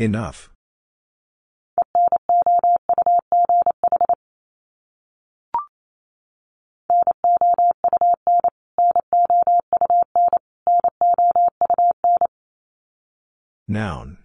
[0.00, 0.50] Enough.
[13.70, 14.18] Noun.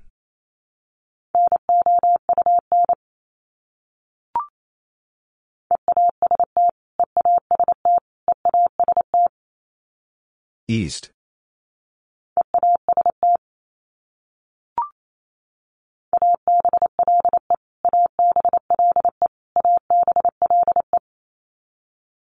[10.68, 11.12] East.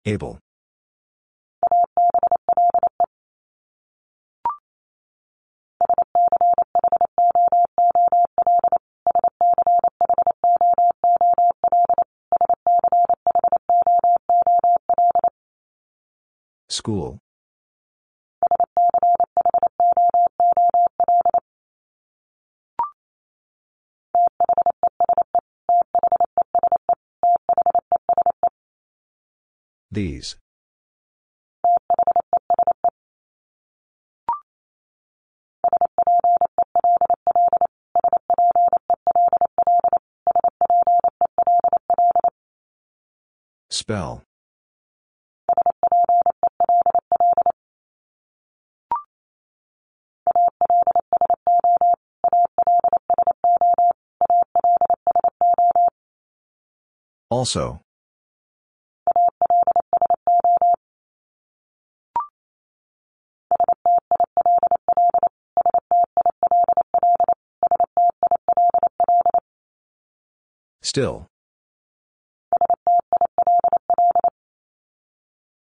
[0.06, 0.40] Able.
[16.72, 17.20] School.
[29.92, 30.38] These.
[43.70, 44.24] Spell.
[57.32, 57.80] Also.
[70.84, 71.31] Still.